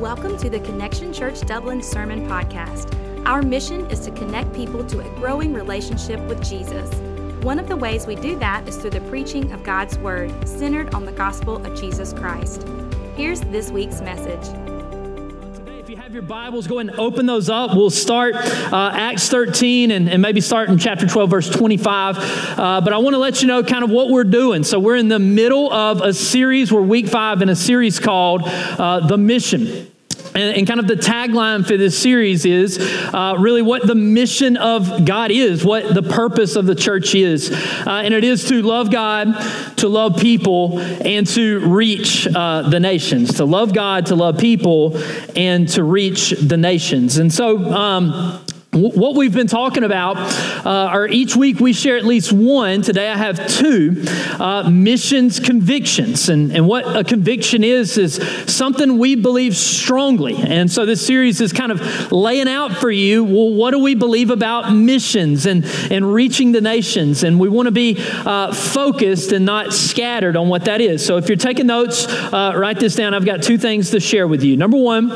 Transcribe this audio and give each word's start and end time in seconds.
Welcome 0.00 0.38
to 0.38 0.48
the 0.48 0.60
Connection 0.60 1.12
Church 1.12 1.42
Dublin 1.42 1.82
Sermon 1.82 2.26
Podcast. 2.26 2.96
Our 3.26 3.42
mission 3.42 3.84
is 3.90 4.00
to 4.06 4.10
connect 4.10 4.50
people 4.54 4.82
to 4.86 5.00
a 5.00 5.16
growing 5.16 5.52
relationship 5.52 6.18
with 6.20 6.42
Jesus. 6.42 6.90
One 7.44 7.58
of 7.58 7.68
the 7.68 7.76
ways 7.76 8.06
we 8.06 8.14
do 8.14 8.34
that 8.38 8.66
is 8.66 8.78
through 8.78 8.92
the 8.92 9.02
preaching 9.02 9.52
of 9.52 9.62
God's 9.62 9.98
Word, 9.98 10.32
centered 10.48 10.94
on 10.94 11.04
the 11.04 11.12
gospel 11.12 11.62
of 11.66 11.78
Jesus 11.78 12.14
Christ. 12.14 12.66
Here's 13.14 13.42
this 13.42 13.70
week's 13.70 14.00
message. 14.00 14.42
If 15.66 15.90
you 15.90 15.96
have 15.98 16.14
your 16.14 16.22
Bibles, 16.22 16.66
go 16.66 16.78
ahead 16.78 16.92
and 16.92 16.98
open 16.98 17.26
those 17.26 17.50
up. 17.50 17.76
We'll 17.76 17.90
start 17.90 18.36
uh, 18.36 18.92
Acts 18.94 19.28
13 19.28 19.90
and, 19.90 20.08
and, 20.08 20.22
maybe 20.22 20.40
start 20.40 20.70
in 20.70 20.78
chapter 20.78 21.06
12, 21.06 21.28
verse 21.28 21.50
25. 21.50 22.16
Uh, 22.16 22.80
but 22.80 22.94
I 22.94 22.98
want 22.98 23.12
to 23.12 23.18
let 23.18 23.42
you 23.42 23.48
know 23.48 23.62
kind 23.62 23.84
of 23.84 23.90
what 23.90 24.08
we're 24.08 24.24
doing. 24.24 24.64
So, 24.64 24.78
we're 24.78 24.96
in 24.96 25.08
the 25.08 25.18
middle 25.18 25.70
of 25.70 26.00
a 26.00 26.14
series, 26.14 26.72
we're 26.72 26.80
week 26.80 27.06
five 27.08 27.42
in 27.42 27.50
a 27.50 27.56
series 27.56 28.00
called 28.00 28.44
uh, 28.44 29.06
The 29.06 29.18
Mission. 29.18 29.89
And, 30.34 30.56
and, 30.56 30.66
kind 30.66 30.78
of 30.78 30.86
the 30.86 30.94
tagline 30.94 31.66
for 31.66 31.76
this 31.76 31.98
series 31.98 32.44
is 32.44 32.78
uh, 32.78 33.34
really 33.38 33.62
what 33.62 33.84
the 33.86 33.96
mission 33.96 34.56
of 34.56 35.04
God 35.04 35.32
is, 35.32 35.64
what 35.64 35.92
the 35.92 36.02
purpose 36.02 36.54
of 36.54 36.66
the 36.66 36.74
church 36.76 37.16
is. 37.16 37.50
Uh, 37.50 38.02
and 38.04 38.14
it 38.14 38.22
is 38.22 38.44
to 38.48 38.62
love 38.62 38.92
God, 38.92 39.34
to 39.78 39.88
love 39.88 40.18
people, 40.18 40.78
and 40.78 41.26
to 41.28 41.58
reach 41.68 42.28
uh, 42.28 42.62
the 42.62 42.78
nations. 42.78 43.34
To 43.34 43.44
love 43.44 43.74
God, 43.74 44.06
to 44.06 44.14
love 44.14 44.38
people, 44.38 44.96
and 45.34 45.68
to 45.70 45.82
reach 45.82 46.30
the 46.30 46.56
nations. 46.56 47.18
And 47.18 47.32
so, 47.32 47.58
um, 47.72 48.40
what 48.72 49.16
we've 49.16 49.34
been 49.34 49.48
talking 49.48 49.82
about 49.82 50.16
uh, 50.64 50.70
are 50.70 51.08
each 51.08 51.34
week 51.34 51.58
we 51.58 51.72
share 51.72 51.96
at 51.96 52.04
least 52.04 52.32
one. 52.32 52.82
Today 52.82 53.08
I 53.08 53.16
have 53.16 53.48
two 53.48 54.04
uh, 54.38 54.70
missions 54.70 55.40
convictions. 55.40 56.28
And, 56.28 56.52
and 56.52 56.68
what 56.68 56.96
a 56.96 57.02
conviction 57.02 57.64
is, 57.64 57.98
is 57.98 58.14
something 58.46 58.98
we 58.98 59.16
believe 59.16 59.56
strongly. 59.56 60.36
And 60.36 60.70
so 60.70 60.86
this 60.86 61.04
series 61.04 61.40
is 61.40 61.52
kind 61.52 61.72
of 61.72 62.12
laying 62.12 62.46
out 62.46 62.70
for 62.76 62.92
you 62.92 63.24
well, 63.24 63.52
what 63.52 63.72
do 63.72 63.80
we 63.80 63.96
believe 63.96 64.30
about 64.30 64.72
missions 64.72 65.46
and, 65.46 65.64
and 65.90 66.14
reaching 66.14 66.52
the 66.52 66.60
nations? 66.60 67.24
And 67.24 67.40
we 67.40 67.48
want 67.48 67.66
to 67.66 67.72
be 67.72 67.96
uh, 67.98 68.54
focused 68.54 69.32
and 69.32 69.44
not 69.44 69.72
scattered 69.72 70.36
on 70.36 70.48
what 70.48 70.66
that 70.66 70.80
is. 70.80 71.04
So 71.04 71.16
if 71.16 71.28
you're 71.28 71.36
taking 71.36 71.66
notes, 71.66 72.06
uh, 72.06 72.52
write 72.54 72.78
this 72.78 72.94
down. 72.94 73.14
I've 73.14 73.26
got 73.26 73.42
two 73.42 73.58
things 73.58 73.90
to 73.90 73.98
share 73.98 74.28
with 74.28 74.44
you. 74.44 74.56
Number 74.56 74.76
one, 74.76 75.08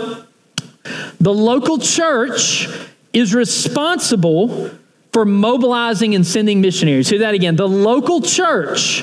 the 1.20 1.32
local 1.32 1.78
church 1.78 2.68
is 3.14 3.34
responsible 3.34 4.70
for 5.14 5.24
mobilizing 5.24 6.16
and 6.16 6.26
sending 6.26 6.60
missionaries. 6.60 7.08
Hear 7.08 7.20
that 7.20 7.34
again. 7.34 7.54
The 7.54 7.68
local 7.68 8.20
church 8.20 9.02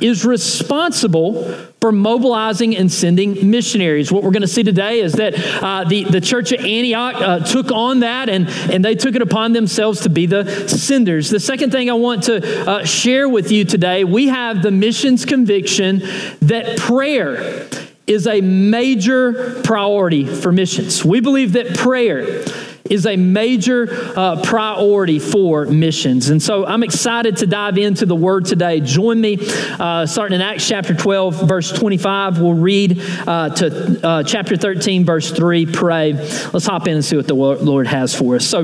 is 0.00 0.24
responsible 0.24 1.44
for 1.82 1.92
mobilizing 1.92 2.74
and 2.74 2.90
sending 2.90 3.50
missionaries. 3.50 4.10
What 4.10 4.22
we're 4.22 4.30
going 4.30 4.40
to 4.40 4.48
see 4.48 4.62
today 4.62 5.00
is 5.00 5.12
that 5.14 5.34
uh, 5.62 5.84
the, 5.84 6.04
the 6.04 6.20
church 6.20 6.54
at 6.54 6.60
Antioch 6.60 7.14
uh, 7.16 7.40
took 7.40 7.70
on 7.70 8.00
that 8.00 8.30
and, 8.30 8.48
and 8.48 8.82
they 8.82 8.94
took 8.94 9.14
it 9.14 9.20
upon 9.20 9.52
themselves 9.52 10.00
to 10.00 10.08
be 10.08 10.24
the 10.24 10.66
senders. 10.66 11.28
The 11.28 11.40
second 11.40 11.72
thing 11.72 11.90
I 11.90 11.94
want 11.94 12.24
to 12.24 12.68
uh, 12.68 12.84
share 12.86 13.28
with 13.28 13.52
you 13.52 13.66
today 13.66 14.04
we 14.04 14.28
have 14.28 14.62
the 14.62 14.70
missions 14.70 15.26
conviction 15.26 16.00
that 16.40 16.78
prayer 16.78 17.68
is 18.06 18.26
a 18.26 18.40
major 18.40 19.60
priority 19.62 20.24
for 20.24 20.52
missions. 20.52 21.04
We 21.04 21.20
believe 21.20 21.52
that 21.52 21.76
prayer 21.76 22.42
is 22.90 23.06
a 23.06 23.16
major 23.16 23.88
uh, 24.16 24.42
priority 24.42 25.20
for 25.20 25.64
missions. 25.66 26.28
And 26.28 26.42
so 26.42 26.66
I'm 26.66 26.82
excited 26.82 27.38
to 27.38 27.46
dive 27.46 27.78
into 27.78 28.04
the 28.04 28.16
word 28.16 28.44
today. 28.44 28.80
Join 28.80 29.20
me 29.20 29.38
uh, 29.40 30.06
starting 30.06 30.34
in 30.34 30.40
Acts 30.42 30.68
chapter 30.68 30.92
12, 30.92 31.48
verse 31.48 31.70
25. 31.72 32.40
We'll 32.40 32.54
read 32.54 33.00
uh, 33.00 33.50
to 33.50 34.06
uh, 34.06 34.22
chapter 34.24 34.56
13, 34.56 35.04
verse 35.04 35.30
3. 35.30 35.66
Pray. 35.66 36.14
Let's 36.14 36.66
hop 36.66 36.88
in 36.88 36.94
and 36.94 37.04
see 37.04 37.16
what 37.16 37.28
the 37.28 37.34
Lord 37.34 37.86
has 37.86 38.14
for 38.14 38.34
us. 38.34 38.46
So 38.46 38.62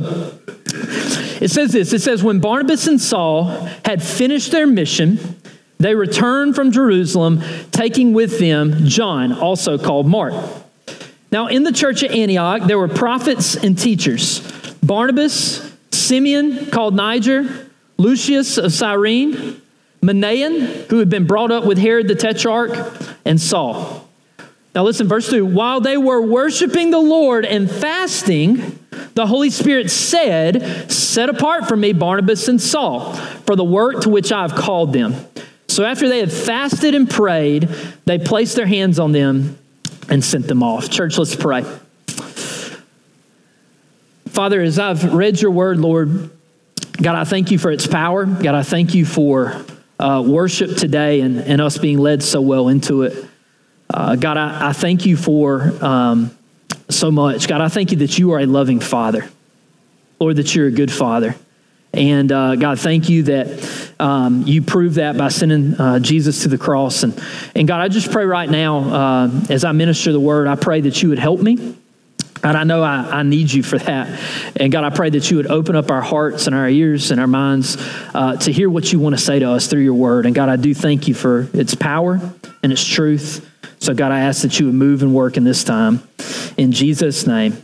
it 1.40 1.50
says 1.50 1.72
this 1.72 1.92
it 1.92 2.02
says, 2.02 2.24
When 2.24 2.40
Barnabas 2.40 2.88
and 2.88 3.00
Saul 3.00 3.44
had 3.84 4.02
finished 4.02 4.50
their 4.50 4.66
mission, 4.66 5.18
they 5.78 5.94
returned 5.94 6.56
from 6.56 6.72
Jerusalem, 6.72 7.42
taking 7.70 8.12
with 8.12 8.40
them 8.40 8.86
John, 8.86 9.32
also 9.32 9.78
called 9.78 10.08
Mark. 10.08 10.34
Now, 11.36 11.48
in 11.48 11.64
the 11.64 11.72
church 11.72 12.02
at 12.02 12.12
Antioch, 12.12 12.62
there 12.62 12.78
were 12.78 12.88
prophets 12.88 13.56
and 13.56 13.78
teachers 13.78 14.40
Barnabas, 14.82 15.70
Simeon, 15.90 16.70
called 16.70 16.94
Niger, 16.94 17.68
Lucius 17.98 18.56
of 18.56 18.72
Cyrene, 18.72 19.60
Manaen, 20.00 20.86
who 20.88 20.98
had 20.98 21.10
been 21.10 21.26
brought 21.26 21.50
up 21.52 21.66
with 21.66 21.76
Herod 21.76 22.08
the 22.08 22.14
Tetrarch, 22.14 22.72
and 23.26 23.38
Saul. 23.38 24.08
Now, 24.74 24.84
listen, 24.84 25.08
verse 25.08 25.28
2 25.28 25.44
While 25.44 25.82
they 25.82 25.98
were 25.98 26.22
worshiping 26.22 26.90
the 26.90 27.00
Lord 27.00 27.44
and 27.44 27.70
fasting, 27.70 28.78
the 29.12 29.26
Holy 29.26 29.50
Spirit 29.50 29.90
said, 29.90 30.90
Set 30.90 31.28
apart 31.28 31.68
for 31.68 31.76
me 31.76 31.92
Barnabas 31.92 32.48
and 32.48 32.62
Saul 32.62 33.12
for 33.12 33.54
the 33.54 33.62
work 33.62 34.00
to 34.04 34.08
which 34.08 34.32
I 34.32 34.40
have 34.40 34.54
called 34.54 34.94
them. 34.94 35.14
So 35.68 35.84
after 35.84 36.08
they 36.08 36.20
had 36.20 36.32
fasted 36.32 36.94
and 36.94 37.10
prayed, 37.10 37.68
they 38.06 38.18
placed 38.18 38.56
their 38.56 38.64
hands 38.64 38.98
on 38.98 39.12
them 39.12 39.58
and 40.08 40.24
sent 40.24 40.46
them 40.48 40.62
off. 40.62 40.88
Church, 40.90 41.18
let's 41.18 41.34
pray. 41.34 41.64
Father, 44.28 44.60
as 44.60 44.78
I've 44.78 45.14
read 45.14 45.40
your 45.40 45.50
word, 45.50 45.78
Lord, 45.78 46.30
God, 47.00 47.14
I 47.14 47.24
thank 47.24 47.50
you 47.50 47.58
for 47.58 47.70
its 47.70 47.86
power. 47.86 48.26
God, 48.26 48.54
I 48.54 48.62
thank 48.62 48.94
you 48.94 49.06
for 49.06 49.64
uh, 49.98 50.22
worship 50.26 50.76
today 50.76 51.20
and, 51.20 51.38
and 51.38 51.60
us 51.60 51.78
being 51.78 51.98
led 51.98 52.22
so 52.22 52.40
well 52.40 52.68
into 52.68 53.02
it. 53.02 53.24
Uh, 53.88 54.16
God, 54.16 54.36
I, 54.36 54.70
I, 54.70 54.72
thank 54.72 55.06
you 55.06 55.16
for 55.16 55.72
um, 55.82 56.36
so 56.88 57.10
much. 57.10 57.48
God, 57.48 57.60
I 57.60 57.68
thank 57.68 57.92
you 57.92 57.98
that 57.98 58.18
you 58.18 58.32
are 58.32 58.40
a 58.40 58.46
loving 58.46 58.80
father. 58.80 59.28
Lord, 60.18 60.36
that 60.36 60.54
you're 60.54 60.66
a 60.66 60.72
good 60.72 60.92
father. 60.92 61.34
And 61.92 62.30
uh, 62.30 62.56
God, 62.56 62.78
thank 62.78 63.08
you 63.08 63.22
that 63.24 63.92
um, 63.98 64.42
you 64.46 64.60
prove 64.60 64.94
that 64.94 65.16
by 65.16 65.28
sending 65.28 65.74
uh, 65.80 65.98
Jesus 65.98 66.42
to 66.42 66.48
the 66.48 66.58
cross. 66.58 67.02
And, 67.02 67.18
and 67.54 67.66
God, 67.66 67.80
I 67.80 67.88
just 67.88 68.10
pray 68.10 68.26
right 68.26 68.48
now, 68.48 68.78
uh, 68.78 69.30
as 69.48 69.64
I 69.64 69.72
minister 69.72 70.12
the 70.12 70.20
word, 70.20 70.46
I 70.46 70.56
pray 70.56 70.82
that 70.82 71.02
you 71.02 71.08
would 71.08 71.18
help 71.18 71.40
me. 71.40 71.76
And 72.42 72.56
I 72.56 72.64
know 72.64 72.82
I, 72.82 73.20
I, 73.20 73.22
need 73.22 73.50
you 73.50 73.62
for 73.62 73.78
that. 73.78 74.20
And 74.56 74.70
God, 74.70 74.84
I 74.84 74.90
pray 74.90 75.10
that 75.10 75.30
you 75.30 75.38
would 75.38 75.46
open 75.46 75.74
up 75.74 75.90
our 75.90 76.02
hearts 76.02 76.46
and 76.46 76.54
our 76.54 76.68
ears 76.68 77.10
and 77.10 77.18
our 77.18 77.26
minds 77.26 77.76
uh, 78.14 78.36
to 78.36 78.52
hear 78.52 78.68
what 78.68 78.92
you 78.92 79.00
want 79.00 79.16
to 79.16 79.20
say 79.20 79.38
to 79.38 79.50
us 79.50 79.66
through 79.66 79.80
your 79.80 79.94
word. 79.94 80.26
And 80.26 80.34
God, 80.34 80.48
I 80.48 80.56
do 80.56 80.74
thank 80.74 81.08
you 81.08 81.14
for 81.14 81.48
its 81.54 81.74
power 81.74 82.20
and 82.62 82.72
its 82.72 82.84
truth. 82.84 83.50
So, 83.78 83.94
God, 83.94 84.12
I 84.12 84.20
ask 84.20 84.42
that 84.42 84.60
you 84.60 84.66
would 84.66 84.74
move 84.74 85.02
and 85.02 85.14
work 85.14 85.36
in 85.36 85.44
this 85.44 85.64
time. 85.64 86.06
In 86.56 86.72
Jesus' 86.72 87.26
name, 87.26 87.62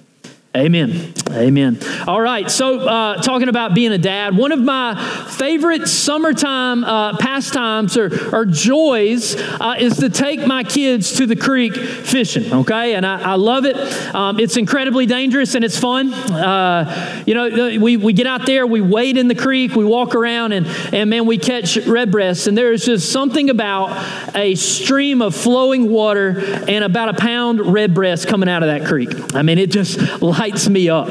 Amen. 0.54 1.14
Amen. 1.30 1.78
All 2.06 2.20
right. 2.20 2.50
So, 2.50 2.80
uh, 2.80 3.22
talking 3.22 3.48
about 3.48 3.74
being 3.74 3.92
a 3.92 3.96
dad, 3.96 4.36
one 4.36 4.52
of 4.52 4.60
my 4.60 4.94
favorite 5.30 5.88
summertime 5.88 6.84
uh, 6.84 7.16
pastimes 7.16 7.96
or, 7.96 8.34
or 8.34 8.44
joys 8.44 9.34
uh, 9.34 9.76
is 9.78 9.96
to 9.96 10.10
take 10.10 10.46
my 10.46 10.62
kids 10.62 11.16
to 11.16 11.26
the 11.26 11.36
creek 11.36 11.74
fishing. 11.74 12.52
Okay. 12.52 12.94
And 12.94 13.06
I, 13.06 13.32
I 13.32 13.34
love 13.36 13.64
it. 13.64 13.76
Um, 14.14 14.38
it's 14.38 14.58
incredibly 14.58 15.06
dangerous 15.06 15.54
and 15.54 15.64
it's 15.64 15.78
fun. 15.78 16.12
Uh, 16.12 17.22
you 17.26 17.32
know, 17.32 17.78
we, 17.80 17.96
we 17.96 18.12
get 18.12 18.26
out 18.26 18.44
there, 18.44 18.66
we 18.66 18.82
wade 18.82 19.16
in 19.16 19.28
the 19.28 19.34
creek, 19.34 19.74
we 19.74 19.86
walk 19.86 20.14
around, 20.14 20.52
and, 20.52 20.66
and 20.92 21.08
man, 21.08 21.24
we 21.24 21.38
catch 21.38 21.78
redbreasts. 21.78 22.46
And 22.46 22.58
there 22.58 22.72
is 22.72 22.84
just 22.84 23.10
something 23.10 23.48
about 23.48 24.36
a 24.36 24.54
stream 24.56 25.22
of 25.22 25.34
flowing 25.34 25.88
water 25.88 26.38
and 26.68 26.84
about 26.84 27.08
a 27.08 27.14
pound 27.14 27.72
redbreast 27.72 28.28
coming 28.28 28.50
out 28.50 28.62
of 28.62 28.68
that 28.68 28.86
creek. 28.86 29.34
I 29.34 29.40
mean, 29.40 29.56
it 29.56 29.70
just 29.70 29.98
lights 30.42 30.68
me 30.68 30.88
up. 30.88 31.08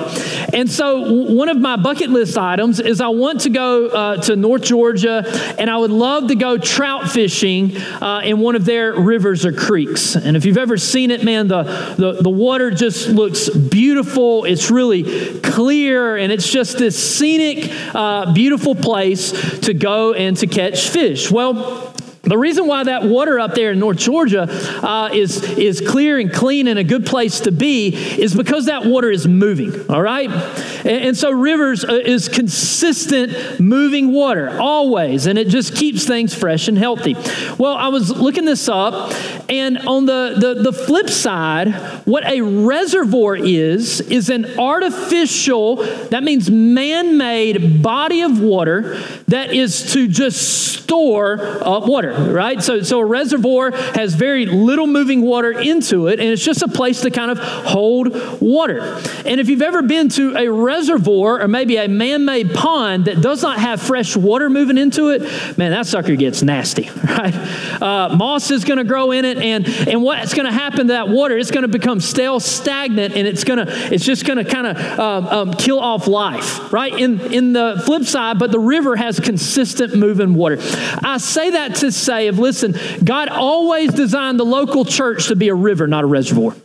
And 0.54 0.70
so, 0.70 1.24
one 1.32 1.48
of 1.48 1.58
my 1.58 1.78
bucket 1.78 2.10
list 2.10 2.38
items 2.38 2.82
is 2.82 3.00
I 3.00 3.08
want 3.08 3.42
to 3.42 3.50
go 3.50 3.88
uh, 3.88 4.18
to 4.24 4.36
North 4.36 4.64
Georgia 4.64 5.24
and 5.58 5.70
I 5.70 5.78
would 5.78 5.90
love 5.90 6.28
to 6.28 6.36
go 6.36 6.58
trout 6.58 7.10
fishing 7.10 7.78
uh, 7.78 8.24
in 8.26 8.40
one 8.40 8.58
of 8.58 8.66
their 8.66 8.94
rivers 8.94 9.46
or 9.46 9.54
creeks. 9.54 10.18
And 10.18 10.36
if 10.36 10.44
you've 10.44 10.58
ever 10.58 10.76
seen 10.76 11.12
it, 11.12 11.24
man, 11.24 11.48
the, 11.48 11.64
the, 11.98 12.24
the 12.24 12.30
water 12.30 12.72
just 12.72 13.08
looks 13.08 13.50
beautiful. 13.50 14.44
It's 14.44 14.70
really 14.70 15.40
clear 15.40 16.18
and 16.18 16.30
it's 16.30 16.52
just 16.52 16.78
this 16.78 16.98
scenic, 17.02 17.72
uh, 17.96 18.34
beautiful 18.34 18.76
place 18.76 19.32
to 19.62 19.74
go 19.74 20.14
and 20.14 20.36
to 20.38 20.48
catch 20.48 20.90
fish. 20.90 21.32
Well, 21.32 21.94
the 22.24 22.38
reason 22.38 22.68
why 22.68 22.84
that 22.84 23.04
water 23.04 23.40
up 23.40 23.56
there 23.56 23.72
in 23.72 23.80
North 23.80 23.98
Georgia 23.98 24.44
uh, 24.48 25.10
is, 25.12 25.44
is 25.58 25.82
clear 25.82 26.20
and 26.20 26.32
clean 26.32 26.68
and 26.68 26.78
a 26.78 26.84
good 26.84 27.04
place 27.04 27.40
to 27.42 27.52
be 27.52 27.96
is 28.22 28.36
because 28.36 28.68
that 28.68 28.86
water 28.86 29.10
is 29.10 29.28
moving, 29.28 29.90
all 29.90 30.04
right? 30.04 30.30
And, 30.30 30.88
and 30.88 31.18
so 31.18 31.32
rivers 31.32 31.84
uh, 31.84 31.96
is 31.96 32.30
consistent 32.30 33.60
moving 33.60 34.12
water, 34.14 34.56
always, 34.60 35.26
and 35.26 35.40
it 35.40 35.48
just 35.48 35.76
keeps 35.76 36.06
things 36.06 36.36
fresh 36.36 36.68
and 36.68 36.78
healthy. 36.78 37.16
Well, 37.58 37.74
I 37.74 37.88
was 37.88 38.12
looking 38.12 38.46
this 38.46 38.70
up, 38.70 39.12
and 39.50 39.80
on 39.80 40.06
the, 40.06 40.36
the, 40.38 40.72
the 40.72 40.74
flip 40.74 41.10
side, 41.10 41.74
what 42.06 42.24
a 42.26 42.42
reservoir 42.42 43.36
is, 43.36 44.00
is 44.00 44.30
an 44.30 44.60
artificial, 44.60 45.78
that 46.10 46.24
means 46.24 46.52
man 46.52 47.18
made 47.18 47.82
body 47.82 48.22
of 48.22 48.40
water 48.40 49.00
that 49.28 49.56
is 49.56 49.92
to 49.94 50.08
just 50.08 50.84
store 50.84 51.42
uh, 51.66 51.80
water 51.80 52.12
right? 52.30 52.62
So, 52.62 52.82
so 52.82 53.00
a 53.00 53.06
reservoir 53.06 53.72
has 53.72 54.14
very 54.14 54.46
little 54.46 54.88
moving 54.88 55.22
water 55.22 55.52
into 55.52 56.08
it, 56.08 56.20
and 56.20 56.30
it's 56.30 56.44
just 56.44 56.62
a 56.62 56.68
place 56.68 57.02
to 57.02 57.12
kind 57.12 57.32
of 57.32 57.38
hold 57.40 58.42
water. 58.42 58.82
And 59.26 59.40
if 59.40 59.50
you've 59.50 59.62
ever 59.62 59.82
been 59.82 60.10
to 60.10 60.36
a 60.36 60.50
reservoir 60.50 61.42
or 61.42 61.48
maybe 61.48 61.78
a 61.78 61.88
man 61.88 62.26
made 62.26 62.54
pond 62.54 63.06
that 63.06 63.22
does 63.22 63.42
not 63.42 63.60
have 63.60 63.82
fresh 63.82 64.16
water 64.16 64.50
moving 64.50 64.78
into 64.78 65.10
it, 65.10 65.22
man, 65.58 65.72
that 65.72 65.86
sucker 65.88 66.16
gets 66.16 66.42
nasty, 66.42 66.90
right? 67.04 67.34
Uh, 67.82 68.16
moss 68.16 68.52
is 68.52 68.64
going 68.64 68.78
to 68.78 68.84
grow 68.84 69.12
in 69.12 69.26
it, 69.26 69.38
and, 69.38 69.68
and 69.68 70.02
what's 70.02 70.34
going 70.34 70.46
to 70.46 70.52
happen 70.52 70.88
to 70.88 70.94
that 70.94 71.10
water? 71.10 71.38
It's 71.38 71.52
going 71.52 71.64
to 71.64 71.68
become 71.68 72.00
stale, 72.00 72.40
stagnant, 72.40 73.16
and 73.16 73.28
it's 73.28 73.44
to 73.44 73.66
it's 73.94 74.06
just 74.06 74.26
going 74.26 74.38
to 74.38 74.46
kind 74.46 74.68
of 74.68 75.00
um, 75.00 75.28
um, 75.28 75.54
kill 75.54 75.80
off 75.80 76.08
life, 76.08 76.72
right? 76.72 76.94
In, 76.98 77.20
in 77.34 77.54
the 77.54 77.82
flip 77.86 78.04
side, 78.04 78.40
but 78.40 78.52
the 78.52 78.60
river 78.60 78.96
has 78.96 79.20
consistent 79.20 79.96
moving 79.96 80.34
water. 80.34 80.58
I 81.04 81.18
say 81.18 81.52
that 81.52 81.76
to 81.76 81.92
say, 82.02 82.28
of 82.28 82.40
listen, 82.40 82.76
God 83.04 83.30
always 83.30 83.94
designed 83.94 84.40
the 84.40 84.46
local 84.46 84.86
church 84.86 85.28
to 85.28 85.36
be 85.36 85.50
a 85.50 85.56
river, 85.56 85.88
not 85.88 86.04
a 86.04 86.08
reservoir. 86.08 86.56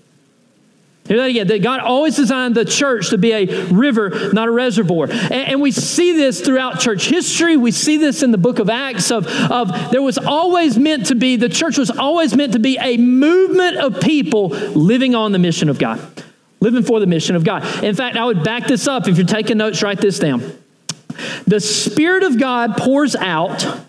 Hear 1.08 1.18
that 1.18 1.30
again. 1.30 1.46
That 1.46 1.62
God 1.62 1.80
always 1.80 2.16
designed 2.16 2.54
the 2.54 2.64
church 2.64 3.10
to 3.10 3.18
be 3.18 3.32
a 3.32 3.64
river, 3.66 4.32
not 4.32 4.48
a 4.48 4.50
reservoir. 4.50 5.08
And, 5.08 5.32
and, 5.32 5.60
we 5.60 5.70
see 5.70 6.12
this 6.12 6.40
throughout 6.40 6.80
church 6.80 7.08
history. 7.08 7.56
We 7.56 7.70
see 7.70 7.96
this 7.96 8.22
in 8.22 8.32
the 8.32 8.38
book 8.38 8.58
of 8.58 8.68
Acts 8.68 9.10
of, 9.10 9.26
of 9.28 9.90
there 9.90 10.02
was 10.02 10.18
always 10.18 10.76
meant 10.76 11.06
to 11.06 11.14
be, 11.14 11.36
the 11.36 11.48
church 11.48 11.78
was 11.78 11.90
always 11.90 12.34
meant 12.34 12.54
to 12.54 12.58
be 12.58 12.76
a 12.80 12.96
movement 12.96 13.76
of 13.76 14.00
people 14.00 14.48
living 14.48 15.14
on 15.14 15.32
the 15.32 15.38
mission 15.38 15.68
of 15.68 15.78
God, 15.78 16.00
living 16.60 16.82
for 16.82 16.98
the 16.98 17.06
mission 17.06 17.36
of 17.36 17.44
God. 17.44 17.84
In 17.84 17.94
fact, 17.94 18.16
I 18.16 18.24
would 18.24 18.42
back 18.42 18.66
this 18.66 18.88
up. 18.88 19.06
If 19.06 19.16
you're 19.16 19.26
taking 19.26 19.58
notes, 19.58 19.82
write 19.82 20.00
this 20.00 20.18
down. 20.18 20.58
The 21.46 21.60
Spirit 21.60 22.24
of 22.24 22.38
God 22.38 22.76
pours 22.76 23.14
out 23.14 23.80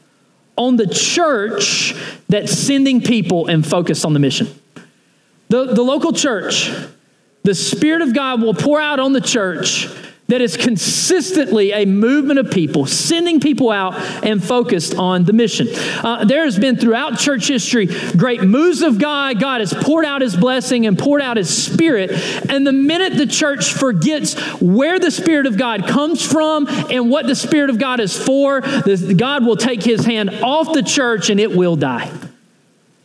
on 0.57 0.75
the 0.75 0.87
church 0.87 1.93
that's 2.27 2.51
sending 2.51 3.01
people 3.01 3.47
and 3.47 3.65
focused 3.65 4.05
on 4.05 4.13
the 4.13 4.19
mission. 4.19 4.47
The, 5.49 5.73
the 5.73 5.83
local 5.83 6.11
church, 6.11 6.71
the 7.43 7.55
Spirit 7.55 8.01
of 8.01 8.13
God 8.13 8.41
will 8.41 8.53
pour 8.53 8.81
out 8.81 8.99
on 8.99 9.13
the 9.13 9.21
church 9.21 9.87
that 10.27 10.41
is 10.41 10.57
consistently 10.57 11.71
a 11.71 11.85
movement 11.85 12.39
of 12.39 12.51
people, 12.51 12.85
sending 12.85 13.39
people 13.39 13.69
out 13.69 13.95
and 14.25 14.43
focused 14.43 14.95
on 14.95 15.23
the 15.23 15.33
mission. 15.33 15.67
Uh, 15.73 16.25
there 16.25 16.43
has 16.43 16.59
been 16.59 16.77
throughout 16.77 17.17
church 17.17 17.47
history 17.47 17.87
great 18.17 18.43
moves 18.43 18.81
of 18.81 18.99
God. 18.99 19.39
God 19.39 19.61
has 19.61 19.73
poured 19.73 20.05
out 20.05 20.21
his 20.21 20.35
blessing 20.35 20.85
and 20.85 20.97
poured 20.97 21.21
out 21.21 21.37
his 21.37 21.55
spirit. 21.55 22.11
And 22.49 22.65
the 22.65 22.73
minute 22.73 23.15
the 23.15 23.27
church 23.27 23.73
forgets 23.73 24.35
where 24.61 24.99
the 24.99 25.11
Spirit 25.11 25.47
of 25.47 25.57
God 25.57 25.87
comes 25.87 26.25
from 26.25 26.67
and 26.67 27.09
what 27.09 27.27
the 27.27 27.35
Spirit 27.35 27.69
of 27.69 27.79
God 27.79 27.99
is 27.99 28.17
for, 28.17 28.61
God 28.61 29.45
will 29.45 29.57
take 29.57 29.83
his 29.83 30.05
hand 30.05 30.29
off 30.41 30.73
the 30.73 30.83
church 30.83 31.29
and 31.29 31.39
it 31.39 31.55
will 31.55 31.75
die. 31.75 32.11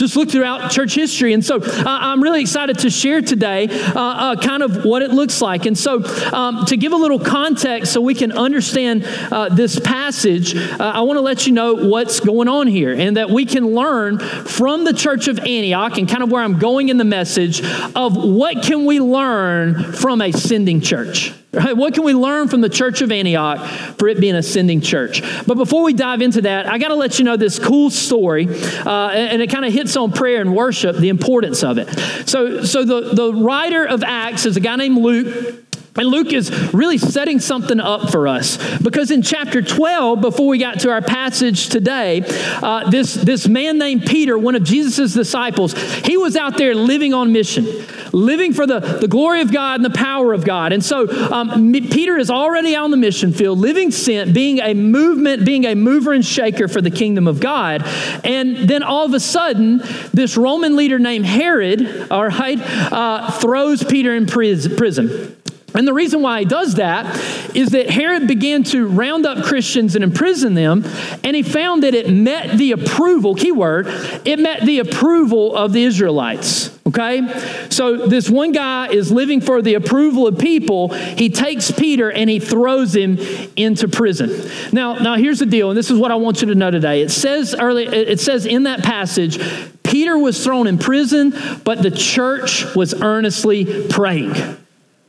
Just 0.03 0.17
look 0.17 0.33
throughout 0.33 0.73
church 0.73 0.97
history. 0.97 1.33
And 1.33 1.45
so 1.45 1.63
uh, 1.63 1.85
I'm 1.87 2.21
really 2.21 2.41
excited 2.41 2.81
to 2.81 2.91
share 2.91 3.23
today 3.23 3.69
uh, 3.71 4.01
uh, 4.01 4.37
kind 4.37 4.65
of 4.65 4.85
what 4.85 5.01
it 5.01 5.13
looks 5.13 5.41
like. 5.41 5.65
And 5.65 5.79
so, 5.79 6.03
um, 6.33 6.65
to 6.65 6.77
give 6.77 6.93
a 6.93 6.97
little 6.97 7.21
context 7.21 7.93
so 7.93 8.01
we 8.01 8.17
can 8.17 8.33
understand 8.33 9.05
uh, 9.31 9.51
this 9.51 9.79
passage, 9.79 10.57
uh, 10.57 10.77
I 10.81 11.03
want 11.03 11.19
to 11.19 11.21
let 11.21 11.47
you 11.47 11.53
know 11.53 11.75
what's 11.75 12.19
going 12.19 12.49
on 12.49 12.67
here 12.67 12.93
and 12.93 13.17
that 13.17 13.31
we 13.31 13.47
can 13.47 13.77
learn 13.77 14.19
from 14.19 14.83
the 14.83 14.93
church 14.93 15.29
of 15.29 15.39
Antioch 15.39 15.97
and 15.97 16.09
kind 16.09 16.25
of 16.25 16.33
where 16.33 16.43
I'm 16.43 16.59
going 16.59 16.89
in 16.89 16.97
the 16.97 17.05
message 17.05 17.63
of 17.95 18.17
what 18.17 18.65
can 18.65 18.87
we 18.87 18.99
learn 18.99 19.93
from 19.93 20.21
a 20.21 20.33
sending 20.33 20.81
church. 20.81 21.33
Right? 21.55 21.77
What 21.77 21.93
can 21.93 22.05
we 22.05 22.15
learn 22.15 22.49
from 22.49 22.63
the 22.63 22.71
church 22.71 23.03
of 23.03 23.13
Antioch 23.13 23.69
for 23.99 24.09
it 24.09 24.19
being 24.19 24.35
a 24.35 24.43
sending 24.43 24.81
church? 24.81 25.23
But 25.47 25.57
before 25.57 25.83
we 25.83 25.93
dive 25.93 26.23
into 26.23 26.41
that, 26.43 26.65
I 26.67 26.79
got 26.79 26.89
to 26.89 26.95
let 26.95 27.19
you 27.19 27.27
know 27.27 27.37
this 27.37 27.59
cool 27.59 27.91
story, 27.91 28.49
uh, 28.49 29.11
and 29.11 29.43
it 29.43 29.51
kind 29.51 29.67
of 29.67 29.73
hits 29.73 29.95
on 29.99 30.13
prayer 30.13 30.41
and 30.41 30.57
worship, 30.57 30.97
the 30.97 31.11
importance 31.11 31.63
of 31.63 31.77
it. 31.77 31.91
So, 32.27 32.65
so 32.65 32.85
the, 32.85 33.13
the 33.13 33.35
writer 33.35 33.85
of 33.85 34.03
Acts 34.03 34.47
is 34.47 34.57
a 34.57 34.61
guy 34.61 34.77
named 34.77 34.97
Luke. 34.97 35.63
And 35.95 36.09
Luke 36.09 36.33
is 36.33 36.51
really 36.73 36.97
setting 36.97 37.39
something 37.39 37.79
up 37.79 38.11
for 38.11 38.27
us 38.27 38.57
because 38.79 39.11
in 39.11 39.21
chapter 39.21 39.61
12, 39.61 40.23
before 40.23 40.49
we 40.49 40.57
got 40.57 40.81
to 40.81 40.91
our 40.91 41.03
passage 41.03 41.69
today, 41.69 42.23
uh, 42.63 42.89
this, 42.89 43.13
this 43.13 43.47
man 43.47 43.77
named 43.77 44.07
Peter, 44.07 44.39
one 44.39 44.55
of 44.55 44.65
Jesus' 44.65 45.13
disciples, 45.13 45.75
he 45.99 46.17
was 46.17 46.35
out 46.35 46.57
there 46.57 46.75
living 46.75 47.13
on 47.13 47.31
mission, 47.31 47.67
living 48.13 48.53
for 48.53 48.67
the, 48.67 48.81
the 48.81 49.09
glory 49.09 49.41
of 49.41 49.53
God 49.53 49.77
and 49.77 49.85
the 49.85 49.97
power 49.97 50.33
of 50.33 50.45
God. 50.45 50.73
And 50.73 50.85
so 50.85 51.09
um, 51.33 51.73
Peter 51.73 52.19
is 52.19 52.31
already 52.31 52.77
on 52.77 52.91
the 52.91 52.97
mission 52.97 53.33
field, 53.33 53.59
living 53.59 53.91
sent, 53.91 54.35
being 54.35 54.61
a 54.61 54.75
movement, 54.75 55.45
being 55.45 55.65
a 55.65 55.75
mover 55.75 56.13
and 56.13 56.25
shaker 56.25 56.69
for 56.69 56.81
the 56.81 56.91
kingdom 56.91 57.27
of 57.27 57.41
God. 57.41 57.83
And 58.25 58.57
then 58.69 58.83
all 58.83 59.07
of 59.07 59.15
a 59.15 59.21
sudden, 59.21 59.83
this 60.13 60.37
Roman 60.37 60.77
leader 60.77 60.99
named 60.99 61.27
Herod, 61.27 62.09
all 62.11 62.27
right, 62.27 62.59
uh, 62.61 63.31
throws 63.33 63.83
Peter 63.83 64.15
in 64.15 64.27
prison. 64.27 65.37
And 65.75 65.87
the 65.87 65.95
reason 65.95 66.23
why 66.23 66.41
he 66.41 66.45
does 66.45 66.75
that 66.75 67.17
is 67.57 67.71
that 67.71 67.91
Herod 67.91 68.27
began 68.27 68.63
to 68.65 68.87
round 68.87 69.27
up 69.27 69.45
Christians 69.45 69.95
and 69.95 70.05
imprison 70.05 70.55
them, 70.55 70.85
and 71.25 71.35
he 71.35 71.43
found 71.43 71.83
that 71.83 71.95
it 71.95 72.11
met 72.11 72.59
the 72.59 72.73
approval, 72.73 73.35
keyword, 73.35 73.87
it 74.25 74.39
met 74.39 74.67
the 74.67 74.81
approval 74.81 75.57
of 75.57 75.73
the 75.73 75.85
Israelites. 75.85 76.79
Okay? 76.87 77.23
So 77.71 78.07
this 78.07 78.29
one 78.29 78.53
guy 78.53 78.89
is 78.89 79.11
living 79.11 79.41
for 79.41 79.63
the 79.63 79.75
approval 79.75 80.27
of 80.27 80.39
people. 80.39 80.89
He 80.89 81.31
takes 81.31 81.71
Peter 81.71 82.11
and 82.11 82.29
he 82.29 82.39
throws 82.39 82.95
him 82.95 83.19
into 83.57 83.89
prison. 83.89 84.51
Now, 84.73 84.95
now 84.95 85.15
here's 85.15 85.39
the 85.39 85.47
deal, 85.47 85.71
and 85.71 85.79
this 85.79 85.91
is 85.91 85.99
what 85.99 86.11
I 86.11 86.17
want 86.17 86.43
you 86.43 86.49
to 86.49 86.55
know 86.55 86.71
today. 86.71 87.03
It 87.03 87.11
says 87.11 87.55
early, 87.59 87.87
it 87.87 88.21
says 88.21 88.47
in 88.47 88.65
that 88.65 88.83
passage, 88.83 89.39
Peter 89.83 90.19
was 90.19 90.43
thrown 90.43 90.67
in 90.67 90.79
prison, 90.79 91.35
but 91.65 91.83
the 91.83 91.91
church 91.91 92.75
was 92.75 92.95
earnestly 93.01 93.87
praying. 93.89 94.35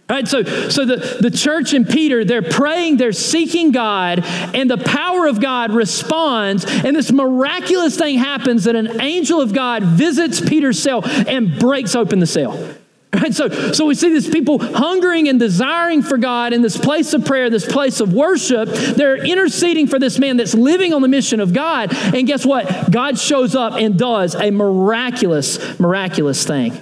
Right, 0.09 0.27
so, 0.27 0.43
so 0.43 0.85
the, 0.85 1.17
the 1.21 1.31
church 1.31 1.73
and 1.73 1.87
Peter, 1.87 2.25
they're 2.25 2.41
praying, 2.41 2.97
they're 2.97 3.13
seeking 3.13 3.71
God, 3.71 4.19
and 4.53 4.69
the 4.69 4.77
power 4.77 5.27
of 5.27 5.39
God 5.39 5.71
responds, 5.71 6.65
and 6.65 6.95
this 6.95 7.11
miraculous 7.11 7.97
thing 7.97 8.17
happens 8.17 8.65
that 8.65 8.75
an 8.75 8.99
angel 8.99 9.39
of 9.39 9.53
God 9.53 9.81
visits 9.81 10.41
Peter's 10.41 10.81
cell 10.81 11.01
and 11.05 11.57
breaks 11.57 11.95
open 11.95 12.19
the 12.19 12.27
cell. 12.27 12.75
Right? 13.13 13.33
So, 13.33 13.49
so 13.71 13.85
we 13.85 13.95
see 13.95 14.09
these 14.09 14.29
people 14.29 14.59
hungering 14.59 15.29
and 15.29 15.39
desiring 15.39 16.01
for 16.01 16.17
God 16.17 16.51
in 16.51 16.61
this 16.61 16.77
place 16.77 17.13
of 17.13 17.23
prayer, 17.23 17.49
this 17.49 17.65
place 17.65 17.99
of 17.99 18.11
worship. 18.11 18.69
They're 18.69 19.23
interceding 19.23 19.87
for 19.87 19.99
this 19.99 20.19
man 20.19 20.37
that's 20.37 20.55
living 20.55 20.93
on 20.93 21.01
the 21.01 21.07
mission 21.07 21.39
of 21.39 21.53
God. 21.53 21.93
And 21.93 22.27
guess 22.27 22.45
what? 22.45 22.91
God 22.91 23.19
shows 23.19 23.55
up 23.55 23.73
and 23.73 23.97
does 23.97 24.35
a 24.35 24.49
miraculous, 24.49 25.79
miraculous 25.79 26.45
thing. 26.45 26.81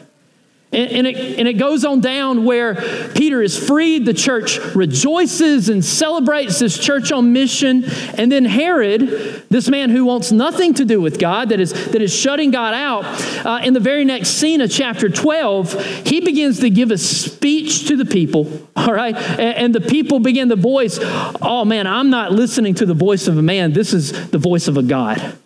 And, 0.73 0.91
and, 0.91 1.07
it, 1.07 1.37
and 1.37 1.47
it 1.49 1.53
goes 1.53 1.83
on 1.83 1.99
down 1.99 2.45
where 2.45 2.75
Peter 3.13 3.41
is 3.41 3.57
freed, 3.57 4.05
the 4.05 4.13
church 4.13 4.57
rejoices 4.73 5.67
and 5.67 5.83
celebrates 5.83 6.59
this 6.59 6.77
church 6.77 7.11
on 7.11 7.33
mission. 7.33 7.83
And 8.17 8.31
then 8.31 8.45
Herod, 8.45 9.43
this 9.49 9.67
man 9.67 9.89
who 9.89 10.05
wants 10.05 10.31
nothing 10.31 10.73
to 10.75 10.85
do 10.85 11.01
with 11.01 11.19
God, 11.19 11.49
that 11.49 11.59
is, 11.59 11.73
that 11.91 12.01
is 12.01 12.15
shutting 12.15 12.51
God 12.51 12.73
out, 12.73 13.03
uh, 13.45 13.59
in 13.65 13.73
the 13.73 13.81
very 13.81 14.05
next 14.05 14.29
scene 14.29 14.61
of 14.61 14.71
chapter 14.71 15.09
12, 15.09 16.05
he 16.07 16.21
begins 16.21 16.61
to 16.61 16.69
give 16.69 16.89
a 16.89 16.97
speech 16.97 17.87
to 17.89 17.97
the 17.97 18.05
people, 18.05 18.67
all 18.77 18.93
right? 18.93 19.15
And, 19.15 19.57
and 19.57 19.75
the 19.75 19.81
people 19.81 20.21
begin 20.21 20.47
to 20.49 20.55
voice, 20.55 20.99
oh 21.41 21.65
man, 21.65 21.85
I'm 21.85 22.09
not 22.09 22.31
listening 22.31 22.75
to 22.75 22.85
the 22.85 22.93
voice 22.93 23.27
of 23.27 23.37
a 23.37 23.41
man, 23.41 23.73
this 23.73 23.91
is 23.91 24.29
the 24.29 24.37
voice 24.37 24.69
of 24.69 24.77
a 24.77 24.83
God. 24.83 25.37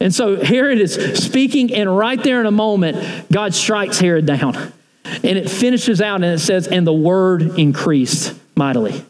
And 0.00 0.14
so 0.14 0.42
Herod 0.42 0.78
is 0.78 0.94
speaking, 1.22 1.72
and 1.72 1.96
right 1.96 2.22
there 2.22 2.40
in 2.40 2.46
a 2.46 2.50
moment, 2.50 3.30
God 3.30 3.54
strikes 3.54 3.98
Herod 3.98 4.26
down. 4.26 4.72
And 5.04 5.38
it 5.38 5.50
finishes 5.50 6.00
out 6.00 6.16
and 6.16 6.24
it 6.24 6.40
says, 6.40 6.66
and 6.66 6.86
the 6.86 6.92
word 6.92 7.58
increased 7.58 8.34
mightily. 8.56 9.04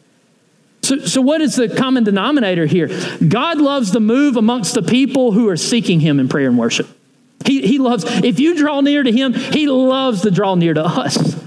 So, 0.83 0.99
so, 0.99 1.23
what 1.23 1.41
is 1.41 1.57
the 1.57 1.69
common 1.69 2.05
denominator 2.05 2.67
here? 2.67 2.89
God 3.27 3.59
loves 3.59 3.93
to 3.93 4.01
move 4.01 4.37
amongst 4.37 4.75
the 4.75 4.83
people 4.83 5.33
who 5.33 5.49
are 5.49 5.57
seeking 5.57 6.01
Him 6.01 6.21
in 6.21 6.29
prayer 6.29 6.47
and 6.47 6.59
worship. 6.59 6.87
He, 7.47 7.67
he 7.67 7.79
loves, 7.79 8.05
if 8.23 8.39
you 8.39 8.55
draw 8.55 8.83
near 8.83 9.03
to 9.03 9.11
Him, 9.11 9.33
He 9.33 9.67
loves 9.67 10.21
to 10.23 10.31
draw 10.31 10.55
near 10.57 10.75
to 10.75 10.85
us. 10.85 11.43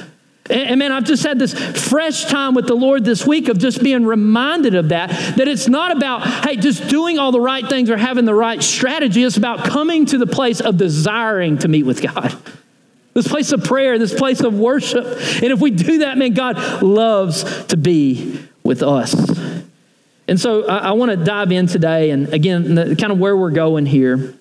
And 0.49 0.79
man, 0.79 0.91
I've 0.91 1.03
just 1.03 1.23
had 1.23 1.39
this 1.39 1.53
fresh 1.53 2.25
time 2.25 2.53
with 2.53 2.67
the 2.67 2.75
Lord 2.75 3.03
this 3.03 3.25
week 3.25 3.49
of 3.49 3.57
just 3.57 3.83
being 3.83 4.05
reminded 4.05 4.75
of 4.75 4.89
that. 4.89 5.09
That 5.37 5.47
it's 5.47 5.67
not 5.67 5.95
about, 5.95 6.21
hey, 6.45 6.55
just 6.55 6.87
doing 6.87 7.19
all 7.19 7.31
the 7.31 7.41
right 7.41 7.67
things 7.67 7.89
or 7.89 7.97
having 7.97 8.25
the 8.25 8.33
right 8.33 8.61
strategy. 8.63 9.23
It's 9.23 9.37
about 9.37 9.65
coming 9.65 10.05
to 10.07 10.17
the 10.17 10.27
place 10.27 10.61
of 10.61 10.77
desiring 10.77 11.57
to 11.59 11.67
meet 11.67 11.83
with 11.83 12.01
God. 12.01 12.35
This 13.13 13.27
place 13.27 13.51
of 13.51 13.63
prayer, 13.63 13.97
this 13.97 14.13
place 14.13 14.41
of 14.41 14.57
worship. 14.57 15.05
And 15.05 15.45
if 15.45 15.59
we 15.59 15.71
do 15.71 15.99
that, 15.99 16.17
man, 16.17 16.33
God 16.33 16.83
loves 16.83 17.65
to 17.67 17.77
be 17.77 18.39
with 18.63 18.83
us. 18.83 19.15
And 20.27 20.39
so 20.39 20.67
I, 20.67 20.77
I 20.77 20.91
want 20.91 21.11
to 21.11 21.17
dive 21.17 21.51
in 21.51 21.67
today. 21.67 22.11
And 22.11 22.31
again, 22.33 22.75
the, 22.75 22.95
kind 22.95 23.11
of 23.11 23.17
where 23.17 23.35
we're 23.35 23.51
going 23.51 23.85
here 23.85 24.35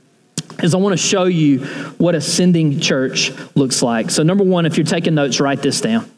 is 0.63 0.75
I 0.75 0.79
want 0.79 0.93
to 0.93 0.97
show 0.97 1.25
you 1.25 1.61
what 1.99 2.15
ascending 2.15 2.81
church 2.81 3.33
looks 3.55 3.83
like. 3.83 4.11
So, 4.11 4.23
number 4.23 4.45
one, 4.45 4.67
if 4.67 4.77
you're 4.77 4.87
taking 4.87 5.15
notes, 5.15 5.41
write 5.41 5.63
this 5.63 5.81
down. 5.81 6.11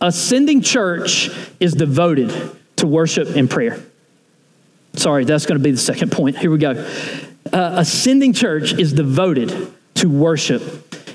Ascending 0.00 0.62
church 0.62 1.30
is 1.60 1.74
devoted 1.74 2.30
to 2.76 2.86
worship 2.86 3.36
and 3.36 3.48
prayer. 3.48 3.80
Sorry, 4.94 5.24
that's 5.24 5.46
going 5.46 5.58
to 5.58 5.64
be 5.64 5.70
the 5.70 5.78
second 5.78 6.12
point. 6.12 6.36
Here 6.36 6.50
we 6.50 6.58
go. 6.58 6.72
uh, 7.52 7.74
ascending 7.76 8.32
church 8.32 8.72
is 8.74 8.92
devoted 8.92 9.72
to 9.94 10.08
worship 10.08 10.62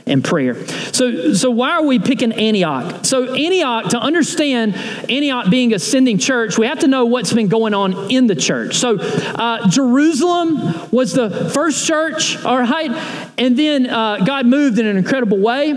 and 0.07 0.23
prayer. 0.23 0.65
So, 0.93 1.33
so 1.33 1.51
why 1.51 1.71
are 1.71 1.83
we 1.83 1.99
picking 1.99 2.31
Antioch? 2.31 3.05
So, 3.05 3.33
Antioch, 3.33 3.89
to 3.91 3.99
understand 3.99 4.75
Antioch 4.75 5.49
being 5.49 5.73
a 5.73 5.79
sending 5.79 6.17
church, 6.17 6.57
we 6.57 6.67
have 6.67 6.79
to 6.79 6.87
know 6.87 7.05
what's 7.05 7.33
been 7.33 7.47
going 7.47 7.73
on 7.73 8.11
in 8.11 8.27
the 8.27 8.35
church. 8.35 8.75
So, 8.75 8.97
uh, 8.99 9.69
Jerusalem 9.69 10.89
was 10.91 11.13
the 11.13 11.49
first 11.53 11.85
church, 11.85 12.43
all 12.43 12.57
right? 12.57 12.91
And 13.37 13.57
then 13.57 13.89
uh, 13.89 14.17
God 14.25 14.45
moved 14.45 14.79
in 14.79 14.85
an 14.85 14.97
incredible 14.97 15.39
way. 15.39 15.71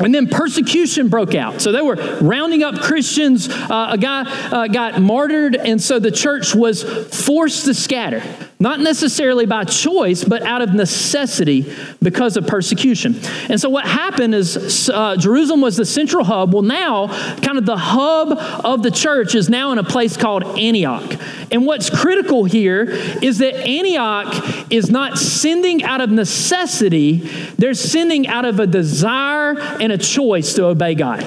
And 0.00 0.14
then 0.14 0.26
persecution 0.26 1.08
broke 1.08 1.34
out. 1.34 1.62
So 1.62 1.72
they 1.72 1.80
were 1.80 1.94
rounding 2.20 2.62
up 2.62 2.80
Christians. 2.80 3.48
Uh, 3.48 3.90
a 3.92 3.98
guy 3.98 4.22
uh, 4.50 4.66
got 4.66 5.00
martyred, 5.00 5.54
and 5.54 5.80
so 5.80 5.98
the 5.98 6.10
church 6.10 6.54
was 6.54 6.82
forced 6.82 7.64
to 7.66 7.74
scatter 7.74 8.22
not 8.60 8.80
necessarily 8.80 9.46
by 9.46 9.64
choice, 9.64 10.22
but 10.22 10.42
out 10.42 10.62
of 10.62 10.74
necessity 10.74 11.72
because 12.00 12.36
of 12.36 12.46
persecution. 12.46 13.18
And 13.48 13.60
so 13.60 13.68
what 13.68 13.84
happened 13.84 14.34
is 14.34 14.88
uh, 14.88 15.16
Jerusalem 15.16 15.60
was 15.60 15.76
the 15.76 15.84
central 15.84 16.24
hub. 16.24 16.54
Well, 16.54 16.62
now, 16.62 17.08
kind 17.40 17.58
of 17.58 17.66
the 17.66 17.76
hub 17.76 18.32
of 18.64 18.82
the 18.82 18.90
church 18.90 19.34
is 19.34 19.48
now 19.48 19.72
in 19.72 19.78
a 19.78 19.84
place 19.84 20.16
called 20.16 20.44
Antioch. 20.58 21.20
And 21.50 21.66
what's 21.66 21.90
critical 21.90 22.44
here 22.44 22.84
is 23.22 23.38
that 23.38 23.54
Antioch 23.56 24.72
is 24.72 24.90
not 24.90 25.18
sending 25.18 25.82
out 25.82 26.00
of 26.00 26.10
necessity, 26.10 27.16
they're 27.58 27.74
sending 27.74 28.28
out 28.28 28.44
of 28.44 28.60
a 28.60 28.66
desire 28.66 29.58
and 29.58 29.90
a 29.92 29.98
choice 29.98 30.54
to 30.54 30.66
obey 30.66 30.94
God. 30.94 31.22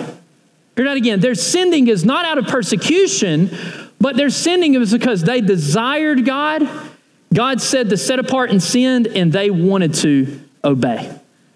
Hear 0.76 0.86
that 0.86 0.98
again. 0.98 1.20
Their 1.20 1.36
sending 1.36 1.88
is 1.88 2.06
not 2.06 2.26
out 2.26 2.38
of 2.38 2.46
persecution, 2.46 3.50
but 4.00 4.16
their 4.16 4.30
sending 4.30 4.76
is 4.76 4.94
because 4.94 5.24
they 5.24 5.42
desired 5.42 6.24
God 6.24 6.70
God 7.34 7.62
said 7.62 7.90
to 7.90 7.98
set 7.98 8.20
apart 8.20 8.50
and 8.50 8.62
send, 8.62 9.08
and 9.08 9.32
they 9.32 9.50
wanted 9.50 9.94
to 9.96 10.42
obey. 10.64 11.14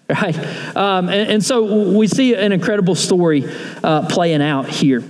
Right? 0.08 0.36
Um, 0.76 1.08
and, 1.08 1.30
and, 1.30 1.44
so 1.44 1.92
we 1.96 2.06
see 2.06 2.34
an 2.34 2.52
incredible 2.52 2.94
story 2.94 3.44
uh, 3.82 4.06
playing 4.08 4.42
out 4.42 4.68
here. 4.68 5.02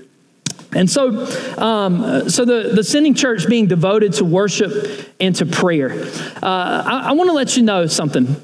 And 0.75 0.89
so, 0.89 1.27
um, 1.59 2.29
so 2.31 2.45
the, 2.45 2.71
the 2.75 2.85
sending 2.85 3.15
church 3.15 3.49
being 3.49 3.67
devoted 3.67 4.13
to 4.15 4.25
worship 4.25 5.11
and 5.19 5.35
to 5.37 5.47
prayer. 5.47 5.91
Uh, 5.91 6.39
I, 6.43 7.03
I 7.09 7.13
want 7.13 7.29
to 7.29 7.35
let 7.35 7.57
you 7.57 7.65
know 7.65 7.87
something. 7.87 8.37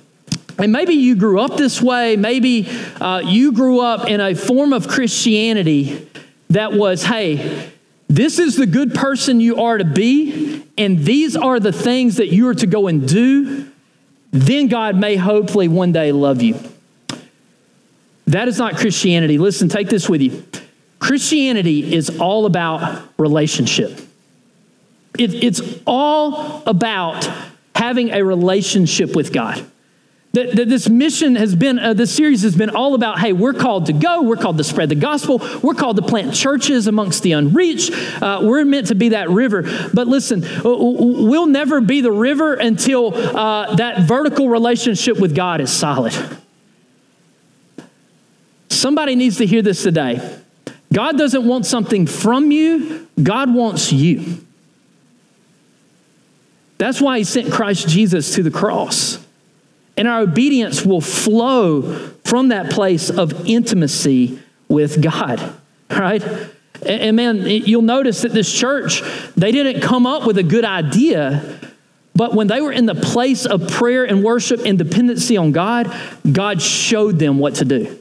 And 0.59 0.73
maybe 0.73 0.95
you 0.95 1.15
grew 1.15 1.39
up 1.39 1.57
this 1.57 1.81
way. 1.81 2.17
Maybe 2.17 2.69
uh, 3.01 3.23
you 3.25 3.53
grew 3.53 3.81
up 3.81 4.09
in 4.09 4.21
a 4.21 4.35
form 4.35 4.73
of 4.73 4.89
Christianity 4.89 6.09
that 6.51 6.73
was, 6.73 7.05
hey, 7.05 7.71
this 8.09 8.38
is 8.38 8.57
the 8.57 8.67
good 8.67 8.95
person 8.95 9.41
you 9.41 9.62
are 9.62 9.79
to 9.79 9.85
be, 9.85 10.65
and 10.79 11.05
these 11.05 11.37
are 11.37 11.61
the 11.61 11.73
things 11.73 12.17
that 12.17 12.29
you 12.29 12.49
are 12.49 12.55
to 12.55 12.67
go 12.67 12.87
and 12.87 13.07
do, 13.07 13.71
then 14.31 14.69
God 14.69 14.97
may 14.97 15.17
hopefully 15.17 15.69
one 15.69 15.93
day 15.93 16.12
love 16.12 16.43
you. 16.43 16.59
That 18.27 18.49
is 18.49 18.59
not 18.59 18.77
Christianity. 18.77 19.38
Listen, 19.38 19.69
take 19.69 19.88
this 19.88 20.09
with 20.09 20.21
you. 20.21 20.45
Christianity 20.99 21.95
is 21.95 22.19
all 22.19 22.45
about 22.47 23.03
relationship. 23.19 24.00
It, 25.19 25.35
it's 25.43 25.62
all 25.87 26.62
about 26.67 27.29
having 27.75 28.11
a 28.11 28.23
relationship 28.23 29.15
with 29.15 29.33
God. 29.33 29.65
That, 30.33 30.57
that 30.57 30.69
this 30.69 30.91
mission 30.91 31.37
has 31.37 31.57
been, 31.57 31.79
uh, 31.79 31.95
this 31.95 32.15
series 32.15 32.43
has 32.43 32.55
been 32.55 32.69
all 32.69 32.95
about 32.95 33.19
hey, 33.19 33.33
we're 33.33 33.55
called 33.55 33.87
to 33.87 33.95
go, 33.95 34.21
we're 34.21 34.37
called 34.37 34.59
to 34.59 34.65
spread 34.65 34.91
the 34.91 34.95
gospel, 34.95 35.39
we're 35.63 35.75
called 35.75 35.97
to 35.97 36.03
plant 36.03 36.35
churches 36.35 36.87
amongst 36.87 37.23
the 37.23 37.33
unreached, 37.33 37.93
uh, 38.23 38.41
we're 38.43 38.65
meant 38.67 38.89
to 38.89 38.95
be 38.95 39.11
that 39.11 39.31
river. 39.31 39.63
But 39.95 40.07
listen, 40.07 40.45
we'll 40.63 41.47
never 41.47 41.81
be 41.81 42.03
the 42.03 42.13
river 42.13 42.55
until 42.55 43.15
uh, 43.15 43.77
that 43.77 44.03
vertical 44.03 44.51
relationship 44.51 45.19
with 45.19 45.35
God 45.35 45.63
is 45.63 45.73
solid. 45.73 46.15
Somebody 48.69 49.17
needs 49.17 49.39
to 49.39 49.47
hear 49.47 49.63
this 49.63 49.83
today. 49.83 50.39
God 50.93 51.17
doesn't 51.17 51.45
want 51.45 51.65
something 51.65 52.07
from 52.07 52.51
you, 52.51 53.09
God 53.23 53.53
wants 53.53 53.93
you. 53.93 54.45
That's 56.77 57.01
why 57.01 57.19
he 57.19 57.25
sent 57.25 57.51
Christ 57.51 57.89
Jesus 57.89 58.35
to 58.35 58.43
the 58.43 58.51
cross. 58.51 59.19
And 59.99 60.07
our 60.07 60.21
obedience 60.21 60.85
will 60.85 61.00
flow 61.00 61.83
from 62.25 62.49
that 62.49 62.71
place 62.71 63.11
of 63.11 63.47
intimacy 63.47 64.40
with 64.69 65.02
God, 65.02 65.55
right? 65.90 66.23
And 66.87 67.17
man, 67.17 67.45
you'll 67.45 67.83
notice 67.83 68.23
that 68.23 68.33
this 68.33 68.52
church, 68.52 69.02
they 69.37 69.50
didn't 69.50 69.83
come 69.83 70.07
up 70.07 70.25
with 70.25 70.38
a 70.38 70.45
good 70.45 70.64
idea, 70.64 71.59
but 72.14 72.35
when 72.35 72.47
they 72.47 72.61
were 72.61 72.71
in 72.71 72.87
the 72.87 72.95
place 72.95 73.45
of 73.45 73.69
prayer 73.69 74.05
and 74.05 74.23
worship 74.23 74.61
and 74.64 74.78
dependency 74.78 75.37
on 75.37 75.50
God, 75.50 75.93
God 76.31 76.62
showed 76.62 77.19
them 77.19 77.38
what 77.38 77.57
to 77.57 77.64
do. 77.64 77.99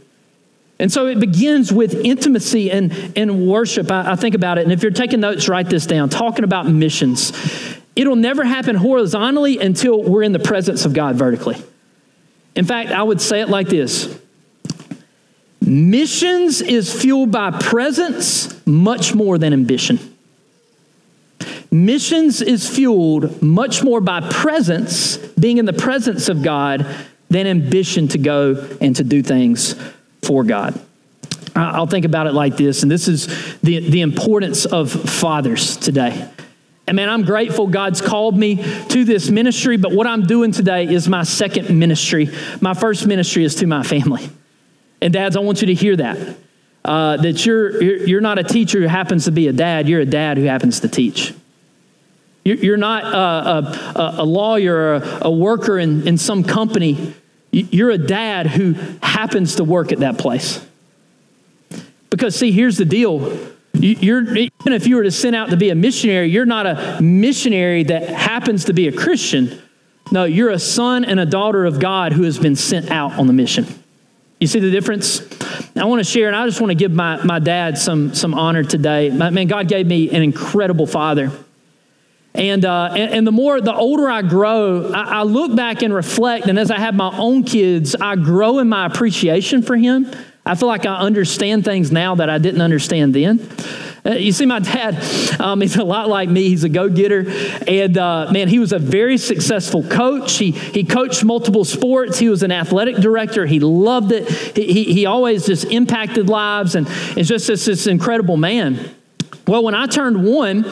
And 0.79 0.91
so 0.91 1.07
it 1.07 1.19
begins 1.19 1.73
with 1.73 1.95
intimacy 1.95 2.69
and, 2.69 2.93
and 3.17 3.47
worship. 3.47 3.91
I, 3.91 4.11
I 4.11 4.15
think 4.15 4.35
about 4.35 4.59
it, 4.59 4.65
and 4.65 4.71
if 4.71 4.83
you're 4.83 4.91
taking 4.91 5.21
notes, 5.21 5.49
write 5.49 5.71
this 5.71 5.87
down. 5.87 6.09
Talking 6.09 6.43
about 6.43 6.67
missions, 6.67 7.33
it'll 7.95 8.15
never 8.15 8.43
happen 8.43 8.75
horizontally 8.75 9.57
until 9.57 10.03
we're 10.03 10.21
in 10.21 10.33
the 10.33 10.39
presence 10.39 10.85
of 10.85 10.93
God 10.93 11.15
vertically. 11.15 11.57
In 12.57 12.65
fact, 12.65 12.91
I 12.91 13.03
would 13.03 13.21
say 13.21 13.39
it 13.39 13.49
like 13.49 13.69
this 13.69 14.19
Missions 15.61 16.61
is 16.61 16.93
fueled 16.93 17.31
by 17.31 17.51
presence 17.51 18.65
much 18.65 19.13
more 19.13 19.37
than 19.37 19.53
ambition. 19.53 19.99
Missions 21.69 22.41
is 22.41 22.67
fueled 22.67 23.41
much 23.41 23.83
more 23.83 24.01
by 24.01 24.21
presence, 24.29 25.17
being 25.17 25.57
in 25.57 25.65
the 25.65 25.73
presence 25.73 26.29
of 26.29 26.41
God, 26.41 26.85
than 27.29 27.45
ambition 27.45 28.07
to 28.09 28.17
go 28.17 28.67
and 28.79 28.95
to 28.95 29.03
do 29.03 29.21
things 29.21 29.75
for 30.23 30.43
God. 30.43 30.79
I'll 31.55 31.87
think 31.87 32.05
about 32.05 32.27
it 32.27 32.33
like 32.33 32.55
this, 32.55 32.83
and 32.83 32.91
this 32.91 33.07
is 33.07 33.27
the, 33.61 33.89
the 33.89 34.01
importance 34.01 34.65
of 34.65 34.91
fathers 34.91 35.75
today. 35.75 36.29
And 36.87 36.95
man, 36.95 37.09
I'm 37.09 37.23
grateful 37.23 37.67
God's 37.67 37.99
called 37.99 38.37
me 38.37 38.55
to 38.55 39.03
this 39.03 39.29
ministry, 39.29 39.75
but 39.75 39.91
what 39.91 40.07
I'm 40.07 40.25
doing 40.25 40.53
today 40.53 40.85
is 40.85 41.09
my 41.09 41.23
second 41.23 41.77
ministry. 41.77 42.29
My 42.61 42.73
first 42.73 43.05
ministry 43.05 43.43
is 43.43 43.55
to 43.55 43.67
my 43.67 43.83
family. 43.83 44.29
And 45.01 45.11
dads, 45.11 45.35
I 45.35 45.41
want 45.41 45.61
you 45.61 45.67
to 45.67 45.73
hear 45.73 45.97
that. 45.97 46.37
Uh, 46.85 47.17
that 47.17 47.45
you're, 47.45 47.83
you're 47.83 48.21
not 48.21 48.39
a 48.39 48.43
teacher 48.43 48.79
who 48.79 48.87
happens 48.87 49.25
to 49.25 49.31
be 49.31 49.49
a 49.49 49.53
dad, 49.53 49.89
you're 49.89 49.99
a 49.99 50.05
dad 50.05 50.37
who 50.37 50.45
happens 50.45 50.79
to 50.79 50.87
teach. 50.87 51.33
You're 52.45 52.77
not 52.77 53.03
a, 53.03 53.99
a, 53.99 54.21
a 54.21 54.23
lawyer 54.23 54.73
or 54.73 55.19
a 55.21 55.29
worker 55.29 55.77
in, 55.77 56.07
in 56.07 56.17
some 56.17 56.45
company. 56.45 57.13
You're 57.51 57.89
a 57.89 57.97
dad 57.97 58.47
who 58.47 58.73
happens 59.03 59.55
to 59.55 59.65
work 59.65 59.91
at 59.91 59.99
that 59.99 60.17
place. 60.17 60.65
Because, 62.09 62.37
see, 62.37 62.53
here's 62.53 62.77
the 62.77 62.85
deal 62.85 63.37
you're, 63.79 64.35
even 64.35 64.73
if 64.73 64.87
you 64.87 64.95
were 64.95 65.03
to 65.03 65.11
send 65.11 65.35
out 65.35 65.49
to 65.49 65.57
be 65.57 65.69
a 65.69 65.75
missionary, 65.75 66.29
you're 66.29 66.45
not 66.45 66.65
a 66.65 67.01
missionary 67.01 67.83
that 67.83 68.09
happens 68.09 68.65
to 68.65 68.73
be 68.73 68.87
a 68.87 68.91
Christian. 68.91 69.61
No, 70.11 70.23
you're 70.23 70.49
a 70.49 70.59
son 70.59 71.05
and 71.05 71.19
a 71.19 71.25
daughter 71.25 71.65
of 71.65 71.79
God 71.79 72.13
who 72.13 72.23
has 72.23 72.37
been 72.37 72.55
sent 72.55 72.89
out 72.89 73.13
on 73.13 73.27
the 73.27 73.33
mission. 73.33 73.65
You 74.39 74.47
see 74.47 74.59
the 74.59 74.71
difference? 74.71 75.21
I 75.75 75.85
want 75.85 75.99
to 75.99 76.09
share, 76.09 76.27
and 76.27 76.35
I 76.35 76.45
just 76.45 76.61
want 76.61 76.71
to 76.71 76.75
give 76.75 76.91
my, 76.91 77.23
my 77.23 77.39
dad 77.39 77.77
some, 77.77 78.13
some 78.13 78.33
honor 78.33 78.63
today. 78.63 79.09
Man, 79.09 79.47
God 79.47 79.67
gave 79.67 79.87
me 79.87 80.09
an 80.11 80.21
incredible 80.21 80.87
father. 80.87 81.31
And, 82.35 82.63
uh, 82.63 82.89
and, 82.91 83.13
and, 83.13 83.27
the 83.27 83.31
more, 83.31 83.59
the 83.59 83.73
older 83.73 84.07
I 84.07 84.21
grow, 84.21 84.91
I, 84.91 85.19
I 85.19 85.23
look 85.23 85.55
back 85.55 85.81
and 85.81 85.91
reflect. 85.91 86.45
And 86.45 86.59
as 86.59 86.69
I 86.69 86.77
have 86.77 86.93
my 86.93 87.17
own 87.17 87.43
kids, 87.43 87.95
I 87.95 88.15
grow 88.15 88.59
in 88.59 88.69
my 88.69 88.85
appreciation 88.85 89.63
for 89.63 89.75
him. 89.75 90.11
I 90.47 90.55
feel 90.55 90.69
like 90.69 90.85
I 90.85 90.95
understand 90.95 91.65
things 91.65 91.91
now 91.91 92.15
that 92.15 92.29
I 92.29 92.37
didn't 92.37 92.61
understand 92.61 93.13
then. 93.13 93.45
Uh, 94.05 94.11
you 94.11 94.31
see, 94.31 94.45
my 94.45 94.59
dad, 94.59 95.03
um, 95.41 95.59
he's 95.59 95.75
a 95.75 95.83
lot 95.83 96.07
like 96.07 96.29
me. 96.29 96.47
He's 96.47 96.63
a 96.63 96.69
go 96.69 96.87
getter. 96.87 97.25
And 97.67 97.97
uh, 97.97 98.31
man, 98.31 98.47
he 98.47 98.57
was 98.57 98.71
a 98.71 98.79
very 98.79 99.17
successful 99.17 99.83
coach. 99.83 100.37
He, 100.37 100.51
he 100.51 100.85
coached 100.85 101.25
multiple 101.25 101.65
sports. 101.65 102.17
He 102.17 102.29
was 102.29 102.43
an 102.43 102.53
athletic 102.53 102.95
director. 102.95 103.45
He 103.45 103.59
loved 103.59 104.13
it. 104.13 104.29
He, 104.55 104.71
he, 104.71 104.83
he 104.85 105.05
always 105.05 105.45
just 105.45 105.65
impacted 105.65 106.29
lives 106.29 106.75
and 106.75 106.87
is 107.17 107.27
just 107.27 107.47
this, 107.47 107.65
this 107.65 107.85
incredible 107.85 108.37
man. 108.37 108.93
Well, 109.47 109.63
when 109.63 109.75
I 109.75 109.85
turned 109.87 110.25
one, 110.25 110.63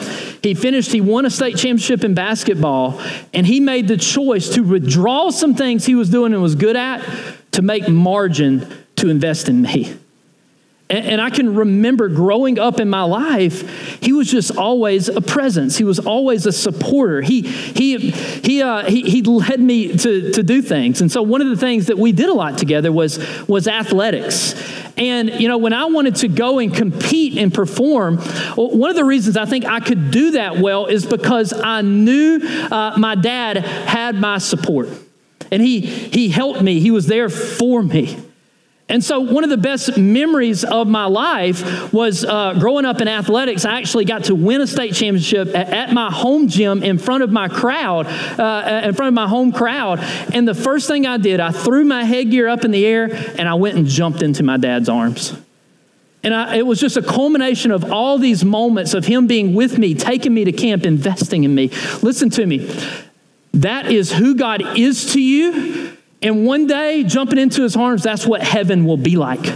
he 0.42 0.54
finished, 0.54 0.90
he 0.90 1.02
won 1.02 1.26
a 1.26 1.30
state 1.30 1.56
championship 1.56 2.02
in 2.02 2.14
basketball, 2.14 3.00
and 3.34 3.46
he 3.46 3.58
made 3.60 3.88
the 3.88 3.96
choice 3.96 4.50
to 4.50 4.62
withdraw 4.62 5.30
some 5.30 5.54
things 5.54 5.84
he 5.84 5.94
was 5.94 6.10
doing 6.10 6.32
and 6.32 6.42
was 6.42 6.54
good 6.54 6.76
at 6.76 7.06
to 7.52 7.62
make 7.62 7.88
margin 7.88 8.66
to 8.96 9.08
invest 9.08 9.48
in 9.48 9.62
me. 9.62 9.96
And, 10.88 11.20
I 11.20 11.30
can 11.30 11.56
remember 11.56 12.08
growing 12.08 12.60
up 12.60 12.78
in 12.78 12.88
my 12.88 13.02
life, 13.02 13.98
he 14.00 14.12
was 14.12 14.30
just 14.30 14.56
always 14.56 15.08
a 15.08 15.20
presence. 15.20 15.76
He 15.76 15.82
was 15.82 15.98
always 15.98 16.46
a 16.46 16.52
supporter. 16.52 17.22
He, 17.22 17.42
he, 17.42 18.10
he, 18.10 18.62
uh, 18.62 18.88
he, 18.88 19.02
he 19.02 19.22
led 19.22 19.58
me 19.58 19.96
to, 19.96 20.30
to 20.30 20.42
do 20.44 20.62
things. 20.62 21.00
And 21.00 21.10
so 21.10 21.22
one 21.22 21.40
of 21.40 21.48
the 21.48 21.56
things 21.56 21.86
that 21.86 21.98
we 21.98 22.12
did 22.12 22.28
a 22.28 22.32
lot 22.32 22.56
together 22.56 22.92
was, 22.92 23.18
was 23.48 23.66
athletics. 23.66 24.54
And, 24.96 25.40
you 25.40 25.48
know, 25.48 25.58
when 25.58 25.72
I 25.72 25.86
wanted 25.86 26.16
to 26.16 26.28
go 26.28 26.60
and 26.60 26.72
compete 26.72 27.36
and 27.36 27.52
perform, 27.52 28.18
one 28.54 28.88
of 28.88 28.96
the 28.96 29.04
reasons 29.04 29.36
I 29.36 29.44
think 29.44 29.64
I 29.64 29.80
could 29.80 30.12
do 30.12 30.32
that 30.32 30.58
well 30.58 30.86
is 30.86 31.04
because 31.04 31.52
I 31.52 31.82
knew 31.82 32.38
uh, 32.70 32.94
my 32.96 33.16
dad 33.16 33.56
had 33.56 34.14
my 34.14 34.38
support. 34.38 34.88
And 35.50 35.60
he, 35.60 35.80
he 35.80 36.28
helped 36.28 36.62
me, 36.62 36.78
he 36.78 36.92
was 36.92 37.08
there 37.08 37.28
for 37.28 37.82
me. 37.82 38.22
And 38.88 39.02
so, 39.02 39.18
one 39.18 39.42
of 39.42 39.50
the 39.50 39.56
best 39.56 39.98
memories 39.98 40.62
of 40.62 40.86
my 40.86 41.06
life 41.06 41.92
was 41.92 42.24
uh, 42.24 42.54
growing 42.54 42.84
up 42.84 43.00
in 43.00 43.08
athletics. 43.08 43.64
I 43.64 43.80
actually 43.80 44.04
got 44.04 44.24
to 44.24 44.34
win 44.36 44.60
a 44.60 44.66
state 44.66 44.94
championship 44.94 45.48
at, 45.48 45.70
at 45.70 45.92
my 45.92 46.12
home 46.12 46.46
gym 46.46 46.84
in 46.84 46.98
front 46.98 47.24
of 47.24 47.32
my 47.32 47.48
crowd, 47.48 48.06
uh, 48.06 48.82
in 48.84 48.94
front 48.94 49.08
of 49.08 49.14
my 49.14 49.26
home 49.26 49.50
crowd. 49.50 49.98
And 50.32 50.46
the 50.46 50.54
first 50.54 50.86
thing 50.86 51.04
I 51.04 51.16
did, 51.16 51.40
I 51.40 51.50
threw 51.50 51.84
my 51.84 52.04
headgear 52.04 52.46
up 52.46 52.64
in 52.64 52.70
the 52.70 52.86
air 52.86 53.08
and 53.36 53.48
I 53.48 53.54
went 53.54 53.76
and 53.76 53.88
jumped 53.88 54.22
into 54.22 54.44
my 54.44 54.56
dad's 54.56 54.88
arms. 54.88 55.36
And 56.22 56.32
I, 56.32 56.56
it 56.56 56.66
was 56.66 56.78
just 56.78 56.96
a 56.96 57.02
culmination 57.02 57.72
of 57.72 57.90
all 57.90 58.18
these 58.18 58.44
moments 58.44 58.94
of 58.94 59.04
him 59.04 59.26
being 59.26 59.54
with 59.54 59.78
me, 59.78 59.94
taking 59.94 60.32
me 60.32 60.44
to 60.44 60.52
camp, 60.52 60.86
investing 60.86 61.42
in 61.42 61.52
me. 61.54 61.70
Listen 62.02 62.30
to 62.30 62.46
me. 62.46 62.72
That 63.52 63.90
is 63.90 64.12
who 64.12 64.36
God 64.36 64.78
is 64.78 65.12
to 65.14 65.20
you 65.20 65.95
and 66.26 66.44
one 66.44 66.66
day, 66.66 67.04
jumping 67.04 67.38
into 67.38 67.62
his 67.62 67.76
arms, 67.76 68.02
that's 68.02 68.26
what 68.26 68.42
heaven 68.42 68.84
will 68.84 68.96
be 68.96 69.16
like. 69.16 69.46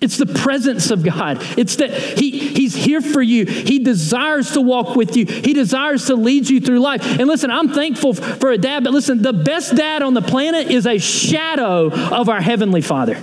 It's 0.00 0.16
the 0.16 0.24
presence 0.24 0.90
of 0.90 1.04
God. 1.04 1.38
It's 1.58 1.76
that 1.76 1.90
he, 1.90 2.30
He's 2.30 2.74
here 2.74 3.02
for 3.02 3.20
you. 3.20 3.44
He 3.44 3.80
desires 3.80 4.52
to 4.52 4.62
walk 4.62 4.96
with 4.96 5.14
you. 5.14 5.26
He 5.26 5.52
desires 5.52 6.06
to 6.06 6.14
lead 6.14 6.48
you 6.48 6.60
through 6.60 6.80
life. 6.80 7.04
And 7.04 7.28
listen, 7.28 7.50
I'm 7.50 7.68
thankful 7.68 8.14
for 8.14 8.50
a 8.50 8.56
dad, 8.56 8.84
but 8.84 8.94
listen, 8.94 9.20
the 9.20 9.34
best 9.34 9.76
dad 9.76 10.00
on 10.00 10.14
the 10.14 10.22
planet 10.22 10.70
is 10.70 10.86
a 10.86 10.96
shadow 10.96 11.90
of 11.90 12.30
our 12.30 12.40
Heavenly 12.40 12.80
Father. 12.80 13.22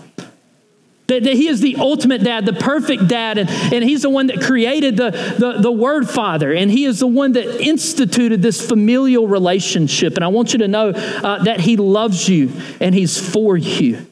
That, 1.08 1.24
that, 1.24 1.34
he 1.34 1.48
is 1.48 1.62
the 1.62 1.76
ultimate 1.76 2.24
dad, 2.24 2.48
the 2.48 2.54
perfect 2.54 3.08
dad, 3.08 3.38
and, 3.38 3.48
and 3.50 3.84
he's 3.84 4.02
the 4.02 4.10
one 4.10 4.28
that 4.28 4.42
created 4.42 4.98
the, 4.98 5.12
the, 5.38 5.62
the 5.62 5.72
word 5.72 6.10
father, 6.10 6.52
and 6.52 6.72
he 6.72 6.86
is 6.86 7.00
the 7.00 7.08
one 7.08 7.34
that 7.34 7.62
instituted 7.62 8.42
this 8.42 8.66
familial 8.68 9.28
relationship. 9.28 10.16
And 10.16 10.24
I 10.24 10.30
want 10.30 10.54
you 10.54 10.60
to 10.60 10.68
know 10.68 10.90
uh, 10.90 11.44
that 11.44 11.60
he 11.60 11.78
loves 11.78 12.28
you 12.28 12.52
and 12.80 12.96
he's 12.96 13.20
for 13.20 13.56
you. 13.56 14.08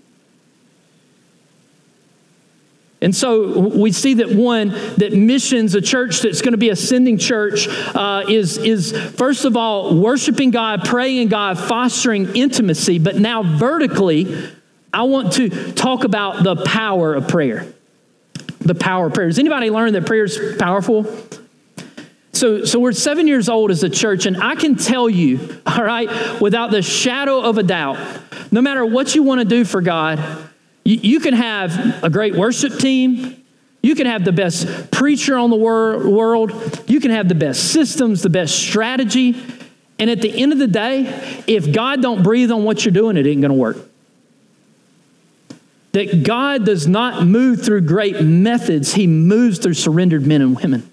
And 3.04 3.14
so 3.14 3.60
we 3.60 3.92
see 3.92 4.14
that 4.14 4.32
one, 4.32 4.70
that 4.96 5.12
missions, 5.12 5.76
a 5.76 5.82
church 5.82 6.22
that's 6.22 6.42
going 6.42 6.54
to 6.54 6.58
be 6.58 6.70
ascending 6.70 7.18
church, 7.18 7.68
uh, 7.68 8.24
is, 8.30 8.58
is 8.58 8.98
first 9.18 9.44
of 9.44 9.58
all 9.58 10.00
worshiping 10.00 10.52
God, 10.52 10.86
praying 10.86 11.28
God, 11.28 11.60
fostering 11.60 12.34
intimacy, 12.34 13.00
but 13.00 13.18
now 13.18 13.44
vertically, 13.44 14.48
I 14.94 15.04
want 15.04 15.34
to 15.34 15.72
talk 15.74 16.04
about 16.04 16.44
the 16.44 16.56
power 16.56 17.16
of 17.16 17.28
prayer. 17.28 17.66
The 18.60 18.76
power 18.76 19.08
of 19.08 19.14
prayer. 19.16 19.28
Does 19.28 19.40
anybody 19.40 19.72
learn 19.72 19.94
that 19.94 20.06
prayer 20.06 20.26
is 20.26 20.56
powerful? 20.60 21.12
So, 22.32 22.64
so 22.66 22.80
we're 22.80 22.92
seven 22.92 23.28
years 23.28 23.50
old 23.50 23.72
as 23.72 23.84
a 23.84 23.90
church, 23.90 24.28
and 24.28 24.38
I 24.38 24.56
can 24.56 24.76
tell 24.76 25.10
you, 25.10 25.62
all 25.66 25.84
right, 25.84 26.40
without 26.40 26.70
the 26.72 26.84
shadow 26.84 27.42
of 27.42 27.58
a 27.58 27.64
doubt, 27.64 27.98
no 28.52 28.62
matter 28.62 28.86
what 28.86 29.16
you 29.16 29.24
want 29.24 29.40
to 29.40 29.46
do 29.46 29.66
for 29.66 29.82
God, 29.82 30.20
you, 30.84 30.98
you 31.02 31.20
can 31.20 31.34
have 31.34 32.04
a 32.04 32.10
great 32.10 32.36
worship 32.36 32.78
team, 32.78 33.44
you 33.82 33.96
can 33.96 34.06
have 34.06 34.24
the 34.24 34.32
best 34.32 34.92
preacher 34.92 35.38
on 35.38 35.50
the 35.50 35.56
wor- 35.56 36.08
world, 36.08 36.84
you 36.88 37.00
can 37.00 37.12
have 37.12 37.28
the 37.28 37.36
best 37.36 37.72
systems, 37.72 38.22
the 38.22 38.30
best 38.30 38.56
strategy, 38.56 39.42
and 39.98 40.10
at 40.10 40.22
the 40.22 40.42
end 40.42 40.54
of 40.54 40.60
the 40.60 40.68
day, 40.68 41.44
if 41.48 41.72
God 41.72 42.02
don't 42.02 42.24
breathe 42.24 42.52
on 42.52 42.64
what 42.64 42.86
you're 42.86 42.94
doing, 42.94 43.18
it 43.18 43.26
ain't 43.26 43.42
going 43.42 43.52
to 43.52 43.58
work 43.58 43.78
that 45.94 46.24
God 46.24 46.66
does 46.66 46.88
not 46.88 47.26
move 47.26 47.64
through 47.64 47.82
great 47.82 48.22
methods, 48.22 48.94
He 48.94 49.08
moves 49.08 49.60
through 49.60 49.76
surrendered 49.76 50.26
men 50.26 50.42
and 50.42 50.56
women. 50.56 50.92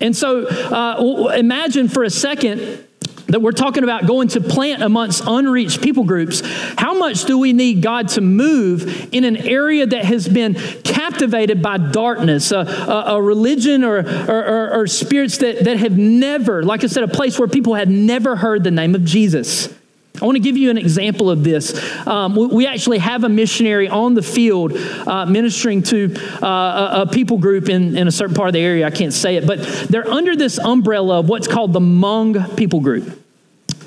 And 0.00 0.16
so 0.16 0.46
uh, 0.46 1.32
imagine 1.36 1.88
for 1.88 2.04
a 2.04 2.10
second 2.10 2.84
that 3.28 3.40
we're 3.40 3.52
talking 3.52 3.84
about 3.84 4.06
going 4.06 4.28
to 4.28 4.40
plant 4.40 4.82
amongst 4.82 5.22
unreached 5.26 5.82
people 5.82 6.04
groups. 6.04 6.40
How 6.76 6.98
much 6.98 7.24
do 7.24 7.38
we 7.38 7.52
need 7.52 7.82
God 7.82 8.08
to 8.10 8.20
move 8.20 9.12
in 9.12 9.24
an 9.24 9.36
area 9.36 9.86
that 9.86 10.04
has 10.04 10.26
been 10.28 10.54
captivated 10.54 11.62
by 11.62 11.78
darkness, 11.78 12.52
a, 12.52 12.60
a, 12.60 13.16
a 13.16 13.22
religion 13.22 13.84
or, 13.84 13.98
or, 13.98 14.44
or, 14.44 14.80
or 14.80 14.86
spirits 14.86 15.38
that, 15.38 15.64
that 15.64 15.76
have 15.78 15.98
never, 15.98 16.62
like 16.62 16.84
I 16.84 16.86
said, 16.86 17.02
a 17.02 17.08
place 17.08 17.38
where 17.38 17.48
people 17.48 17.74
had 17.74 17.90
never 17.90 18.34
heard 18.34 18.64
the 18.64 18.70
name 18.70 18.94
of 18.94 19.04
Jesus? 19.04 19.72
I 20.20 20.24
want 20.24 20.36
to 20.36 20.40
give 20.40 20.56
you 20.56 20.70
an 20.70 20.78
example 20.78 21.30
of 21.30 21.44
this. 21.44 21.74
Um, 22.06 22.34
we, 22.34 22.46
we, 22.46 22.66
actually 22.66 22.98
have 22.98 23.24
a 23.24 23.28
missionary 23.28 23.88
on 23.88 24.14
the 24.14 24.22
field 24.22 24.72
uh, 24.76 25.26
ministering 25.26 25.82
to 25.84 26.14
uh, 26.42 26.46
a, 26.46 27.02
a, 27.02 27.06
people 27.06 27.38
group 27.38 27.68
in, 27.68 27.96
in 27.96 28.08
a 28.08 28.12
certain 28.12 28.34
part 28.34 28.48
of 28.48 28.52
the 28.52 28.60
area. 28.60 28.86
I 28.86 28.90
can't 28.90 29.12
say 29.12 29.36
it, 29.36 29.46
but 29.46 29.60
they're 29.88 30.08
under 30.08 30.36
this 30.36 30.58
umbrella 30.58 31.20
of 31.20 31.28
what's 31.28 31.48
called 31.48 31.72
the 31.72 31.80
Hmong 31.80 32.56
people 32.56 32.80
group. 32.80 33.24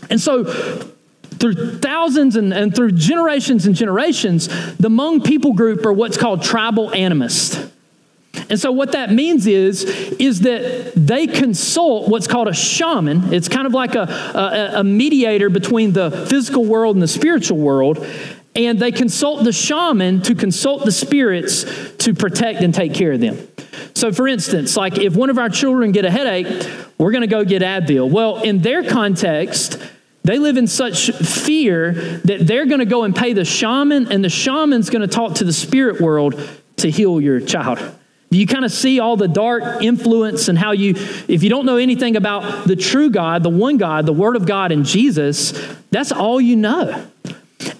And 0.09 0.19
so, 0.19 0.43
through 0.43 1.79
thousands 1.79 2.35
and, 2.35 2.53
and 2.53 2.75
through 2.75 2.91
generations 2.93 3.65
and 3.65 3.75
generations, 3.75 4.47
the 4.77 4.89
Hmong 4.89 5.23
people 5.25 5.53
group 5.53 5.85
are 5.85 5.93
what's 5.93 6.17
called 6.17 6.43
tribal 6.43 6.89
animists. 6.91 7.71
And 8.51 8.59
so 8.59 8.69
what 8.69 8.91
that 8.91 9.11
means 9.11 9.47
is, 9.47 9.85
is 9.85 10.41
that 10.41 10.91
they 10.93 11.25
consult 11.25 12.09
what's 12.09 12.27
called 12.27 12.49
a 12.49 12.53
shaman. 12.53 13.33
It's 13.33 13.47
kind 13.47 13.65
of 13.65 13.73
like 13.73 13.95
a, 13.95 14.01
a, 14.01 14.79
a 14.81 14.83
mediator 14.83 15.49
between 15.49 15.93
the 15.93 16.11
physical 16.29 16.65
world 16.65 16.97
and 16.97 17.01
the 17.01 17.07
spiritual 17.07 17.57
world. 17.57 18.05
And 18.53 18.77
they 18.77 18.91
consult 18.91 19.45
the 19.45 19.53
shaman 19.53 20.21
to 20.23 20.35
consult 20.35 20.83
the 20.83 20.91
spirits 20.91 21.63
to 21.99 22.13
protect 22.13 22.59
and 22.59 22.75
take 22.75 22.93
care 22.93 23.13
of 23.13 23.21
them. 23.21 23.47
So, 23.93 24.11
for 24.11 24.27
instance, 24.27 24.75
like 24.75 24.97
if 24.97 25.15
one 25.15 25.29
of 25.29 25.37
our 25.37 25.47
children 25.47 25.93
get 25.93 26.03
a 26.03 26.11
headache, 26.11 26.69
we're 26.97 27.11
going 27.11 27.21
to 27.21 27.27
go 27.27 27.45
get 27.45 27.61
Advil. 27.61 28.11
Well, 28.11 28.43
in 28.43 28.61
their 28.61 28.83
context, 28.83 29.81
they 30.23 30.39
live 30.39 30.57
in 30.57 30.67
such 30.67 31.09
fear 31.11 31.93
that 31.93 32.45
they're 32.45 32.65
going 32.65 32.79
to 32.79 32.85
go 32.85 33.03
and 33.05 33.15
pay 33.15 33.31
the 33.31 33.45
shaman, 33.45 34.11
and 34.11 34.21
the 34.25 34.29
shaman's 34.29 34.89
going 34.89 35.03
to 35.03 35.07
talk 35.07 35.35
to 35.35 35.45
the 35.45 35.53
spirit 35.53 36.01
world 36.01 36.35
to 36.77 36.91
heal 36.91 37.21
your 37.21 37.39
child. 37.39 37.79
You 38.31 38.47
kind 38.47 38.63
of 38.63 38.71
see 38.71 39.01
all 39.01 39.17
the 39.17 39.27
dark 39.27 39.83
influence 39.83 40.47
and 40.47 40.57
how 40.57 40.71
you, 40.71 40.91
if 41.27 41.43
you 41.43 41.49
don't 41.49 41.65
know 41.65 41.75
anything 41.75 42.15
about 42.15 42.65
the 42.65 42.77
true 42.77 43.09
God, 43.09 43.43
the 43.43 43.49
one 43.49 43.75
God, 43.75 44.05
the 44.05 44.13
Word 44.13 44.37
of 44.37 44.45
God, 44.45 44.71
and 44.71 44.85
Jesus, 44.85 45.51
that's 45.91 46.13
all 46.13 46.39
you 46.39 46.55
know. 46.55 47.05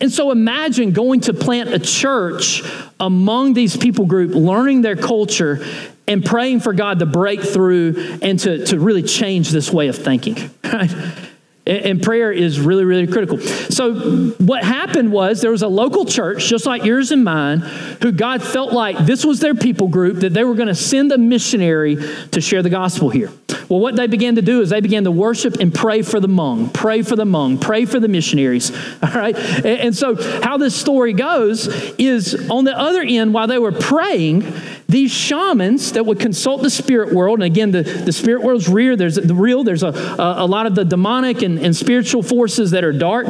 And 0.02 0.12
so 0.12 0.30
imagine 0.30 0.92
going 0.92 1.22
to 1.22 1.34
plant 1.34 1.74
a 1.74 1.80
church 1.80 2.64
among 3.00 3.54
these 3.54 3.78
people 3.78 4.06
group, 4.06 4.36
learning 4.36 4.82
their 4.82 4.98
culture, 4.98 5.66
and 6.06 6.24
praying 6.24 6.60
for 6.60 6.74
God 6.74 7.00
to 7.00 7.06
break 7.06 7.42
through 7.42 8.20
and 8.22 8.38
to, 8.40 8.66
to 8.66 8.80
really 8.80 9.04
change 9.04 9.52
this 9.52 9.72
way 9.72 9.88
of 9.88 9.98
thinking. 9.98 10.38
Right? 10.72 10.94
And 11.65 12.02
prayer 12.02 12.32
is 12.32 12.60
really, 12.60 12.86
really 12.86 13.06
critical. 13.06 13.38
So, 13.38 14.32
what 14.39 14.63
happened 14.63 15.12
was 15.12 15.41
there 15.41 15.52
was 15.52 15.62
a 15.62 15.67
local 15.67 16.06
church, 16.06 16.47
just 16.47 16.65
like 16.65 16.84
yours 16.84 17.12
and 17.12 17.24
mine, 17.24 17.60
who 17.60 18.12
God 18.12 18.41
felt 18.41 18.74
like 18.74 18.97
this 18.97 19.24
was 19.24 19.41
their 19.41 19.54
people 19.54 19.88
group, 19.88 20.21
that 20.21 20.34
they 20.34 20.43
were 20.43 20.56
going 20.56 20.69
to 20.69 20.76
send 20.76 21.12
a 21.12 21.19
missionary 21.19 21.97
to 22.32 22.41
share 22.41 22.63
the 22.63 22.71
gospel 22.71 23.10
here. 23.10 23.30
Well, 23.72 23.80
what 23.80 23.96
they 23.96 24.08
began 24.08 24.36
to 24.36 24.42
do 24.42 24.60
is 24.60 24.70
they 24.70 24.82
began 24.82 25.06
to 25.06 25.12
worship 25.12 25.62
and 25.62 25.74
pray 25.74 26.02
for 26.02 26.20
the 26.20 26.28
Hmong, 26.28 26.74
pray 26.74 27.04
for 27.04 27.16
the 27.16 27.24
Hmong, 27.24 27.62
pray 27.62 27.86
for 27.86 28.02
the 28.02 28.10
missionaries. 28.10 28.70
All 29.02 29.14
right. 29.14 29.34
And 29.66 29.96
so, 29.96 30.22
how 30.42 30.58
this 30.58 30.76
story 30.76 31.14
goes 31.14 31.68
is 31.98 32.50
on 32.50 32.66
the 32.66 32.78
other 32.78 33.02
end, 33.02 33.34
while 33.34 33.48
they 33.48 33.58
were 33.58 33.72
praying, 33.72 34.44
these 34.90 35.10
shamans 35.10 35.94
that 35.94 36.06
would 36.06 36.20
consult 36.20 36.64
the 36.64 36.70
spirit 36.70 37.14
world, 37.14 37.40
and 37.40 37.46
again, 37.46 37.72
the, 37.72 37.84
the 37.84 38.12
spirit 38.12 38.44
world's 38.44 38.68
real, 38.68 38.98
there's 38.98 39.16
the 39.16 39.34
real, 39.34 39.64
there's 39.64 39.84
a, 39.84 39.94
a, 40.20 40.44
a 40.44 40.46
lot 40.46 40.66
of 40.66 40.76
the 40.76 40.84
demonic 40.84 41.42
and, 41.42 41.58
and 41.58 41.74
spiritual 41.74 42.24
forces 42.24 42.72
that 42.72 42.84
are 42.84 42.92
dark. 42.92 43.28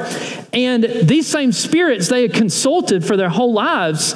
And 0.53 0.83
these 0.83 1.27
same 1.27 1.51
spirits 1.51 2.07
they 2.07 2.23
had 2.23 2.33
consulted 2.33 3.05
for 3.05 3.15
their 3.15 3.29
whole 3.29 3.53
lives, 3.53 4.15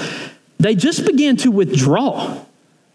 they 0.57 0.73
just 0.73 1.05
began 1.05 1.37
to 1.37 1.51
withdraw. 1.51 2.43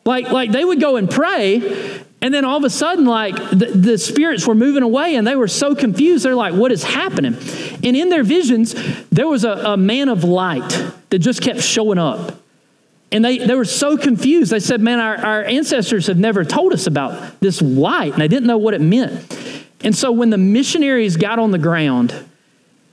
Like, 0.04 0.32
like 0.32 0.50
they 0.50 0.64
would 0.64 0.80
go 0.80 0.96
and 0.96 1.08
pray, 1.08 2.02
and 2.22 2.34
then 2.34 2.44
all 2.44 2.58
of 2.58 2.64
a 2.64 2.70
sudden, 2.70 3.06
like 3.06 3.34
the, 3.50 3.72
the, 3.74 3.98
spirits 3.98 4.46
were 4.46 4.54
moving 4.54 4.82
away 4.82 5.14
and 5.14 5.26
they 5.26 5.36
were 5.36 5.48
so 5.48 5.74
confused. 5.74 6.24
They're 6.24 6.34
like, 6.34 6.52
what 6.52 6.70
is 6.70 6.84
happening? 6.84 7.34
And 7.82 7.96
in 7.96 8.10
their 8.10 8.22
visions, 8.22 8.74
there 9.10 9.26
was 9.26 9.44
a, 9.44 9.52
a 9.52 9.76
man 9.76 10.10
of 10.10 10.22
light 10.22 10.68
that 11.08 11.20
just 11.20 11.40
kept 11.40 11.62
showing 11.62 11.98
up. 11.98 12.38
And 13.10 13.24
they, 13.24 13.38
they 13.38 13.54
were 13.54 13.64
so 13.64 13.96
confused. 13.96 14.52
They 14.52 14.60
said, 14.60 14.80
Man, 14.80 15.00
our, 15.00 15.16
our 15.16 15.44
ancestors 15.44 16.06
have 16.06 16.18
never 16.18 16.44
told 16.44 16.72
us 16.72 16.86
about 16.86 17.40
this 17.40 17.60
light, 17.60 18.12
and 18.12 18.22
they 18.22 18.28
didn't 18.28 18.46
know 18.46 18.58
what 18.58 18.72
it 18.72 18.80
meant. 18.80 19.36
And 19.82 19.96
so 19.96 20.12
when 20.12 20.30
the 20.30 20.38
missionaries 20.38 21.16
got 21.16 21.38
on 21.40 21.50
the 21.50 21.58
ground 21.58 22.14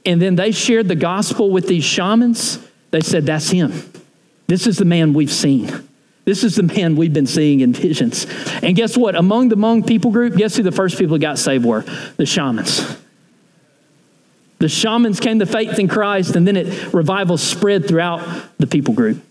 and 0.06 0.20
then 0.20 0.36
they 0.36 0.52
shared 0.52 0.88
the 0.88 0.96
gospel 0.96 1.52
with 1.52 1.68
these 1.68 1.84
shamans, 1.84 2.66
they 2.90 3.02
said, 3.02 3.28
That's 3.28 3.52
him. 3.52 3.74
This 4.48 4.66
is 4.66 4.78
the 4.78 4.86
man 4.86 5.14
we've 5.14 5.32
seen. 5.32 5.88
This 6.28 6.44
is 6.44 6.58
the 6.58 6.64
man 6.64 6.98
we've 6.98 7.14
been 7.14 7.26
seeing 7.26 7.62
in 7.62 7.72
visions. 7.72 8.28
And 8.62 8.76
guess 8.76 8.98
what? 8.98 9.16
Among 9.16 9.48
the 9.48 9.56
Hmong 9.56 9.88
people 9.88 10.12
group, 10.12 10.36
guess 10.36 10.58
who 10.58 10.64
the 10.64 10.74
first 10.74 10.98
people 10.98 11.14
that 11.14 11.22
got 11.22 11.40
saved 11.40 11.64
were? 11.64 11.86
The 12.18 12.26
shamans. 12.26 12.98
The 14.60 14.68
shamans 14.68 15.22
came 15.22 15.40
to 15.40 15.46
faith 15.46 15.80
in 15.80 15.88
Christ, 15.88 16.36
and 16.36 16.46
then 16.46 16.58
it 16.58 16.94
revival 16.94 17.38
spread 17.38 17.88
throughout 17.88 18.20
the 18.58 18.68
people 18.68 18.94
group. 18.94 19.24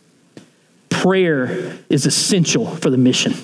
Prayer 0.89 1.77
is 1.91 2.07
essential 2.07 2.65
for 2.65 2.89
the 2.89 2.97
mission. 2.97 3.35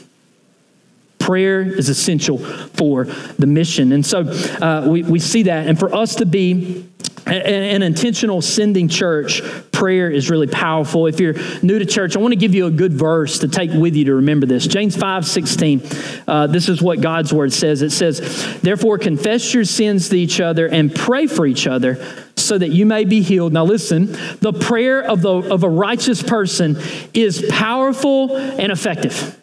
Prayer 1.19 1.61
is 1.61 1.91
essential 1.91 2.39
for 2.39 3.05
the 3.05 3.47
mission. 3.47 3.93
And 3.93 4.07
so 4.07 4.21
uh, 4.21 4.87
we, 4.89 5.03
we 5.03 5.19
see 5.19 5.43
that. 5.43 5.69
And 5.69 5.79
for 5.79 5.95
us 5.95 6.15
to 6.17 6.25
be 6.25 6.89
an 7.27 7.83
intentional 7.83 8.43
sending 8.43 8.89
church, 8.89 9.43
prayer 9.71 10.11
is 10.11 10.29
really 10.31 10.47
powerful. 10.47 11.07
If 11.07 11.21
you're 11.21 11.35
new 11.63 11.79
to 11.79 11.87
church, 11.87 12.17
I 12.17 12.21
want 12.21 12.33
to 12.33 12.37
give 12.37 12.55
you 12.55 12.67
a 12.67 12.71
good 12.71 12.93
verse 12.93 13.41
to 13.41 13.49
take 13.49 13.71
with 13.73 13.95
you 13.95 14.07
to 14.07 14.15
remember 14.17 14.47
this. 14.47 14.67
James 14.67 14.97
5 14.97 15.27
16. 15.27 15.83
Uh, 16.27 16.47
this 16.49 16.69
is 16.69 16.83
what 16.83 17.01
God's 17.01 17.33
word 17.33 17.53
says. 17.53 17.83
It 17.83 17.91
says, 17.91 18.61
Therefore, 18.61 18.99
confess 18.99 19.55
your 19.55 19.65
sins 19.65 20.09
to 20.09 20.19
each 20.19 20.41
other 20.41 20.67
and 20.67 20.95
pray 20.95 21.27
for 21.27 21.47
each 21.47 21.67
other 21.67 22.05
so 22.37 22.59
that 22.59 22.71
you 22.71 22.87
may 22.87 23.05
be 23.05 23.23
healed. 23.23 23.53
Now, 23.53 23.65
listen, 23.65 24.13
the 24.41 24.53
prayer 24.53 25.03
of, 25.03 25.23
the, 25.23 25.31
of 25.31 25.63
a 25.63 25.69
righteous 25.69 26.23
person 26.23 26.77
is 27.15 27.47
powerful 27.51 28.37
and 28.37 28.73
effective. 28.73 29.39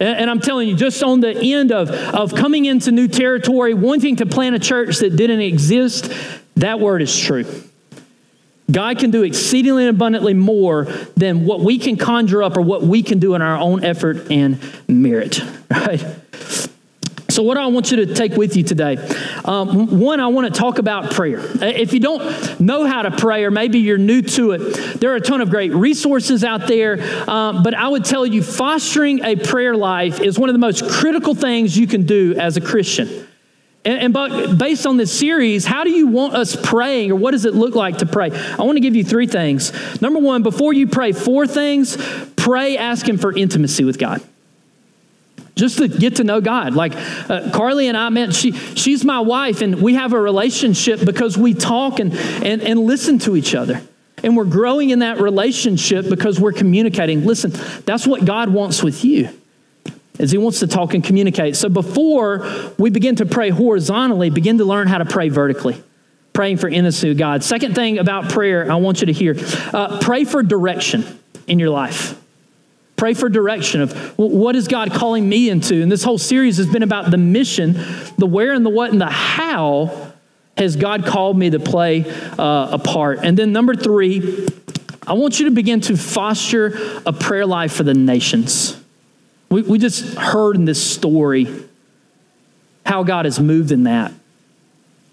And 0.00 0.28
I'm 0.28 0.40
telling 0.40 0.68
you, 0.68 0.74
just 0.74 1.00
on 1.04 1.20
the 1.20 1.32
end 1.54 1.70
of, 1.70 1.88
of 1.90 2.34
coming 2.34 2.64
into 2.64 2.90
new 2.90 3.06
territory, 3.06 3.72
wanting 3.72 4.16
to 4.16 4.26
plant 4.26 4.56
a 4.56 4.58
church 4.58 4.98
that 4.98 5.14
didn't 5.14 5.42
exist, 5.42 6.12
that 6.56 6.80
word 6.80 7.02
is 7.02 7.18
true. 7.18 7.44
God 8.70 8.98
can 8.98 9.10
do 9.10 9.22
exceedingly 9.22 9.86
abundantly 9.86 10.34
more 10.34 10.84
than 11.16 11.44
what 11.44 11.60
we 11.60 11.78
can 11.78 11.96
conjure 11.96 12.42
up 12.42 12.56
or 12.56 12.62
what 12.62 12.82
we 12.82 13.02
can 13.02 13.18
do 13.18 13.34
in 13.34 13.42
our 13.42 13.58
own 13.58 13.84
effort 13.84 14.30
and 14.30 14.58
merit, 14.88 15.40
right? 15.70 16.04
So, 17.28 17.42
what 17.42 17.56
I 17.56 17.66
want 17.66 17.90
you 17.90 18.04
to 18.04 18.14
take 18.14 18.34
with 18.34 18.56
you 18.56 18.62
today, 18.62 18.98
um, 19.46 19.98
one, 19.98 20.20
I 20.20 20.26
want 20.26 20.52
to 20.52 20.58
talk 20.58 20.78
about 20.78 21.12
prayer. 21.12 21.40
If 21.62 21.94
you 21.94 22.00
don't 22.00 22.60
know 22.60 22.84
how 22.84 23.02
to 23.02 23.10
pray, 23.10 23.44
or 23.44 23.50
maybe 23.50 23.78
you're 23.78 23.96
new 23.96 24.20
to 24.20 24.50
it, 24.50 25.00
there 25.00 25.12
are 25.12 25.16
a 25.16 25.20
ton 25.20 25.40
of 25.40 25.48
great 25.48 25.72
resources 25.72 26.44
out 26.44 26.68
there. 26.68 27.00
Um, 27.30 27.62
but 27.62 27.72
I 27.72 27.88
would 27.88 28.04
tell 28.04 28.26
you, 28.26 28.42
fostering 28.42 29.24
a 29.24 29.36
prayer 29.36 29.74
life 29.74 30.20
is 30.20 30.38
one 30.38 30.50
of 30.50 30.54
the 30.54 30.58
most 30.58 30.86
critical 30.90 31.34
things 31.34 31.76
you 31.76 31.86
can 31.86 32.04
do 32.04 32.34
as 32.36 32.58
a 32.58 32.60
Christian. 32.60 33.26
And, 33.84 33.98
and 33.98 34.12
but 34.12 34.56
based 34.56 34.86
on 34.86 34.96
this 34.96 35.16
series, 35.16 35.64
how 35.64 35.84
do 35.84 35.90
you 35.90 36.06
want 36.06 36.34
us 36.34 36.56
praying, 36.56 37.10
or 37.10 37.16
what 37.16 37.32
does 37.32 37.44
it 37.44 37.54
look 37.54 37.74
like 37.74 37.98
to 37.98 38.06
pray? 38.06 38.30
I 38.30 38.62
want 38.62 38.76
to 38.76 38.80
give 38.80 38.94
you 38.94 39.04
three 39.04 39.26
things. 39.26 39.72
Number 40.00 40.20
one, 40.20 40.42
before 40.42 40.72
you 40.72 40.86
pray 40.86 41.12
four 41.12 41.46
things, 41.46 41.96
pray 42.36 42.76
asking 42.76 43.18
for 43.18 43.36
intimacy 43.36 43.84
with 43.84 43.98
God 43.98 44.22
just 45.54 45.78
to 45.78 45.88
get 45.88 46.16
to 46.16 46.24
know 46.24 46.40
God. 46.40 46.74
Like 46.74 46.92
uh, 46.94 47.50
Carly 47.52 47.88
and 47.88 47.96
I 47.96 48.08
met, 48.08 48.34
she, 48.34 48.52
she's 48.52 49.04
my 49.04 49.20
wife, 49.20 49.60
and 49.60 49.82
we 49.82 49.94
have 49.94 50.12
a 50.12 50.20
relationship 50.20 51.04
because 51.04 51.36
we 51.36 51.54
talk 51.54 52.00
and, 52.00 52.14
and, 52.14 52.62
and 52.62 52.80
listen 52.80 53.18
to 53.20 53.36
each 53.36 53.54
other. 53.54 53.82
And 54.22 54.36
we're 54.36 54.44
growing 54.44 54.90
in 54.90 55.00
that 55.00 55.20
relationship 55.20 56.08
because 56.08 56.38
we're 56.38 56.52
communicating. 56.52 57.24
Listen, 57.24 57.50
that's 57.84 58.06
what 58.06 58.24
God 58.24 58.48
wants 58.50 58.82
with 58.82 59.04
you. 59.04 59.28
Is 60.18 60.30
he 60.30 60.38
wants 60.38 60.60
to 60.60 60.66
talk 60.66 60.94
and 60.94 61.02
communicate. 61.02 61.56
So 61.56 61.68
before 61.68 62.46
we 62.78 62.90
begin 62.90 63.16
to 63.16 63.26
pray 63.26 63.50
horizontally, 63.50 64.30
begin 64.30 64.58
to 64.58 64.64
learn 64.64 64.86
how 64.86 64.98
to 64.98 65.06
pray 65.06 65.28
vertically 65.28 65.82
praying 66.32 66.56
for 66.56 66.70
with 66.70 67.18
God. 67.18 67.44
Second 67.44 67.74
thing 67.74 67.98
about 67.98 68.30
prayer, 68.30 68.70
I 68.70 68.76
want 68.76 69.00
you 69.00 69.06
to 69.06 69.12
hear 69.12 69.36
uh, 69.72 69.98
pray 70.00 70.24
for 70.24 70.42
direction 70.42 71.04
in 71.46 71.58
your 71.58 71.70
life. 71.70 72.18
Pray 72.96 73.14
for 73.14 73.28
direction 73.28 73.80
of 73.80 74.16
what 74.16 74.54
is 74.54 74.68
God 74.68 74.92
calling 74.92 75.28
me 75.28 75.50
into? 75.50 75.82
And 75.82 75.90
this 75.90 76.04
whole 76.04 76.18
series 76.18 76.58
has 76.58 76.68
been 76.68 76.82
about 76.82 77.10
the 77.10 77.18
mission, 77.18 77.72
the 78.16 78.26
where 78.26 78.52
and 78.52 78.64
the 78.64 78.70
what 78.70 78.92
and 78.92 79.00
the 79.00 79.10
how 79.10 80.12
has 80.56 80.76
God 80.76 81.04
called 81.04 81.36
me 81.36 81.50
to 81.50 81.58
play 81.58 82.04
uh, 82.38 82.68
a 82.72 82.78
part. 82.78 83.20
And 83.22 83.36
then 83.36 83.52
number 83.52 83.74
three, 83.74 84.46
I 85.06 85.14
want 85.14 85.40
you 85.40 85.46
to 85.46 85.50
begin 85.50 85.80
to 85.82 85.96
foster 85.96 86.78
a 87.04 87.12
prayer 87.12 87.44
life 87.44 87.72
for 87.72 87.82
the 87.82 87.94
nations. 87.94 88.81
We, 89.52 89.60
we 89.60 89.78
just 89.78 90.14
heard 90.14 90.56
in 90.56 90.64
this 90.64 90.82
story 90.82 91.46
how 92.86 93.02
God 93.02 93.26
has 93.26 93.38
moved 93.38 93.70
in 93.70 93.84
that. 93.84 94.12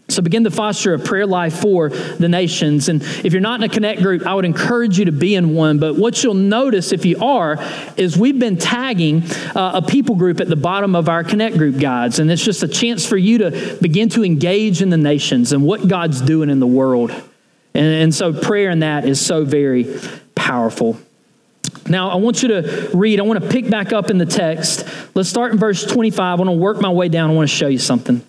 So 0.07 0.23
begin 0.23 0.45
to 0.45 0.51
foster 0.51 0.93
a 0.93 0.99
prayer 0.99 1.27
life 1.27 1.59
for 1.59 1.89
the 1.89 2.29
nations. 2.29 2.87
And 2.87 3.03
if 3.03 3.33
you're 3.33 3.41
not 3.41 3.61
in 3.61 3.69
a 3.69 3.71
connect 3.71 4.01
group, 4.01 4.25
I 4.25 4.33
would 4.33 4.45
encourage 4.45 4.97
you 4.97 5.05
to 5.05 5.11
be 5.11 5.35
in 5.35 5.53
one. 5.53 5.77
But 5.77 5.97
what 5.97 6.23
you'll 6.23 6.33
notice 6.35 6.93
if 6.93 7.05
you 7.05 7.19
are 7.19 7.57
is 7.97 8.17
we've 8.17 8.39
been 8.39 8.57
tagging 8.57 9.23
uh, 9.55 9.73
a 9.75 9.81
people 9.81 10.15
group 10.15 10.39
at 10.39 10.47
the 10.47 10.55
bottom 10.55 10.95
of 10.95 11.09
our 11.09 11.23
connect 11.23 11.57
group 11.57 11.77
guides. 11.77 12.17
And 12.17 12.31
it's 12.31 12.43
just 12.43 12.63
a 12.63 12.67
chance 12.67 13.05
for 13.05 13.17
you 13.17 13.39
to 13.39 13.77
begin 13.81 14.07
to 14.09 14.23
engage 14.23 14.81
in 14.81 14.89
the 14.89 14.97
nations 14.97 15.51
and 15.51 15.63
what 15.63 15.87
God's 15.87 16.21
doing 16.21 16.49
in 16.49 16.59
the 16.59 16.67
world. 16.67 17.11
And, 17.11 17.85
and 17.85 18.15
so 18.15 18.33
prayer 18.33 18.71
in 18.71 18.79
that 18.79 19.03
is 19.03 19.23
so 19.23 19.43
very 19.43 19.99
powerful. 20.33 20.97
Now, 21.89 22.09
I 22.09 22.15
want 22.15 22.43
you 22.43 22.49
to 22.49 22.89
read, 22.93 23.19
I 23.19 23.23
want 23.23 23.41
to 23.43 23.49
pick 23.49 23.69
back 23.69 23.91
up 23.91 24.09
in 24.09 24.17
the 24.17 24.25
text. 24.25 24.87
Let's 25.15 25.27
start 25.27 25.51
in 25.51 25.57
verse 25.57 25.85
25. 25.85 26.19
I 26.19 26.35
want 26.35 26.49
to 26.49 26.53
work 26.53 26.79
my 26.79 26.91
way 26.91 27.09
down. 27.09 27.31
I 27.31 27.33
want 27.33 27.49
to 27.49 27.55
show 27.55 27.67
you 27.67 27.79
something. 27.79 28.23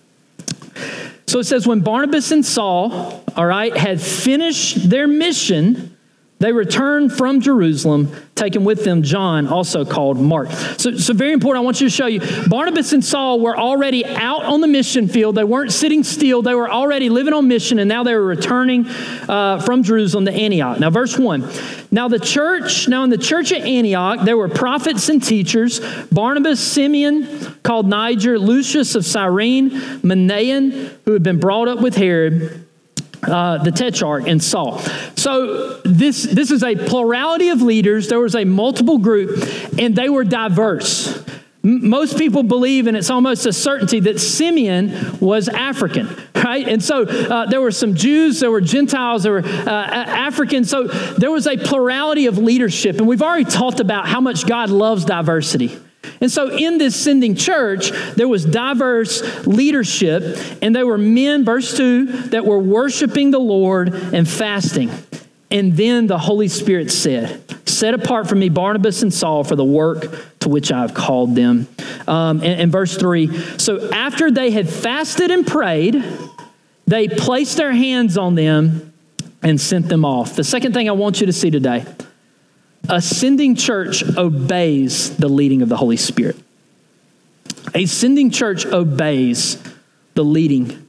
So 1.27 1.39
it 1.39 1.45
says, 1.45 1.65
when 1.65 1.79
Barnabas 1.81 2.31
and 2.31 2.45
Saul, 2.45 3.23
all 3.35 3.45
right, 3.45 3.75
had 3.75 4.01
finished 4.01 4.89
their 4.89 5.07
mission, 5.07 5.95
they 6.41 6.51
returned 6.51 7.13
from 7.13 7.39
Jerusalem, 7.39 8.11
taking 8.33 8.63
with 8.63 8.83
them 8.83 9.03
John, 9.03 9.47
also 9.47 9.85
called 9.85 10.19
Mark. 10.19 10.49
So, 10.77 10.97
so, 10.97 11.13
very 11.13 11.33
important. 11.33 11.61
I 11.61 11.65
want 11.65 11.79
you 11.79 11.87
to 11.87 11.95
show 11.95 12.07
you 12.07 12.19
Barnabas 12.47 12.93
and 12.93 13.05
Saul 13.05 13.39
were 13.39 13.55
already 13.55 14.03
out 14.03 14.43
on 14.43 14.59
the 14.61 14.67
mission 14.67 15.07
field. 15.07 15.35
They 15.35 15.43
weren't 15.43 15.71
sitting 15.71 16.03
still. 16.03 16.41
They 16.41 16.55
were 16.55 16.69
already 16.69 17.09
living 17.09 17.33
on 17.33 17.47
mission, 17.47 17.77
and 17.77 17.87
now 17.87 18.03
they 18.03 18.15
were 18.15 18.25
returning 18.25 18.87
uh, 18.87 19.61
from 19.61 19.83
Jerusalem 19.83 20.25
to 20.25 20.31
Antioch. 20.31 20.79
Now, 20.79 20.89
verse 20.89 21.15
1. 21.15 21.47
Now, 21.91 22.07
the 22.07 22.19
church, 22.19 22.87
now 22.87 23.03
in 23.03 23.11
the 23.11 23.19
church 23.19 23.51
at 23.51 23.61
Antioch, 23.61 24.25
there 24.25 24.37
were 24.37 24.49
prophets 24.49 25.09
and 25.09 25.23
teachers 25.23 25.79
Barnabas, 26.11 26.59
Simeon, 26.59 27.27
called 27.61 27.87
Niger, 27.87 28.39
Lucius 28.39 28.95
of 28.95 29.05
Cyrene, 29.05 29.69
Manaen, 30.01 30.89
who 31.05 31.13
had 31.13 31.21
been 31.21 31.39
brought 31.39 31.67
up 31.67 31.81
with 31.81 31.95
Herod 31.95 32.60
uh, 33.23 33.57
the 33.63 33.71
tetrarch 33.71 34.27
and 34.27 34.41
Saul. 34.41 34.79
So 35.15 35.81
this 35.83 36.23
this 36.23 36.51
is 36.51 36.63
a 36.63 36.75
plurality 36.75 37.49
of 37.49 37.61
leaders. 37.61 38.07
There 38.07 38.19
was 38.19 38.35
a 38.35 38.45
multiple 38.45 38.97
group, 38.97 39.43
and 39.77 39.95
they 39.95 40.09
were 40.09 40.23
diverse. 40.23 41.23
Most 41.63 42.17
people 42.17 42.41
believe, 42.41 42.87
and 42.87 42.97
it's 42.97 43.11
almost 43.11 43.45
a 43.45 43.53
certainty, 43.53 43.99
that 43.99 44.19
Simeon 44.19 45.19
was 45.19 45.47
African, 45.47 46.09
right? 46.33 46.67
And 46.67 46.83
so 46.83 47.03
uh, 47.03 47.45
there 47.45 47.61
were 47.61 47.69
some 47.69 47.93
Jews, 47.93 48.39
there 48.39 48.49
were 48.49 48.61
Gentiles, 48.61 49.21
there 49.21 49.33
were 49.33 49.45
uh, 49.45 49.69
Africans. 49.69 50.71
So 50.71 50.87
there 50.87 51.29
was 51.29 51.45
a 51.45 51.57
plurality 51.57 52.25
of 52.25 52.39
leadership, 52.39 52.97
and 52.97 53.07
we've 53.07 53.21
already 53.21 53.45
talked 53.45 53.79
about 53.79 54.07
how 54.07 54.19
much 54.19 54.47
God 54.47 54.71
loves 54.71 55.05
diversity. 55.05 55.77
And 56.21 56.31
so 56.31 56.49
in 56.49 56.77
this 56.77 56.95
sending 56.95 57.35
church, 57.35 57.91
there 58.15 58.27
was 58.27 58.45
diverse 58.45 59.45
leadership, 59.47 60.37
and 60.61 60.75
there 60.75 60.85
were 60.85 60.99
men, 60.99 61.43
verse 61.43 61.75
2, 61.75 62.05
that 62.29 62.45
were 62.45 62.59
worshiping 62.59 63.31
the 63.31 63.39
Lord 63.39 63.93
and 63.93 64.29
fasting. 64.29 64.91
And 65.49 65.75
then 65.75 66.07
the 66.07 66.19
Holy 66.19 66.47
Spirit 66.47 66.91
said, 66.91 67.43
Set 67.67 67.93
apart 67.93 68.29
for 68.29 68.35
me 68.35 68.49
Barnabas 68.49 69.01
and 69.01 69.13
Saul 69.13 69.43
for 69.43 69.55
the 69.55 69.65
work 69.65 70.05
to 70.39 70.49
which 70.49 70.71
I 70.71 70.81
have 70.81 70.93
called 70.93 71.35
them. 71.35 71.67
Um, 72.07 72.37
and, 72.37 72.61
and 72.61 72.71
verse 72.71 72.95
3 72.95 73.57
So 73.57 73.89
after 73.91 74.29
they 74.29 74.51
had 74.51 74.69
fasted 74.69 75.31
and 75.31 75.45
prayed, 75.45 76.03
they 76.85 77.07
placed 77.07 77.57
their 77.57 77.73
hands 77.73 78.17
on 78.17 78.35
them 78.35 78.93
and 79.41 79.59
sent 79.59 79.89
them 79.89 80.05
off. 80.05 80.35
The 80.35 80.43
second 80.43 80.73
thing 80.73 80.87
I 80.87 80.93
want 80.93 81.19
you 81.19 81.25
to 81.25 81.33
see 81.33 81.49
today 81.49 81.85
a 82.89 83.01
sending 83.01 83.55
church 83.55 84.03
obeys 84.17 85.15
the 85.17 85.29
leading 85.29 85.61
of 85.61 85.69
the 85.69 85.77
Holy 85.77 85.97
Spirit. 85.97 86.35
A 87.73 87.85
sending 87.85 88.31
church 88.31 88.65
obeys 88.65 89.61
the 90.15 90.23
leading 90.23 90.87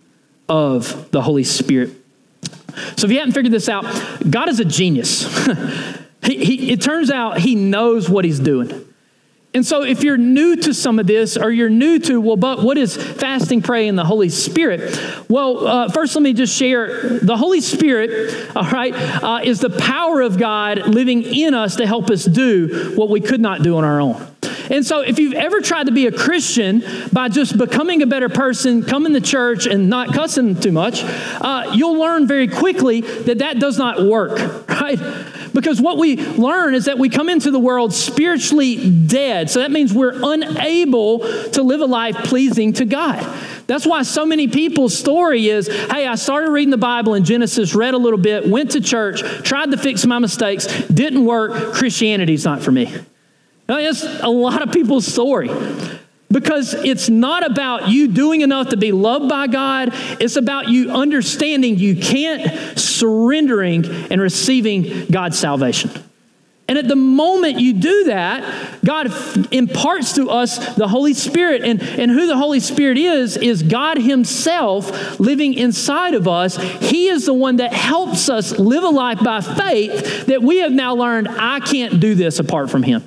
of 0.49 1.11
the 1.11 1.23
Holy 1.23 1.45
Spirit. 1.45 1.91
So, 2.97 3.07
if 3.07 3.13
you 3.13 3.19
haven't 3.19 3.35
figured 3.35 3.53
this 3.53 3.69
out, 3.69 3.85
God 4.29 4.49
is 4.49 4.59
a 4.59 4.65
genius. 4.65 5.25
he, 6.25 6.45
he, 6.45 6.73
it 6.73 6.81
turns 6.81 7.11
out 7.11 7.39
He 7.39 7.55
knows 7.55 8.09
what 8.09 8.25
He's 8.25 8.41
doing. 8.41 8.92
And 9.55 9.67
so, 9.67 9.83
if 9.83 10.03
you're 10.03 10.17
new 10.17 10.57
to 10.57 10.73
some 10.73 10.99
of 10.99 11.07
this, 11.07 11.37
or 11.37 11.51
you're 11.51 11.69
new 11.69 11.99
to, 11.99 12.19
well, 12.23 12.37
but 12.37 12.63
what 12.63 12.79
is 12.79 12.97
fasting, 12.97 13.61
praying, 13.61 13.91
and 13.91 13.99
the 13.99 14.05
Holy 14.05 14.31
Spirit? 14.31 14.99
Well, 15.29 15.67
uh, 15.67 15.89
first, 15.91 16.15
let 16.15 16.23
me 16.23 16.33
just 16.33 16.57
share 16.57 17.19
the 17.19 17.37
Holy 17.37 17.61
Spirit, 17.61 18.51
all 18.57 18.71
right, 18.71 18.95
uh, 18.95 19.41
is 19.45 19.61
the 19.61 19.69
power 19.69 20.23
of 20.23 20.39
God 20.39 20.87
living 20.87 21.23
in 21.23 21.53
us 21.53 21.77
to 21.77 21.87
help 21.87 22.09
us 22.09 22.25
do 22.25 22.95
what 22.97 23.11
we 23.11 23.21
could 23.21 23.43
not 23.43 23.63
do 23.63 23.77
on 23.77 23.85
our 23.85 24.01
own. 24.01 24.27
And 24.71 24.87
so, 24.87 25.01
if 25.01 25.19
you've 25.19 25.35
ever 25.35 25.61
tried 25.61 25.85
to 25.85 25.93
be 25.93 26.07
a 26.07 26.13
Christian 26.13 26.83
by 27.13 27.29
just 27.29 27.59
becoming 27.59 28.01
a 28.01 28.07
better 28.07 28.31
person, 28.31 28.83
coming 28.83 29.13
to 29.13 29.21
church, 29.21 29.67
and 29.67 29.91
not 29.91 30.15
cussing 30.15 30.59
too 30.59 30.73
much, 30.73 31.03
uh, 31.05 31.73
you'll 31.75 31.99
learn 31.99 32.27
very 32.27 32.49
quickly 32.49 33.03
that 33.03 33.41
that 33.41 33.59
does 33.59 33.77
not 33.77 34.03
work, 34.03 34.67
right? 34.69 34.99
Because 35.55 35.81
what 35.81 35.99
we 35.99 36.17
learn 36.17 36.75
is 36.75 36.87
that 36.87 36.99
we 36.99 37.09
come 37.09 37.29
into 37.29 37.51
the 37.51 37.59
world 37.59 37.93
spiritually 37.93 38.91
dead. 39.07 39.51
So 39.51 39.61
that 39.61 39.71
means 39.71 39.93
we're 39.93 40.19
unable 40.23 41.21
to 41.51 41.63
live 41.63 41.81
a 41.81 41.87
life 41.87 42.17
pleasing 42.25 42.73
to 42.75 42.85
God. 42.85 43.21
That's 43.67 43.87
why 43.87 44.03
so 44.03 44.27
many 44.27 44.49
people's 44.49 44.97
story 44.97 45.49
is 45.49 45.69
hey, 45.69 46.07
I 46.07 46.17
started 46.17 46.51
reading 46.51 46.71
the 46.71 46.77
Bible 46.77 47.15
in 47.15 47.25
Genesis, 47.25 47.75
read 47.75 47.95
a 47.95 47.99
little 47.99 48.19
bit, 48.19 48.49
went 48.49 48.73
to 48.73 48.81
church, 48.81 49.23
tried 49.43 49.71
to 49.71 49.77
fix 49.77 50.05
my 50.07 50.19
mistakes, 50.19 50.67
didn't 50.89 51.25
work. 51.25 51.75
Christianity's 51.75 52.45
not 52.45 52.63
for 52.63 52.73
me. 52.73 52.93
That's 53.67 54.05
a 54.21 54.29
lot 54.29 54.63
of 54.63 54.73
people's 54.73 55.07
story. 55.07 55.49
Because 56.33 56.75
it's 56.75 57.09
not 57.09 57.49
about 57.49 57.89
you 57.89 58.09
doing 58.09 58.41
enough 58.41 58.71
to 58.71 58.77
be 58.77 58.91
loved 58.91 59.29
by 59.29 59.47
God. 59.47 59.91
It's 60.19 60.37
about 60.37 60.69
you 60.69 60.91
understanding 60.91 61.79
you 61.79 61.97
can't, 61.97 62.79
surrendering 62.79 63.85
and 64.11 64.21
receiving 64.21 65.07
God's 65.07 65.39
salvation. 65.39 65.91
And 66.73 66.79
at 66.79 66.89
the 66.89 66.97
moment 66.97 67.61
you 67.61 67.75
do 67.75 68.05
that, 68.05 68.83
God 68.83 69.13
imparts 69.53 70.15
to 70.15 70.31
us 70.31 70.75
the 70.77 70.89
Holy 70.89 71.13
Spirit. 71.13 71.63
And, 71.63 71.83
and 71.83 72.11
who 72.11 72.27
the 72.27 72.37
Holy 72.39 72.61
Spirit 72.61 72.97
is, 72.97 73.37
is 73.37 73.63
God 73.63 73.99
Himself 73.99 75.21
living 75.21 75.53
inside 75.53 76.15
of 76.15 76.27
us. 76.27 76.57
He 76.57 77.09
is 77.09 77.27
the 77.27 77.35
one 77.35 77.57
that 77.57 77.75
helps 77.75 78.31
us 78.31 78.59
live 78.59 78.85
a 78.85 78.89
life 78.89 79.23
by 79.23 79.43
faith 79.43 80.27
that 80.27 80.43
we 80.43 80.61
have 80.61 80.73
now 80.73 80.95
learned 80.95 81.29
I 81.29 81.61
can't 81.61 82.01
do 82.01 82.15
this 82.15 82.39
apart 82.39 82.71
from 82.71 82.85
Him. 82.85 83.07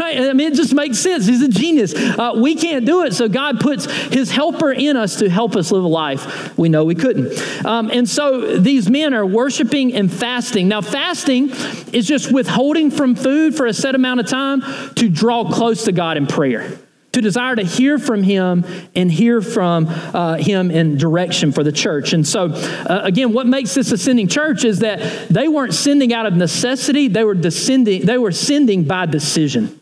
Right? 0.00 0.18
I 0.20 0.32
mean, 0.32 0.52
it 0.52 0.56
just 0.56 0.74
makes 0.74 0.98
sense. 0.98 1.26
He's 1.26 1.42
a 1.42 1.48
genius. 1.48 1.94
Uh, 1.94 2.32
we 2.36 2.54
can't 2.54 2.84
do 2.84 3.04
it, 3.04 3.14
so 3.14 3.28
God 3.28 3.60
puts 3.60 3.86
His 4.12 4.30
helper 4.30 4.72
in 4.72 4.96
us 4.96 5.16
to 5.16 5.28
help 5.28 5.56
us 5.56 5.70
live 5.70 5.84
a 5.84 5.88
life 5.88 6.56
we 6.58 6.68
know 6.68 6.84
we 6.84 6.94
couldn't. 6.94 7.64
Um, 7.64 7.90
and 7.90 8.08
so 8.08 8.58
these 8.58 8.90
men 8.90 9.14
are 9.14 9.26
worshiping 9.26 9.94
and 9.94 10.12
fasting. 10.12 10.68
Now, 10.68 10.80
fasting 10.80 11.50
is 11.92 12.06
just 12.06 12.32
withholding 12.32 12.90
from 12.90 13.14
food 13.14 13.56
for 13.56 13.66
a 13.66 13.72
set 13.72 13.94
amount 13.94 14.20
of 14.20 14.26
time 14.26 14.62
to 14.94 15.08
draw 15.08 15.50
close 15.50 15.84
to 15.84 15.92
God 15.92 16.16
in 16.16 16.26
prayer 16.26 16.78
to 17.14 17.20
desire 17.20 17.54
to 17.54 17.62
hear 17.62 17.98
from 17.98 18.22
him 18.22 18.64
and 18.94 19.10
hear 19.10 19.40
from 19.40 19.86
uh, 19.88 20.36
him 20.36 20.70
in 20.70 20.98
direction 20.98 21.52
for 21.52 21.62
the 21.62 21.72
church. 21.72 22.12
And 22.12 22.26
so, 22.26 22.46
uh, 22.46 23.02
again, 23.04 23.32
what 23.32 23.46
makes 23.46 23.72
this 23.72 23.92
ascending 23.92 24.28
church 24.28 24.64
is 24.64 24.80
that 24.80 25.28
they 25.28 25.46
weren't 25.48 25.74
sending 25.74 26.12
out 26.12 26.26
of 26.26 26.34
necessity; 26.34 27.08
they 27.08 27.24
were 27.24 27.34
descending. 27.34 28.04
They 28.04 28.18
were 28.18 28.32
sending 28.32 28.84
by 28.84 29.06
decision. 29.06 29.80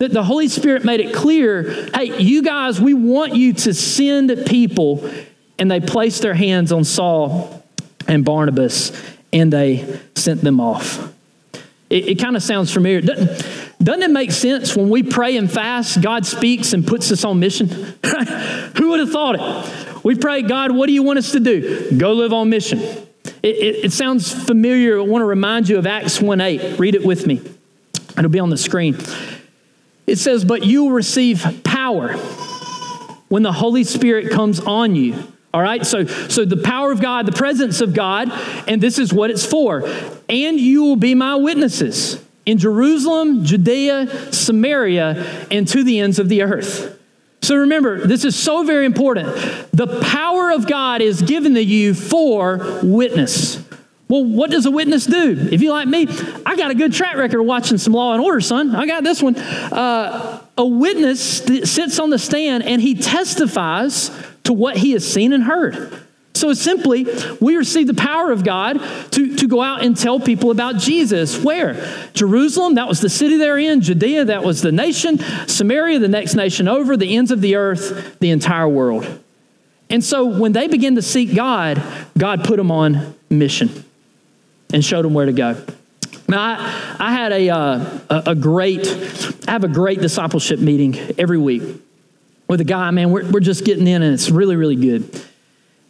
That 0.00 0.12
the 0.12 0.22
Holy 0.22 0.48
Spirit 0.48 0.82
made 0.82 1.00
it 1.00 1.14
clear 1.14 1.70
hey, 1.94 2.20
you 2.20 2.42
guys, 2.42 2.80
we 2.80 2.94
want 2.94 3.36
you 3.36 3.52
to 3.52 3.74
send 3.74 4.46
people. 4.46 5.08
And 5.58 5.70
they 5.70 5.78
placed 5.78 6.22
their 6.22 6.32
hands 6.32 6.72
on 6.72 6.84
Saul 6.84 7.62
and 8.08 8.24
Barnabas 8.24 8.92
and 9.30 9.52
they 9.52 10.00
sent 10.14 10.40
them 10.40 10.58
off. 10.58 11.12
It, 11.90 12.08
it 12.08 12.14
kind 12.18 12.34
of 12.34 12.42
sounds 12.42 12.72
familiar. 12.72 13.02
Doesn't, 13.02 13.46
doesn't 13.82 14.02
it 14.02 14.10
make 14.10 14.32
sense 14.32 14.74
when 14.74 14.88
we 14.88 15.02
pray 15.02 15.36
and 15.36 15.52
fast, 15.52 16.00
God 16.00 16.24
speaks 16.24 16.72
and 16.72 16.86
puts 16.86 17.12
us 17.12 17.22
on 17.22 17.38
mission? 17.38 17.68
Who 18.78 18.90
would 18.90 19.00
have 19.00 19.10
thought 19.10 19.36
it? 19.38 20.04
We 20.04 20.14
pray, 20.14 20.40
God, 20.40 20.72
what 20.72 20.86
do 20.86 20.94
you 20.94 21.02
want 21.02 21.18
us 21.18 21.32
to 21.32 21.40
do? 21.40 21.98
Go 21.98 22.14
live 22.14 22.32
on 22.32 22.48
mission. 22.48 22.78
It, 22.78 23.08
it, 23.42 23.84
it 23.84 23.92
sounds 23.92 24.32
familiar. 24.32 24.98
I 24.98 25.02
want 25.02 25.20
to 25.20 25.26
remind 25.26 25.68
you 25.68 25.76
of 25.76 25.86
Acts 25.86 26.22
1 26.22 26.40
8. 26.40 26.78
Read 26.78 26.94
it 26.94 27.04
with 27.04 27.26
me, 27.26 27.42
it'll 28.16 28.30
be 28.30 28.40
on 28.40 28.48
the 28.48 28.56
screen. 28.56 28.96
It 30.10 30.18
says, 30.18 30.44
But 30.44 30.64
you 30.64 30.84
will 30.84 30.92
receive 30.92 31.62
power 31.62 32.14
when 33.28 33.44
the 33.44 33.52
Holy 33.52 33.84
Spirit 33.84 34.30
comes 34.32 34.58
on 34.58 34.96
you. 34.96 35.22
All 35.54 35.62
right, 35.62 35.86
so, 35.86 36.04
so 36.04 36.44
the 36.44 36.56
power 36.56 36.90
of 36.90 37.00
God, 37.00 37.26
the 37.26 37.32
presence 37.32 37.80
of 37.80 37.94
God, 37.94 38.28
and 38.68 38.80
this 38.80 38.98
is 38.98 39.12
what 39.12 39.30
it's 39.30 39.46
for. 39.46 39.88
And 40.28 40.58
you 40.58 40.82
will 40.82 40.96
be 40.96 41.14
my 41.14 41.36
witnesses 41.36 42.22
in 42.44 42.58
Jerusalem, 42.58 43.44
Judea, 43.44 44.32
Samaria, 44.32 45.46
and 45.50 45.66
to 45.68 45.84
the 45.84 46.00
ends 46.00 46.18
of 46.18 46.28
the 46.28 46.42
earth. 46.42 46.98
So 47.42 47.56
remember, 47.56 48.06
this 48.06 48.24
is 48.24 48.36
so 48.36 48.64
very 48.64 48.86
important. 48.86 49.34
The 49.72 50.00
power 50.02 50.50
of 50.50 50.66
God 50.66 51.02
is 51.02 51.22
given 51.22 51.54
to 51.54 51.62
you 51.62 51.94
for 51.94 52.80
witness. 52.82 53.59
Well, 54.10 54.24
what 54.24 54.50
does 54.50 54.66
a 54.66 54.72
witness 54.72 55.06
do? 55.06 55.48
If 55.52 55.62
you 55.62 55.70
like 55.70 55.86
me, 55.86 56.08
I 56.44 56.56
got 56.56 56.72
a 56.72 56.74
good 56.74 56.92
track 56.92 57.16
record 57.16 57.44
watching 57.44 57.78
some 57.78 57.92
Law 57.92 58.12
and 58.12 58.20
Order, 58.20 58.40
son. 58.40 58.74
I 58.74 58.84
got 58.84 59.04
this 59.04 59.22
one. 59.22 59.36
Uh, 59.36 60.42
a 60.58 60.66
witness 60.66 61.38
sits 61.70 62.00
on 62.00 62.10
the 62.10 62.18
stand 62.18 62.64
and 62.64 62.82
he 62.82 62.96
testifies 62.96 64.10
to 64.42 64.52
what 64.52 64.76
he 64.76 64.90
has 64.92 65.08
seen 65.08 65.32
and 65.32 65.44
heard. 65.44 65.96
So 66.34 66.52
simply, 66.54 67.06
we 67.40 67.54
receive 67.54 67.86
the 67.86 67.94
power 67.94 68.32
of 68.32 68.42
God 68.42 68.80
to, 69.12 69.36
to 69.36 69.46
go 69.46 69.62
out 69.62 69.84
and 69.84 69.96
tell 69.96 70.18
people 70.18 70.50
about 70.50 70.78
Jesus. 70.78 71.40
Where? 71.40 71.74
Jerusalem, 72.12 72.74
that 72.74 72.88
was 72.88 73.00
the 73.00 73.08
city 73.08 73.36
they're 73.36 73.58
in. 73.58 73.80
Judea, 73.80 74.24
that 74.24 74.42
was 74.42 74.60
the 74.60 74.72
nation. 74.72 75.20
Samaria, 75.46 76.00
the 76.00 76.08
next 76.08 76.34
nation 76.34 76.66
over. 76.66 76.96
The 76.96 77.16
ends 77.16 77.30
of 77.30 77.42
the 77.42 77.54
earth, 77.54 78.18
the 78.18 78.30
entire 78.30 78.68
world. 78.68 79.20
And 79.88 80.02
so 80.02 80.24
when 80.24 80.50
they 80.50 80.66
begin 80.66 80.96
to 80.96 81.02
seek 81.02 81.32
God, 81.32 81.80
God 82.18 82.42
put 82.42 82.56
them 82.56 82.72
on 82.72 83.14
mission 83.28 83.84
and 84.72 84.84
showed 84.84 85.04
them 85.04 85.14
where 85.14 85.26
to 85.26 85.32
go. 85.32 85.62
Now, 86.28 86.40
I, 86.40 86.96
I 86.98 87.12
had 87.12 87.32
a, 87.32 87.48
uh, 87.50 88.22
a, 88.26 88.34
great, 88.34 88.86
I 89.48 89.52
have 89.52 89.64
a 89.64 89.68
great 89.68 90.00
discipleship 90.00 90.60
meeting 90.60 90.96
every 91.18 91.38
week 91.38 91.62
with 92.46 92.60
a 92.60 92.64
guy, 92.64 92.90
man, 92.90 93.10
we're, 93.10 93.30
we're 93.30 93.40
just 93.40 93.64
getting 93.64 93.86
in 93.86 94.02
and 94.02 94.12
it's 94.12 94.30
really, 94.30 94.56
really 94.56 94.76
good. 94.76 95.22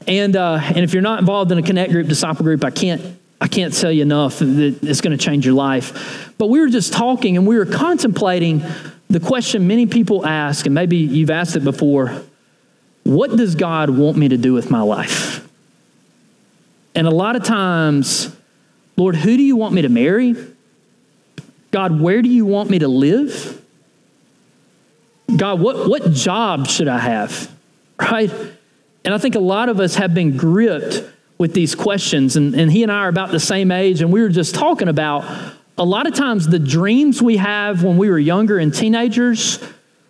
And, 0.07 0.37
uh, 0.37 0.61
and 0.63 0.79
if 0.79 0.93
you're 0.93 1.03
not 1.03 1.19
involved 1.19 1.53
in 1.53 1.59
a 1.59 1.63
connect 1.63 1.91
group, 1.91 2.07
disciple 2.07 2.45
group, 2.45 2.65
I 2.65 2.71
can't, 2.71 3.19
I 3.41 3.49
can't 3.49 3.73
tell 3.73 3.91
you 3.91 4.03
enough 4.03 4.41
that 4.41 4.79
it's 4.83 5.01
going 5.01 5.17
to 5.17 5.23
change 5.23 5.47
your 5.47 5.55
life. 5.55 6.35
But 6.37 6.49
we 6.49 6.61
were 6.61 6.69
just 6.69 6.93
talking 6.93 7.39
and 7.39 7.47
we 7.47 7.57
were 7.57 7.67
contemplating 7.67 8.63
the 9.09 9.21
question 9.21 9.67
many 9.67 9.87
people 9.87 10.27
ask, 10.27 10.67
and 10.67 10.75
maybe 10.75 10.99
you've 10.99 11.31
asked 11.31 11.57
it 11.57 11.65
before 11.65 12.23
what 13.05 13.35
does 13.37 13.55
God 13.55 13.91
want 13.91 14.19
me 14.19 14.29
to 14.29 14.37
do 14.37 14.53
with 14.53 14.71
my 14.71 14.83
life? 14.83 15.49
And 16.95 17.07
a 17.07 17.11
lot 17.11 17.37
of 17.37 17.43
times, 17.43 18.37
Lord, 19.01 19.17
who 19.17 19.35
do 19.35 19.43
you 19.43 19.57
want 19.57 19.73
me 19.73 19.81
to 19.81 19.89
marry? 19.89 20.35
God, 21.71 22.03
where 22.03 22.21
do 22.21 22.29
you 22.29 22.45
want 22.45 22.69
me 22.69 22.81
to 22.81 22.89
live? 22.89 23.65
God, 25.35 25.59
what, 25.59 25.89
what 25.89 26.13
job 26.13 26.67
should 26.67 26.87
I 26.87 26.99
have? 26.99 27.51
Right? 27.99 28.31
And 29.03 29.15
I 29.15 29.17
think 29.17 29.37
a 29.37 29.41
lot 29.41 29.71
of 29.71 29.81
us 29.81 29.95
have 29.95 30.13
been 30.13 30.37
gripped 30.37 31.03
with 31.39 31.55
these 31.55 31.75
questions. 31.75 32.37
And, 32.37 32.55
and 32.55 32.71
he 32.71 32.83
and 32.83 32.93
I 32.93 32.97
are 32.97 33.09
about 33.09 33.31
the 33.31 33.41
same 33.41 33.73
age. 33.73 34.03
And 34.03 34.13
we 34.13 34.21
were 34.21 34.29
just 34.29 34.55
talking 34.55 34.89
about 34.89 35.25
a 35.79 35.85
lot 35.85 36.07
of 36.07 36.13
times 36.13 36.47
the 36.47 36.59
dreams 36.59 37.23
we 37.23 37.39
have 37.39 37.83
when 37.83 37.97
we 37.97 38.11
were 38.11 38.19
younger 38.19 38.59
and 38.59 38.75
teenagers, 38.75 39.65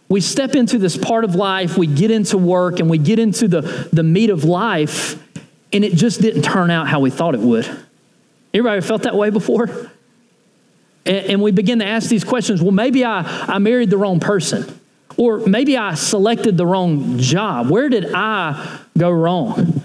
we 0.09 0.21
step 0.21 0.57
into 0.57 0.79
this 0.79 0.97
part 0.97 1.23
of 1.23 1.37
life, 1.37 1.79
we 1.79 1.87
get 1.87 2.11
into 2.11 2.37
work, 2.37 2.81
and 2.81 2.91
we 2.91 2.99
get 2.99 3.21
into 3.21 3.47
the, 3.47 3.61
the 3.93 4.03
meat 4.03 4.31
of 4.31 4.43
life, 4.43 5.15
and 5.73 5.85
it 5.85 5.95
just 5.95 6.21
didn't 6.21 6.43
turn 6.43 6.73
out 6.73 6.89
how 6.89 6.99
we 6.99 7.11
thought 7.11 7.37
it 7.37 7.41
would. 7.41 7.71
Everybody 8.53 8.81
felt 8.81 9.03
that 9.03 9.15
way 9.15 9.31
before? 9.31 9.69
And, 11.07 11.27
and 11.27 11.43
we 11.43 11.51
begin 11.53 11.79
to 11.79 11.87
ask 11.87 12.09
these 12.09 12.25
questions 12.25 12.63
well, 12.63 12.73
maybe 12.73 13.05
I, 13.05 13.21
I 13.21 13.59
married 13.59 13.91
the 13.91 13.99
wrong 13.99 14.21
person. 14.21 14.81
Or 15.17 15.39
maybe 15.41 15.77
I 15.77 15.95
selected 15.95 16.57
the 16.57 16.65
wrong 16.65 17.19
job. 17.19 17.69
Where 17.69 17.89
did 17.89 18.13
I 18.15 18.81
go 18.97 19.11
wrong? 19.11 19.83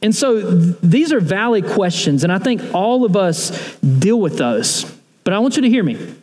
And 0.00 0.14
so 0.14 0.40
th- 0.40 0.76
these 0.82 1.12
are 1.12 1.20
valid 1.20 1.66
questions, 1.66 2.22
and 2.22 2.32
I 2.32 2.38
think 2.38 2.62
all 2.72 3.04
of 3.04 3.16
us 3.16 3.76
deal 3.76 4.20
with 4.20 4.38
those. 4.38 4.84
But 5.24 5.34
I 5.34 5.40
want 5.40 5.56
you 5.56 5.62
to 5.62 5.68
hear 5.68 5.82
me. 5.82 6.14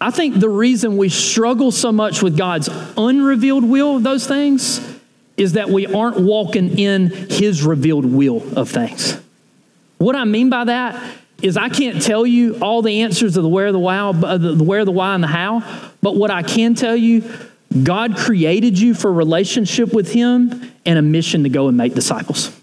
I 0.00 0.10
think 0.10 0.38
the 0.38 0.48
reason 0.48 0.96
we 0.96 1.08
struggle 1.08 1.72
so 1.72 1.90
much 1.90 2.22
with 2.22 2.36
God's 2.36 2.68
unrevealed 2.96 3.64
will 3.64 3.96
of 3.96 4.02
those 4.02 4.26
things 4.26 4.80
is 5.36 5.54
that 5.54 5.70
we 5.70 5.86
aren't 5.86 6.20
walking 6.20 6.78
in 6.78 7.08
His 7.08 7.64
revealed 7.64 8.04
will 8.04 8.42
of 8.56 8.70
things. 8.70 9.20
What 10.04 10.16
I 10.16 10.24
mean 10.24 10.50
by 10.50 10.64
that 10.64 11.02
is 11.40 11.56
I 11.56 11.70
can't 11.70 12.02
tell 12.02 12.26
you 12.26 12.58
all 12.60 12.82
the 12.82 13.00
answers 13.00 13.38
of 13.38 13.42
the 13.42 13.48
where, 13.48 13.72
the 13.72 13.78
why, 13.78 14.12
the 14.12 14.62
where, 14.62 14.84
the 14.84 14.92
why, 14.92 15.14
and 15.14 15.24
the 15.24 15.28
how. 15.28 15.90
But 16.02 16.14
what 16.14 16.30
I 16.30 16.42
can 16.42 16.74
tell 16.74 16.94
you, 16.94 17.24
God 17.82 18.18
created 18.18 18.78
you 18.78 18.92
for 18.92 19.10
relationship 19.10 19.94
with 19.94 20.12
Him 20.12 20.70
and 20.84 20.98
a 20.98 21.02
mission 21.02 21.44
to 21.44 21.48
go 21.48 21.68
and 21.68 21.76
make 21.78 21.94
disciples. 21.94 22.54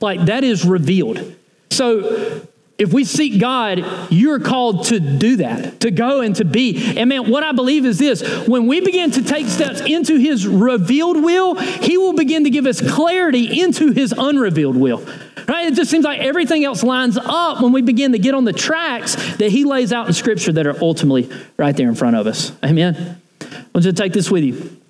Like 0.00 0.24
that 0.24 0.42
is 0.42 0.64
revealed. 0.64 1.36
So 1.70 2.42
if 2.76 2.92
we 2.92 3.04
seek 3.04 3.40
God, 3.40 3.84
you're 4.10 4.40
called 4.40 4.86
to 4.86 4.98
do 4.98 5.36
that, 5.36 5.80
to 5.80 5.92
go 5.92 6.22
and 6.22 6.34
to 6.36 6.44
be. 6.44 6.98
And 6.98 7.08
man, 7.08 7.30
what 7.30 7.44
I 7.44 7.52
believe 7.52 7.86
is 7.86 7.98
this 7.98 8.48
when 8.48 8.66
we 8.66 8.80
begin 8.80 9.12
to 9.12 9.22
take 9.22 9.46
steps 9.46 9.80
into 9.80 10.16
His 10.16 10.46
revealed 10.46 11.22
will, 11.22 11.54
He 11.54 11.96
will 11.96 12.14
begin 12.14 12.44
to 12.44 12.50
give 12.50 12.66
us 12.66 12.80
clarity 12.80 13.60
into 13.60 13.92
His 13.92 14.12
unrevealed 14.16 14.76
will. 14.76 15.06
Right? 15.46 15.68
It 15.68 15.74
just 15.74 15.90
seems 15.90 16.04
like 16.04 16.20
everything 16.20 16.64
else 16.64 16.82
lines 16.82 17.16
up 17.16 17.62
when 17.62 17.70
we 17.70 17.82
begin 17.82 18.12
to 18.12 18.18
get 18.18 18.34
on 18.34 18.44
the 18.44 18.52
tracks 18.52 19.14
that 19.36 19.50
He 19.50 19.64
lays 19.64 19.92
out 19.92 20.08
in 20.08 20.12
Scripture 20.12 20.52
that 20.52 20.66
are 20.66 20.76
ultimately 20.82 21.30
right 21.56 21.76
there 21.76 21.88
in 21.88 21.94
front 21.94 22.16
of 22.16 22.26
us. 22.26 22.50
Amen. 22.64 23.20
I 23.40 23.46
want 23.72 23.84
you 23.84 23.92
to 23.92 23.92
take 23.92 24.12
this 24.12 24.30
with 24.30 24.42
you. 24.42 24.80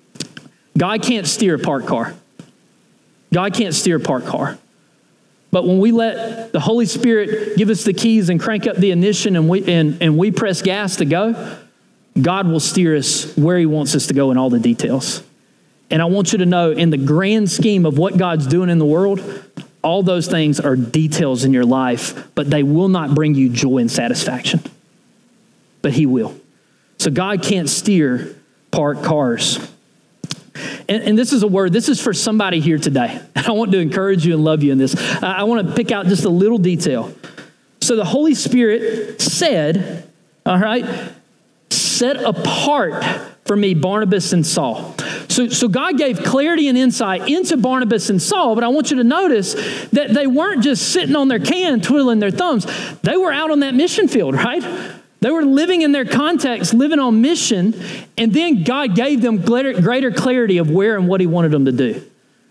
God 0.75 1.03
can't 1.03 1.27
steer 1.27 1.55
a 1.55 1.59
parked 1.59 1.87
car. 1.87 2.15
God 3.31 3.53
can't 3.53 3.75
steer 3.75 3.97
a 3.97 3.99
parked 3.99 4.27
car. 4.27 4.57
But 5.55 5.65
when 5.65 5.79
we 5.79 5.93
let 5.93 6.51
the 6.51 6.59
Holy 6.59 6.85
Spirit 6.85 7.55
give 7.55 7.69
us 7.69 7.85
the 7.85 7.93
keys 7.93 8.27
and 8.27 8.41
crank 8.41 8.67
up 8.67 8.75
the 8.75 8.91
ignition 8.91 9.37
and 9.37 9.47
we, 9.47 9.63
and, 9.73 10.01
and 10.01 10.17
we 10.17 10.29
press 10.29 10.61
gas 10.61 10.97
to 10.97 11.05
go, 11.05 11.57
God 12.21 12.49
will 12.49 12.59
steer 12.59 12.93
us 12.93 13.33
where 13.37 13.57
He 13.57 13.65
wants 13.65 13.95
us 13.95 14.07
to 14.07 14.13
go 14.13 14.31
in 14.31 14.37
all 14.37 14.49
the 14.49 14.59
details. 14.59 15.23
And 15.89 16.01
I 16.01 16.05
want 16.07 16.33
you 16.33 16.39
to 16.39 16.45
know, 16.45 16.71
in 16.71 16.89
the 16.89 16.97
grand 16.97 17.49
scheme 17.49 17.85
of 17.85 17.97
what 17.97 18.17
God's 18.17 18.47
doing 18.47 18.69
in 18.69 18.79
the 18.79 18.85
world, 18.85 19.21
all 19.81 20.03
those 20.03 20.27
things 20.27 20.59
are 20.59 20.75
details 20.75 21.45
in 21.45 21.53
your 21.53 21.63
life, 21.63 22.35
but 22.35 22.49
they 22.49 22.61
will 22.61 22.89
not 22.89 23.15
bring 23.15 23.33
you 23.33 23.47
joy 23.47 23.77
and 23.77 23.89
satisfaction. 23.89 24.59
But 25.81 25.93
He 25.93 26.05
will. 26.05 26.35
So 26.97 27.09
God 27.09 27.41
can't 27.41 27.69
steer 27.69 28.35
parked 28.71 29.05
cars. 29.05 29.65
And, 30.87 31.03
and, 31.03 31.17
this 31.17 31.33
is 31.33 31.43
a 31.43 31.47
word, 31.47 31.73
this 31.73 31.89
is 31.89 32.01
for 32.01 32.13
somebody 32.13 32.59
here 32.59 32.77
today. 32.77 33.19
And 33.35 33.47
I 33.47 33.51
want 33.51 33.71
to 33.71 33.79
encourage 33.79 34.25
you 34.25 34.33
and 34.33 34.43
love 34.43 34.63
you 34.63 34.71
in 34.71 34.77
this. 34.77 34.95
I 35.21 35.43
want 35.43 35.67
to 35.67 35.73
pick 35.73 35.91
out 35.91 36.05
just 36.07 36.25
a 36.25 36.29
little 36.29 36.57
detail. 36.57 37.13
So 37.81 37.95
the 37.95 38.05
Holy 38.05 38.33
Spirit 38.33 39.21
said, 39.21 40.09
all 40.45 40.57
right, 40.57 41.11
set 41.69 42.17
apart 42.17 43.03
for 43.45 43.55
me 43.55 43.73
Barnabas 43.73 44.33
and 44.33 44.45
Saul. 44.45 44.95
So, 45.29 45.49
so 45.49 45.67
God 45.67 45.97
gave 45.97 46.23
clarity 46.23 46.67
and 46.67 46.77
insight 46.77 47.29
into 47.29 47.57
Barnabas 47.57 48.09
and 48.09 48.21
Saul, 48.21 48.55
but 48.55 48.63
I 48.63 48.69
want 48.69 48.89
you 48.89 48.97
to 48.97 49.03
notice 49.03 49.53
that 49.89 50.13
they 50.13 50.27
weren't 50.27 50.63
just 50.63 50.91
sitting 50.91 51.15
on 51.15 51.27
their 51.27 51.39
can 51.39 51.81
twiddling 51.81 52.19
their 52.19 52.31
thumbs. 52.31 52.65
They 53.01 53.17
were 53.17 53.31
out 53.31 53.51
on 53.51 53.59
that 53.59 53.75
mission 53.75 54.07
field, 54.07 54.35
right? 54.35 54.63
They 55.21 55.31
were 55.31 55.43
living 55.43 55.81
in 55.81 55.91
their 55.91 56.05
context, 56.05 56.73
living 56.73 56.99
on 56.99 57.21
mission, 57.21 57.73
and 58.17 58.33
then 58.33 58.63
God 58.63 58.95
gave 58.95 59.21
them 59.21 59.37
greater, 59.37 60.11
clarity 60.11 60.57
of 60.57 60.69
where 60.69 60.97
and 60.97 61.07
what 61.07 61.21
He 61.21 61.27
wanted 61.27 61.51
them 61.51 61.65
to 61.65 61.71
do 61.71 62.05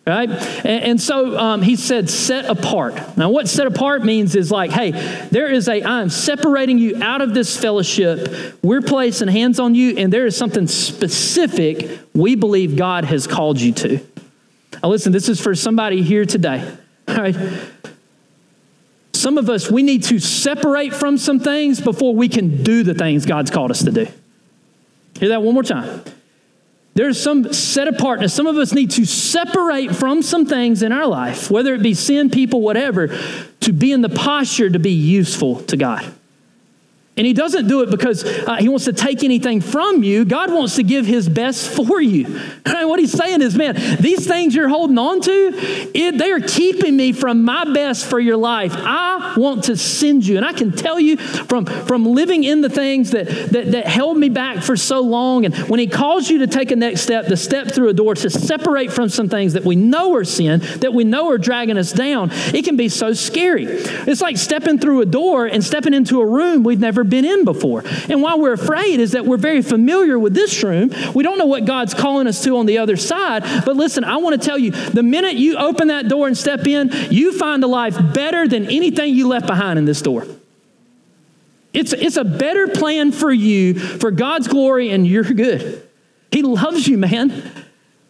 right? 0.06 0.28
And, 0.28 0.84
and 0.84 1.00
so 1.00 1.38
um, 1.38 1.62
he 1.62 1.76
said, 1.76 2.10
set 2.10 2.44
apart. 2.46 3.16
Now, 3.16 3.30
what 3.30 3.48
set 3.48 3.66
apart 3.66 4.04
means 4.04 4.34
is 4.34 4.50
like, 4.50 4.70
hey, 4.70 4.90
there 5.30 5.50
is 5.50 5.68
a, 5.68 5.82
I'm 5.82 6.10
separating 6.10 6.78
you 6.78 7.02
out 7.02 7.20
of 7.20 7.34
this 7.34 7.58
fellowship. 7.58 8.62
We're 8.62 8.82
placing 8.82 9.28
hands 9.28 9.58
on 9.58 9.74
you, 9.74 9.96
and 9.96 10.12
there 10.12 10.26
is 10.26 10.36
something 10.36 10.66
specific 10.66 12.00
we 12.14 12.34
believe 12.34 12.76
God 12.76 13.04
has 13.04 13.26
called 13.26 13.60
you 13.60 13.72
to. 13.72 14.00
Now, 14.82 14.90
listen, 14.90 15.12
this 15.12 15.28
is 15.28 15.40
for 15.40 15.54
somebody 15.54 16.02
here 16.02 16.24
today, 16.24 16.76
all 17.08 17.14
right? 17.16 17.36
Some 19.24 19.38
of 19.38 19.48
us, 19.48 19.70
we 19.70 19.82
need 19.82 20.02
to 20.02 20.18
separate 20.18 20.92
from 20.92 21.16
some 21.16 21.40
things 21.40 21.80
before 21.80 22.14
we 22.14 22.28
can 22.28 22.62
do 22.62 22.82
the 22.82 22.92
things 22.92 23.24
God's 23.24 23.50
called 23.50 23.70
us 23.70 23.82
to 23.84 23.90
do. 23.90 24.06
Hear 25.18 25.30
that 25.30 25.40
one 25.40 25.54
more 25.54 25.62
time. 25.62 26.02
There's 26.92 27.18
some 27.22 27.50
set 27.54 27.88
apartness. 27.88 28.34
Some 28.34 28.46
of 28.46 28.58
us 28.58 28.74
need 28.74 28.90
to 28.90 29.06
separate 29.06 29.96
from 29.96 30.20
some 30.20 30.44
things 30.44 30.82
in 30.82 30.92
our 30.92 31.06
life, 31.06 31.50
whether 31.50 31.72
it 31.72 31.82
be 31.82 31.94
sin, 31.94 32.28
people, 32.28 32.60
whatever, 32.60 33.18
to 33.60 33.72
be 33.72 33.92
in 33.92 34.02
the 34.02 34.10
posture 34.10 34.68
to 34.68 34.78
be 34.78 34.92
useful 34.92 35.62
to 35.62 35.78
God. 35.78 36.04
And 37.16 37.24
he 37.24 37.32
doesn't 37.32 37.68
do 37.68 37.82
it 37.82 37.90
because 37.90 38.24
uh, 38.24 38.56
he 38.56 38.68
wants 38.68 38.86
to 38.86 38.92
take 38.92 39.22
anything 39.22 39.60
from 39.60 40.02
you. 40.02 40.24
God 40.24 40.52
wants 40.52 40.74
to 40.76 40.82
give 40.82 41.06
his 41.06 41.28
best 41.28 41.70
for 41.70 42.00
you. 42.00 42.40
And 42.74 42.88
what 42.88 42.98
he's 42.98 43.12
saying 43.12 43.40
is, 43.40 43.54
man, 43.54 43.76
these 44.00 44.26
things 44.26 44.54
you're 44.54 44.68
holding 44.68 44.98
on 44.98 45.20
to, 45.20 45.50
it, 45.94 46.18
they 46.18 46.32
are 46.32 46.40
keeping 46.40 46.96
me 46.96 47.12
from 47.12 47.44
my 47.44 47.72
best 47.72 48.04
for 48.04 48.18
your 48.18 48.36
life. 48.36 48.72
I 48.74 49.34
want 49.36 49.64
to 49.64 49.76
send 49.76 50.26
you. 50.26 50.36
And 50.36 50.44
I 50.44 50.52
can 50.52 50.72
tell 50.72 50.98
you 50.98 51.16
from, 51.16 51.66
from 51.66 52.04
living 52.04 52.42
in 52.42 52.62
the 52.62 52.68
things 52.68 53.12
that, 53.12 53.28
that, 53.28 53.72
that 53.72 53.86
held 53.86 54.18
me 54.18 54.28
back 54.28 54.62
for 54.62 54.76
so 54.76 55.00
long. 55.00 55.44
And 55.44 55.54
when 55.68 55.78
he 55.78 55.86
calls 55.86 56.28
you 56.28 56.38
to 56.40 56.46
take 56.48 56.72
a 56.72 56.76
next 56.76 57.02
step, 57.02 57.26
to 57.26 57.36
step 57.36 57.68
through 57.68 57.90
a 57.90 57.94
door, 57.94 58.16
to 58.16 58.28
separate 58.28 58.92
from 58.92 59.08
some 59.08 59.28
things 59.28 59.52
that 59.52 59.64
we 59.64 59.76
know 59.76 60.14
are 60.16 60.24
sin, 60.24 60.60
that 60.80 60.92
we 60.92 61.04
know 61.04 61.30
are 61.30 61.38
dragging 61.38 61.78
us 61.78 61.92
down, 61.92 62.30
it 62.32 62.64
can 62.64 62.76
be 62.76 62.88
so 62.88 63.12
scary. 63.12 63.66
It's 63.66 64.20
like 64.20 64.36
stepping 64.36 64.78
through 64.78 65.00
a 65.00 65.06
door 65.06 65.46
and 65.46 65.62
stepping 65.62 65.94
into 65.94 66.20
a 66.20 66.26
room 66.26 66.64
we've 66.64 66.80
never 66.80 67.03
been 67.08 67.24
in 67.24 67.44
before. 67.44 67.82
And 68.08 68.22
why 68.22 68.34
we're 68.36 68.52
afraid 68.52 69.00
is 69.00 69.12
that 69.12 69.24
we're 69.24 69.36
very 69.36 69.62
familiar 69.62 70.18
with 70.18 70.34
this 70.34 70.62
room. 70.62 70.90
We 71.14 71.22
don't 71.22 71.38
know 71.38 71.46
what 71.46 71.64
God's 71.64 71.94
calling 71.94 72.26
us 72.26 72.42
to 72.44 72.56
on 72.56 72.66
the 72.66 72.78
other 72.78 72.96
side. 72.96 73.42
But 73.64 73.76
listen, 73.76 74.04
I 74.04 74.16
want 74.16 74.40
to 74.40 74.46
tell 74.46 74.58
you 74.58 74.70
the 74.70 75.02
minute 75.02 75.34
you 75.34 75.56
open 75.56 75.88
that 75.88 76.08
door 76.08 76.26
and 76.26 76.36
step 76.36 76.66
in, 76.66 76.90
you 77.10 77.36
find 77.36 77.62
a 77.64 77.66
life 77.66 77.96
better 78.12 78.46
than 78.48 78.66
anything 78.66 79.14
you 79.14 79.28
left 79.28 79.46
behind 79.46 79.78
in 79.78 79.84
this 79.84 80.02
door. 80.02 80.26
It's, 81.72 81.92
it's 81.92 82.16
a 82.16 82.24
better 82.24 82.68
plan 82.68 83.10
for 83.10 83.32
you, 83.32 83.74
for 83.74 84.12
God's 84.12 84.46
glory, 84.46 84.90
and 84.90 85.06
you're 85.06 85.24
good. 85.24 85.82
He 86.30 86.42
loves 86.42 86.86
you, 86.86 86.98
man, 86.98 87.42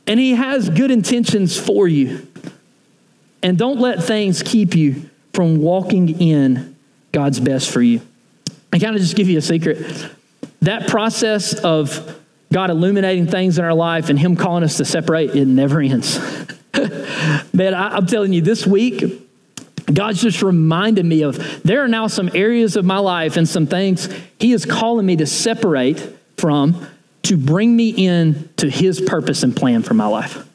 and 0.06 0.20
He 0.20 0.34
has 0.34 0.68
good 0.68 0.90
intentions 0.90 1.58
for 1.58 1.88
you. 1.88 2.28
And 3.42 3.58
don't 3.58 3.80
let 3.80 4.02
things 4.02 4.42
keep 4.42 4.74
you 4.74 5.08
from 5.32 5.58
walking 5.58 6.20
in 6.20 6.76
God's 7.12 7.40
best 7.40 7.70
for 7.70 7.82
you. 7.82 8.00
I 8.74 8.78
kind 8.80 8.96
of 8.96 9.00
just 9.00 9.14
give 9.14 9.28
you 9.28 9.38
a 9.38 9.40
secret. 9.40 9.86
That 10.62 10.88
process 10.88 11.54
of 11.54 12.20
God 12.52 12.70
illuminating 12.70 13.28
things 13.28 13.56
in 13.56 13.64
our 13.64 13.72
life 13.72 14.08
and 14.08 14.18
Him 14.18 14.34
calling 14.34 14.64
us 14.64 14.78
to 14.78 14.84
separate, 14.84 15.30
it 15.30 15.46
never 15.46 15.80
ends. 15.80 16.18
Man, 17.52 17.72
I, 17.72 17.94
I'm 17.94 18.06
telling 18.06 18.32
you, 18.32 18.42
this 18.42 18.66
week, 18.66 19.28
God's 19.92 20.20
just 20.20 20.42
reminded 20.42 21.04
me 21.04 21.22
of 21.22 21.62
there 21.62 21.84
are 21.84 21.88
now 21.88 22.08
some 22.08 22.28
areas 22.34 22.74
of 22.74 22.84
my 22.84 22.98
life 22.98 23.36
and 23.36 23.48
some 23.48 23.68
things 23.68 24.08
He 24.40 24.52
is 24.52 24.66
calling 24.66 25.06
me 25.06 25.14
to 25.16 25.26
separate 25.26 26.04
from 26.36 26.84
to 27.22 27.36
bring 27.36 27.76
me 27.76 27.90
in 27.90 28.50
to 28.56 28.68
His 28.68 29.00
purpose 29.00 29.44
and 29.44 29.54
plan 29.54 29.84
for 29.84 29.94
my 29.94 30.06
life. 30.06 30.48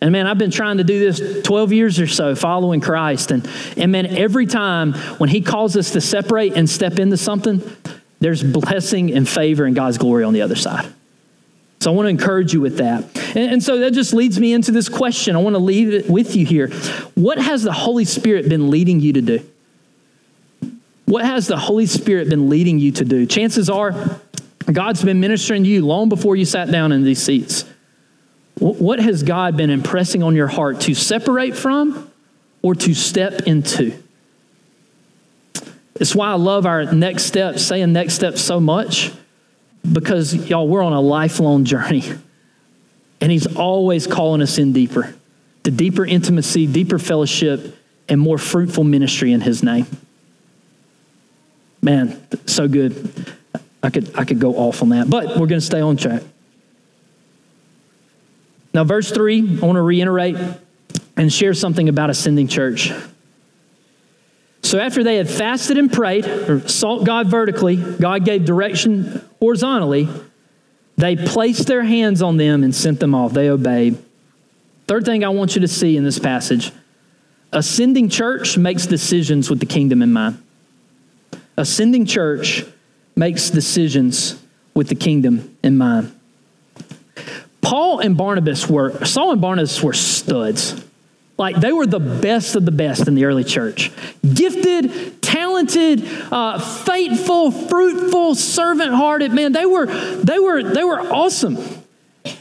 And 0.00 0.12
man, 0.12 0.26
I've 0.26 0.38
been 0.38 0.50
trying 0.50 0.78
to 0.78 0.84
do 0.84 0.98
this 0.98 1.42
12 1.42 1.72
years 1.72 2.00
or 2.00 2.06
so, 2.06 2.34
following 2.34 2.80
Christ. 2.80 3.30
And, 3.30 3.48
and 3.76 3.92
man, 3.92 4.06
every 4.06 4.46
time 4.46 4.94
when 5.18 5.28
He 5.28 5.42
calls 5.42 5.76
us 5.76 5.90
to 5.90 6.00
separate 6.00 6.54
and 6.54 6.68
step 6.68 6.98
into 6.98 7.16
something, 7.18 7.62
there's 8.18 8.42
blessing 8.42 9.12
and 9.12 9.28
favor 9.28 9.64
and 9.64 9.74
God's 9.74 9.98
glory 9.98 10.24
on 10.24 10.32
the 10.32 10.42
other 10.42 10.56
side. 10.56 10.90
So 11.80 11.90
I 11.90 11.94
want 11.94 12.06
to 12.06 12.10
encourage 12.10 12.52
you 12.52 12.60
with 12.60 12.78
that. 12.78 13.04
And, 13.34 13.52
and 13.52 13.62
so 13.62 13.78
that 13.78 13.92
just 13.92 14.12
leads 14.12 14.38
me 14.38 14.52
into 14.52 14.70
this 14.70 14.88
question. 14.88 15.34
I 15.34 15.38
want 15.38 15.54
to 15.54 15.60
leave 15.60 15.92
it 15.92 16.08
with 16.10 16.36
you 16.36 16.44
here. 16.44 16.68
What 17.14 17.38
has 17.38 17.62
the 17.62 17.72
Holy 17.72 18.04
Spirit 18.04 18.48
been 18.48 18.70
leading 18.70 19.00
you 19.00 19.14
to 19.14 19.22
do? 19.22 19.46
What 21.06 21.24
has 21.24 21.46
the 21.46 21.56
Holy 21.56 21.86
Spirit 21.86 22.28
been 22.28 22.48
leading 22.48 22.78
you 22.78 22.92
to 22.92 23.04
do? 23.04 23.26
Chances 23.26 23.68
are, 23.68 24.20
God's 24.70 25.02
been 25.02 25.20
ministering 25.20 25.64
to 25.64 25.68
you 25.68 25.84
long 25.84 26.08
before 26.08 26.36
you 26.36 26.44
sat 26.44 26.70
down 26.70 26.92
in 26.92 27.02
these 27.02 27.22
seats. 27.22 27.64
What 28.60 29.00
has 29.00 29.22
God 29.22 29.56
been 29.56 29.70
impressing 29.70 30.22
on 30.22 30.36
your 30.36 30.46
heart 30.46 30.82
to 30.82 30.94
separate 30.94 31.56
from 31.56 32.10
or 32.60 32.74
to 32.74 32.92
step 32.92 33.42
into? 33.46 34.00
It's 35.94 36.14
why 36.14 36.28
I 36.28 36.34
love 36.34 36.66
our 36.66 36.92
next 36.92 37.24
step, 37.24 37.58
saying 37.58 37.92
next 37.94 38.14
step 38.14 38.36
so 38.36 38.60
much, 38.60 39.12
because 39.90 40.34
y'all, 40.34 40.68
we're 40.68 40.82
on 40.82 40.92
a 40.92 41.00
lifelong 41.00 41.64
journey. 41.64 42.04
And 43.22 43.32
He's 43.32 43.46
always 43.56 44.06
calling 44.06 44.42
us 44.42 44.58
in 44.58 44.74
deeper 44.74 45.14
to 45.64 45.70
deeper 45.70 46.04
intimacy, 46.04 46.66
deeper 46.66 46.98
fellowship, 46.98 47.76
and 48.10 48.20
more 48.20 48.38
fruitful 48.38 48.84
ministry 48.84 49.32
in 49.32 49.40
His 49.40 49.62
name. 49.62 49.86
Man, 51.80 52.20
so 52.44 52.68
good. 52.68 53.34
I 53.82 53.88
could, 53.88 54.14
I 54.18 54.24
could 54.24 54.38
go 54.38 54.54
off 54.56 54.82
on 54.82 54.90
that, 54.90 55.08
but 55.08 55.28
we're 55.38 55.46
going 55.46 55.60
to 55.60 55.66
stay 55.66 55.80
on 55.80 55.96
track. 55.96 56.22
Now, 58.72 58.84
verse 58.84 59.10
3, 59.10 59.58
I 59.62 59.66
want 59.66 59.76
to 59.76 59.82
reiterate 59.82 60.36
and 61.16 61.32
share 61.32 61.54
something 61.54 61.88
about 61.88 62.10
ascending 62.10 62.48
church. 62.48 62.92
So, 64.62 64.78
after 64.78 65.02
they 65.02 65.16
had 65.16 65.28
fasted 65.28 65.78
and 65.78 65.92
prayed, 65.92 66.26
or 66.26 66.68
sought 66.68 67.04
God 67.04 67.28
vertically, 67.28 67.76
God 67.76 68.24
gave 68.24 68.44
direction 68.44 69.28
horizontally, 69.40 70.08
they 70.96 71.16
placed 71.16 71.66
their 71.66 71.82
hands 71.82 72.20
on 72.22 72.36
them 72.36 72.62
and 72.62 72.74
sent 72.74 73.00
them 73.00 73.14
off. 73.14 73.32
They 73.32 73.48
obeyed. 73.48 73.96
Third 74.86 75.04
thing 75.04 75.24
I 75.24 75.30
want 75.30 75.54
you 75.54 75.62
to 75.62 75.68
see 75.68 75.96
in 75.96 76.04
this 76.04 76.18
passage 76.18 76.72
ascending 77.52 78.08
church 78.08 78.56
makes 78.56 78.86
decisions 78.86 79.50
with 79.50 79.60
the 79.60 79.66
kingdom 79.66 80.02
in 80.02 80.12
mind. 80.12 80.40
Ascending 81.56 82.06
church 82.06 82.64
makes 83.16 83.50
decisions 83.50 84.40
with 84.74 84.88
the 84.88 84.94
kingdom 84.94 85.56
in 85.62 85.76
mind. 85.76 86.14
Paul 87.60 88.00
and 88.00 88.16
Barnabas 88.16 88.68
were, 88.68 89.04
Saul 89.04 89.32
and 89.32 89.40
Barnabas 89.40 89.82
were 89.82 89.92
studs. 89.92 90.84
Like 91.36 91.56
they 91.56 91.72
were 91.72 91.86
the 91.86 92.00
best 92.00 92.54
of 92.54 92.64
the 92.66 92.70
best 92.70 93.08
in 93.08 93.14
the 93.14 93.24
early 93.24 93.44
church. 93.44 93.90
Gifted, 94.22 95.22
talented, 95.22 96.06
uh, 96.30 96.58
faithful, 96.58 97.50
fruitful, 97.50 98.34
servant-hearted. 98.34 99.32
Man, 99.32 99.52
they 99.52 99.64
were, 99.64 99.86
they 99.86 100.38
were, 100.38 100.62
they 100.62 100.84
were 100.84 101.00
awesome. 101.00 101.56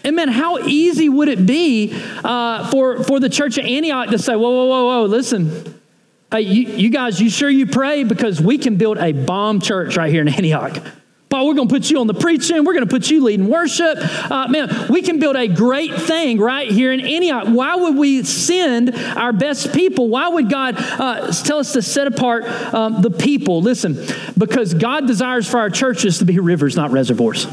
And 0.04 0.16
man, 0.18 0.28
how 0.28 0.58
easy 0.60 1.08
would 1.08 1.30
it 1.30 1.46
be 1.46 1.94
uh, 2.24 2.70
for, 2.70 3.04
for 3.04 3.22
the 3.22 3.30
church 3.30 3.58
of 3.58 3.66
Antioch 3.66 4.10
to 4.10 4.20
say, 4.20 4.36
whoa, 4.36 4.50
whoa, 4.50 4.66
whoa, 4.66 4.86
whoa, 4.86 5.06
listen. 5.06 5.80
Hey, 6.32 6.42
you, 6.42 6.68
you 6.74 6.90
guys, 6.90 7.22
you 7.22 7.30
sure 7.30 7.50
you 7.50 7.66
pray? 7.66 8.04
Because 8.04 8.42
we 8.42 8.58
can 8.58 8.76
build 8.76 8.98
a 8.98 9.14
bomb 9.14 9.62
church 9.62 9.96
right 9.96 10.12
here 10.12 10.22
in 10.22 10.28
Antioch. 10.28 10.78
Paul, 11.30 11.46
we're 11.46 11.54
going 11.54 11.68
to 11.68 11.74
put 11.74 11.92
you 11.92 12.00
on 12.00 12.08
the 12.08 12.16
preaching. 12.16 12.64
We're 12.64 12.74
going 12.74 12.88
to 12.88 12.90
put 12.90 13.12
you 13.12 13.24
leading 13.24 13.48
worship. 13.48 13.98
Uh, 14.32 14.48
man, 14.48 14.88
we 14.90 15.04
can 15.04 15.20
build 15.20 15.36
a 15.36 15.48
great 15.48 15.94
thing 15.94 16.40
right 16.40 16.70
here 16.70 16.92
in 16.92 17.02
Antioch. 17.02 17.48
Why 17.48 17.76
would 17.76 17.96
we 17.96 18.24
send 18.24 18.96
our 18.96 19.32
best 19.32 19.72
people? 19.72 20.08
Why 20.08 20.28
would 20.28 20.50
God 20.50 20.76
uh, 20.78 21.32
tell 21.32 21.60
us 21.60 21.74
to 21.74 21.84
set 21.84 22.08
apart 22.08 22.46
um, 22.74 23.04
the 23.04 23.12
people? 23.12 23.62
Listen, 23.62 24.04
because 24.40 24.74
God 24.74 25.06
desires 25.06 25.48
for 25.48 25.60
our 25.60 25.70
churches 25.70 26.18
to 26.18 26.26
be 26.26 26.40
rivers, 26.40 26.76
not 26.76 26.90
reservoirs. 26.90 27.46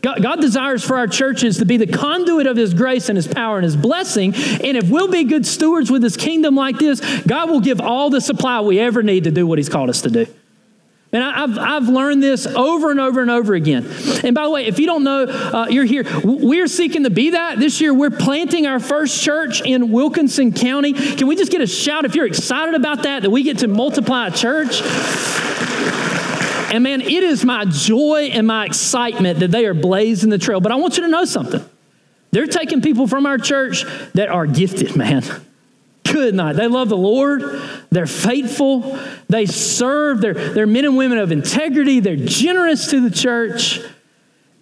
God, 0.00 0.22
God, 0.22 0.40
desires 0.40 0.82
for 0.82 0.96
our 0.96 1.08
churches 1.08 1.58
to 1.58 1.66
be 1.66 1.76
the 1.76 1.86
conduit 1.86 2.46
of 2.46 2.56
His 2.56 2.72
grace 2.72 3.10
and 3.10 3.16
His 3.16 3.28
power 3.28 3.56
and 3.56 3.64
His 3.64 3.76
blessing. 3.76 4.34
And 4.34 4.78
if 4.78 4.88
we'll 4.88 5.08
be 5.08 5.24
good 5.24 5.44
stewards 5.44 5.90
with 5.90 6.02
His 6.02 6.16
kingdom 6.16 6.54
like 6.54 6.78
this, 6.78 7.00
God 7.22 7.50
will 7.50 7.60
give 7.60 7.82
all 7.82 8.08
the 8.08 8.20
supply 8.22 8.60
we 8.60 8.78
ever 8.78 9.02
need 9.02 9.24
to 9.24 9.30
do 9.30 9.46
what 9.46 9.58
He's 9.58 9.68
called 9.68 9.90
us 9.90 10.00
to 10.02 10.10
do. 10.10 10.26
And 11.16 11.24
I've, 11.24 11.58
I've 11.58 11.88
learned 11.88 12.22
this 12.22 12.46
over 12.46 12.90
and 12.90 13.00
over 13.00 13.22
and 13.22 13.30
over 13.30 13.54
again. 13.54 13.86
And 14.22 14.34
by 14.34 14.44
the 14.44 14.50
way, 14.50 14.66
if 14.66 14.78
you 14.78 14.84
don't 14.84 15.02
know, 15.02 15.24
uh, 15.24 15.66
you're 15.70 15.86
here. 15.86 16.04
We're 16.22 16.66
seeking 16.66 17.04
to 17.04 17.10
be 17.10 17.30
that. 17.30 17.58
This 17.58 17.80
year, 17.80 17.94
we're 17.94 18.10
planting 18.10 18.66
our 18.66 18.78
first 18.78 19.22
church 19.22 19.62
in 19.62 19.90
Wilkinson 19.92 20.52
County. 20.52 20.92
Can 20.92 21.26
we 21.26 21.34
just 21.34 21.50
get 21.50 21.62
a 21.62 21.66
shout 21.66 22.04
if 22.04 22.14
you're 22.14 22.26
excited 22.26 22.74
about 22.74 23.04
that, 23.04 23.22
that 23.22 23.30
we 23.30 23.44
get 23.44 23.60
to 23.60 23.66
multiply 23.66 24.26
a 24.26 24.30
church? 24.30 24.82
And 26.70 26.84
man, 26.84 27.00
it 27.00 27.24
is 27.24 27.46
my 27.46 27.64
joy 27.64 28.28
and 28.30 28.46
my 28.46 28.66
excitement 28.66 29.38
that 29.38 29.50
they 29.50 29.64
are 29.64 29.72
blazing 29.72 30.28
the 30.28 30.36
trail. 30.36 30.60
But 30.60 30.70
I 30.70 30.74
want 30.74 30.98
you 30.98 31.04
to 31.04 31.08
know 31.08 31.24
something. 31.24 31.64
They're 32.32 32.46
taking 32.46 32.82
people 32.82 33.06
from 33.06 33.24
our 33.24 33.38
church 33.38 33.84
that 34.12 34.28
are 34.28 34.44
gifted, 34.44 34.96
man. 34.96 35.22
Good 36.12 36.34
night. 36.34 36.54
They 36.54 36.68
love 36.68 36.88
the 36.88 36.96
Lord. 36.96 37.42
They're 37.90 38.06
faithful. 38.06 38.98
They 39.28 39.46
serve. 39.46 40.20
They're, 40.20 40.34
they're 40.34 40.66
men 40.66 40.84
and 40.84 40.96
women 40.96 41.18
of 41.18 41.32
integrity. 41.32 42.00
They're 42.00 42.16
generous 42.16 42.88
to 42.90 43.00
the 43.00 43.14
church. 43.14 43.80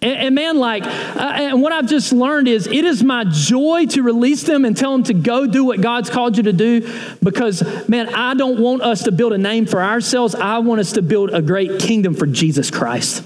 And, 0.01 0.19
and 0.19 0.35
man, 0.35 0.57
like, 0.57 0.83
uh, 0.83 1.19
and 1.19 1.61
what 1.61 1.71
I've 1.71 1.87
just 1.87 2.13
learned 2.13 2.47
is 2.47 2.67
it 2.67 2.85
is 2.85 3.03
my 3.03 3.25
joy 3.25 3.85
to 3.87 4.03
release 4.03 4.43
them 4.43 4.65
and 4.65 4.77
tell 4.77 4.91
them 4.91 5.03
to 5.03 5.13
go 5.13 5.47
do 5.47 5.65
what 5.65 5.81
God's 5.81 6.09
called 6.09 6.37
you 6.37 6.43
to 6.43 6.53
do 6.53 6.87
because, 7.23 7.87
man, 7.89 8.13
I 8.13 8.33
don't 8.35 8.59
want 8.59 8.81
us 8.81 9.03
to 9.03 9.11
build 9.11 9.33
a 9.33 9.37
name 9.37 9.65
for 9.65 9.81
ourselves. 9.81 10.35
I 10.35 10.59
want 10.59 10.79
us 10.79 10.93
to 10.93 11.01
build 11.01 11.33
a 11.33 11.41
great 11.41 11.79
kingdom 11.79 12.13
for 12.13 12.27
Jesus 12.27 12.69
Christ. 12.69 13.23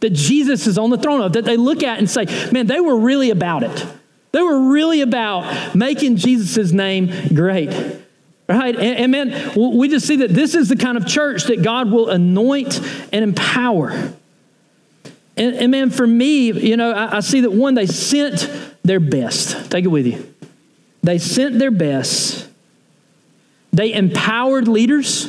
That 0.00 0.10
Jesus 0.10 0.66
is 0.66 0.78
on 0.78 0.90
the 0.90 0.98
throne 0.98 1.20
of, 1.20 1.32
that 1.34 1.44
they 1.44 1.56
look 1.56 1.82
at 1.82 1.98
and 1.98 2.08
say, 2.08 2.24
man, 2.52 2.66
they 2.66 2.80
were 2.80 2.98
really 2.98 3.30
about 3.30 3.62
it. 3.62 3.86
They 4.32 4.42
were 4.42 4.70
really 4.70 5.00
about 5.00 5.74
making 5.74 6.16
Jesus' 6.16 6.72
name 6.72 7.34
great. 7.34 7.70
Right? 8.48 8.74
And, 8.74 9.12
and, 9.12 9.12
man, 9.12 9.52
we 9.78 9.88
just 9.88 10.06
see 10.06 10.16
that 10.16 10.30
this 10.30 10.54
is 10.54 10.68
the 10.70 10.76
kind 10.76 10.96
of 10.96 11.06
church 11.06 11.44
that 11.44 11.62
God 11.62 11.90
will 11.90 12.08
anoint 12.08 12.80
and 13.12 13.22
empower. 13.22 13.90
And, 15.36 15.54
and 15.54 15.70
man, 15.70 15.90
for 15.90 16.06
me, 16.06 16.50
you 16.52 16.76
know, 16.76 16.92
I, 16.92 17.18
I 17.18 17.20
see 17.20 17.42
that 17.42 17.52
one, 17.52 17.74
they 17.74 17.86
sent 17.86 18.50
their 18.82 19.00
best. 19.00 19.70
Take 19.70 19.84
it 19.84 19.88
with 19.88 20.06
you. 20.06 20.34
They 21.02 21.18
sent 21.18 21.58
their 21.58 21.70
best. 21.70 22.48
They 23.72 23.92
empowered 23.92 24.66
leaders. 24.66 25.26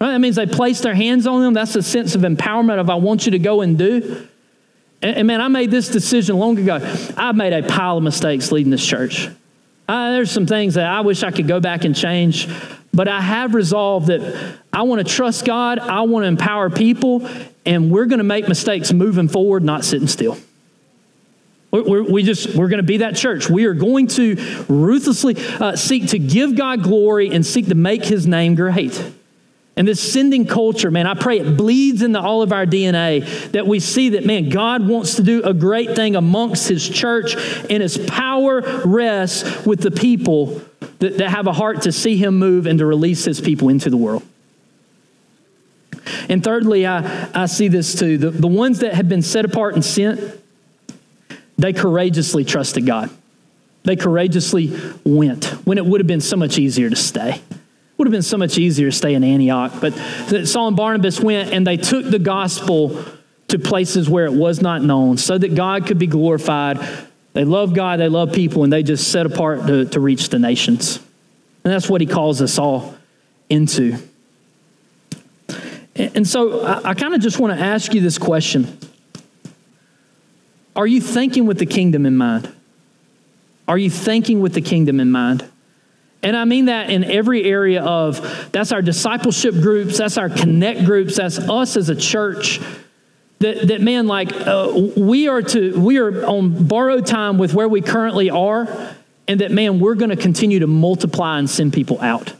Right? 0.00 0.12
That 0.12 0.20
means 0.20 0.36
they 0.36 0.46
placed 0.46 0.82
their 0.82 0.94
hands 0.94 1.26
on 1.26 1.42
them. 1.42 1.54
That's 1.54 1.76
a 1.76 1.82
sense 1.82 2.14
of 2.14 2.22
empowerment 2.22 2.80
of 2.80 2.88
I 2.88 2.96
want 2.96 3.26
you 3.26 3.32
to 3.32 3.38
go 3.38 3.60
and 3.60 3.78
do. 3.78 4.26
And, 5.02 5.16
and 5.16 5.26
man, 5.26 5.40
I 5.40 5.48
made 5.48 5.70
this 5.70 5.88
decision 5.88 6.38
long 6.38 6.58
ago. 6.58 6.78
I've 7.16 7.36
made 7.36 7.52
a 7.52 7.62
pile 7.62 7.98
of 7.98 8.02
mistakes 8.02 8.52
leading 8.52 8.70
this 8.70 8.86
church. 8.86 9.28
Uh, 9.88 10.12
there's 10.12 10.30
some 10.30 10.46
things 10.46 10.74
that 10.74 10.86
I 10.86 11.00
wish 11.00 11.22
I 11.22 11.30
could 11.30 11.46
go 11.46 11.60
back 11.60 11.84
and 11.84 11.94
change, 11.94 12.48
but 12.92 13.06
I 13.06 13.20
have 13.20 13.54
resolved 13.54 14.08
that 14.08 14.58
I 14.72 14.82
want 14.82 15.06
to 15.06 15.12
trust 15.12 15.44
God, 15.44 15.78
I 15.78 16.02
want 16.02 16.24
to 16.24 16.28
empower 16.28 16.70
people, 16.70 17.28
and 17.64 17.90
we're 17.90 18.06
going 18.06 18.18
to 18.18 18.24
make 18.24 18.48
mistakes 18.48 18.92
moving 18.92 19.28
forward, 19.28 19.62
not 19.62 19.84
sitting 19.84 20.08
still. 20.08 20.36
We're, 21.70 22.02
we 22.02 22.22
just 22.22 22.54
we're 22.54 22.68
going 22.68 22.78
to 22.78 22.86
be 22.86 22.98
that 22.98 23.16
church. 23.16 23.50
We 23.50 23.66
are 23.66 23.74
going 23.74 24.06
to 24.08 24.64
ruthlessly 24.68 25.36
uh, 25.36 25.76
seek 25.76 26.08
to 26.08 26.18
give 26.18 26.56
God 26.56 26.82
glory 26.82 27.30
and 27.30 27.44
seek 27.44 27.66
to 27.68 27.74
make 27.74 28.04
His 28.04 28.26
name 28.26 28.54
great. 28.54 29.12
And 29.78 29.86
this 29.86 30.00
sending 30.00 30.46
culture, 30.46 30.90
man, 30.90 31.06
I 31.06 31.12
pray 31.12 31.38
it 31.38 31.56
bleeds 31.56 32.00
into 32.00 32.18
all 32.18 32.40
of 32.40 32.50
our 32.50 32.64
DNA 32.64 33.52
that 33.52 33.66
we 33.66 33.78
see 33.78 34.10
that, 34.10 34.24
man, 34.24 34.48
God 34.48 34.88
wants 34.88 35.16
to 35.16 35.22
do 35.22 35.42
a 35.42 35.52
great 35.52 35.94
thing 35.94 36.16
amongst 36.16 36.66
His 36.68 36.88
church, 36.88 37.36
and 37.68 37.82
His 37.82 37.98
power 37.98 38.62
rests 38.86 39.66
with 39.66 39.80
the 39.80 39.90
people 39.90 40.62
that, 41.00 41.18
that 41.18 41.28
have 41.28 41.46
a 41.46 41.52
heart 41.52 41.82
to 41.82 41.92
see 41.92 42.16
Him 42.16 42.38
move 42.38 42.66
and 42.66 42.78
to 42.78 42.86
release 42.86 43.26
His 43.26 43.38
people 43.38 43.68
into 43.68 43.90
the 43.90 43.98
world. 43.98 44.22
And 46.30 46.42
thirdly, 46.42 46.86
I, 46.86 47.42
I 47.42 47.46
see 47.46 47.68
this 47.68 47.98
too. 47.98 48.16
The, 48.16 48.30
the 48.30 48.46
ones 48.46 48.78
that 48.78 48.94
have 48.94 49.10
been 49.10 49.22
set 49.22 49.44
apart 49.44 49.74
and 49.74 49.84
sent, 49.84 50.20
they 51.58 51.74
courageously 51.74 52.44
trusted 52.44 52.86
God. 52.86 53.10
They 53.82 53.96
courageously 53.96 54.78
went 55.04 55.44
when 55.66 55.76
it 55.76 55.84
would 55.84 56.00
have 56.00 56.06
been 56.06 56.20
so 56.20 56.36
much 56.36 56.58
easier 56.58 56.88
to 56.88 56.96
stay. 56.96 57.42
Would 57.96 58.08
have 58.08 58.12
been 58.12 58.22
so 58.22 58.36
much 58.36 58.58
easier 58.58 58.90
to 58.90 58.96
stay 58.96 59.14
in 59.14 59.24
Antioch. 59.24 59.72
But 59.80 59.94
Saul 60.46 60.68
and 60.68 60.76
Barnabas 60.76 61.20
went 61.20 61.52
and 61.52 61.66
they 61.66 61.78
took 61.78 62.04
the 62.04 62.18
gospel 62.18 63.04
to 63.48 63.58
places 63.58 64.08
where 64.08 64.26
it 64.26 64.32
was 64.32 64.60
not 64.60 64.82
known 64.82 65.16
so 65.16 65.38
that 65.38 65.54
God 65.54 65.86
could 65.86 65.98
be 65.98 66.06
glorified. 66.06 66.78
They 67.32 67.44
love 67.44 67.74
God, 67.74 68.00
they 68.00 68.08
love 68.08 68.32
people, 68.32 68.64
and 68.64 68.72
they 68.72 68.82
just 68.82 69.10
set 69.10 69.26
apart 69.26 69.66
to, 69.66 69.86
to 69.86 70.00
reach 70.00 70.28
the 70.30 70.38
nations. 70.38 70.98
And 71.64 71.72
that's 71.72 71.88
what 71.88 72.00
he 72.00 72.06
calls 72.06 72.42
us 72.42 72.58
all 72.58 72.96
into. 73.48 73.98
And 75.94 76.26
so 76.26 76.62
I, 76.62 76.90
I 76.90 76.94
kind 76.94 77.14
of 77.14 77.20
just 77.20 77.38
want 77.38 77.58
to 77.58 77.64
ask 77.64 77.94
you 77.94 78.00
this 78.00 78.18
question 78.18 78.78
Are 80.74 80.86
you 80.86 81.00
thinking 81.00 81.46
with 81.46 81.58
the 81.58 81.66
kingdom 81.66 82.04
in 82.04 82.16
mind? 82.16 82.52
Are 83.68 83.78
you 83.78 83.90
thinking 83.90 84.40
with 84.40 84.54
the 84.54 84.60
kingdom 84.60 85.00
in 85.00 85.10
mind? 85.10 85.48
And 86.22 86.36
I 86.36 86.44
mean 86.44 86.66
that 86.66 86.90
in 86.90 87.04
every 87.04 87.44
area 87.44 87.82
of 87.82 88.50
that's 88.52 88.72
our 88.72 88.82
discipleship 88.82 89.54
groups, 89.54 89.98
that's 89.98 90.18
our 90.18 90.28
connect 90.28 90.84
groups, 90.84 91.16
that's 91.16 91.38
us 91.38 91.76
as 91.76 91.88
a 91.88 91.96
church. 91.96 92.60
That, 93.38 93.68
that 93.68 93.80
man, 93.82 94.06
like 94.06 94.32
uh, 94.32 94.90
we 94.96 95.28
are 95.28 95.42
to 95.42 95.78
we 95.78 95.98
are 95.98 96.24
on 96.24 96.66
borrowed 96.66 97.06
time 97.06 97.36
with 97.36 97.52
where 97.52 97.68
we 97.68 97.82
currently 97.82 98.30
are, 98.30 98.94
and 99.28 99.40
that 99.40 99.50
man, 99.50 99.78
we're 99.78 99.94
going 99.94 100.10
to 100.10 100.16
continue 100.16 100.60
to 100.60 100.66
multiply 100.66 101.38
and 101.38 101.48
send 101.48 101.74
people 101.74 102.00
out. 102.00 102.32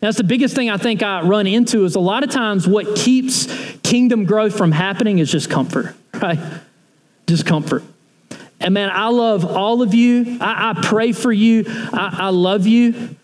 That's 0.00 0.16
the 0.16 0.24
biggest 0.24 0.54
thing 0.54 0.70
I 0.70 0.76
think 0.76 1.02
I 1.02 1.22
run 1.22 1.48
into 1.48 1.84
is 1.84 1.96
a 1.96 2.00
lot 2.00 2.22
of 2.22 2.30
times 2.30 2.68
what 2.68 2.96
keeps 2.96 3.46
kingdom 3.82 4.26
growth 4.26 4.56
from 4.56 4.70
happening 4.70 5.18
is 5.18 5.30
just 5.30 5.50
comfort, 5.50 5.94
right? 6.14 6.38
Just 7.26 7.46
comfort. 7.46 7.82
And 8.60 8.74
man, 8.74 8.90
I 8.92 9.08
love 9.08 9.44
all 9.44 9.82
of 9.82 9.94
you. 9.94 10.38
I, 10.40 10.70
I 10.70 10.80
pray 10.82 11.12
for 11.12 11.32
you. 11.32 11.64
I, 11.66 12.16
I 12.18 12.28
love 12.30 12.66
you. 12.66 13.16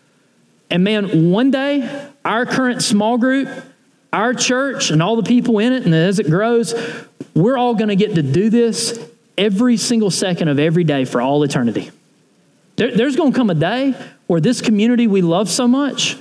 And 0.71 0.85
man, 0.85 1.31
one 1.31 1.51
day, 1.51 2.09
our 2.25 2.47
current 2.47 2.83
small 2.83 3.19
group, 3.19 3.49
our 4.13 4.33
church, 4.33 4.91
and 4.91 5.03
all 5.03 5.17
the 5.17 5.23
people 5.23 5.59
in 5.59 5.73
it, 5.73 5.85
and 5.85 5.95
as 5.95 6.19
it 6.19 6.31
grows, 6.31 6.75
we're 7.35 7.57
all 7.57 7.75
going 7.75 7.89
to 7.89 7.97
get 7.97 8.15
to 8.15 8.23
do 8.23 8.49
this 8.49 8.99
every 9.37 9.77
single 9.77 10.11
second 10.11 10.49
of 10.49 10.59
every 10.59 10.85
day 10.85 11.05
for 11.05 11.21
all 11.21 11.43
eternity. 11.43 11.91
There, 12.77 12.97
there's 12.97 13.17
going 13.17 13.33
to 13.33 13.37
come 13.37 13.51
a 13.51 13.55
day 13.55 13.95
where 14.27 14.41
this 14.41 14.61
community 14.61 15.07
we 15.07 15.23
love 15.23 15.49
so 15.49 15.67
much, 15.69 16.17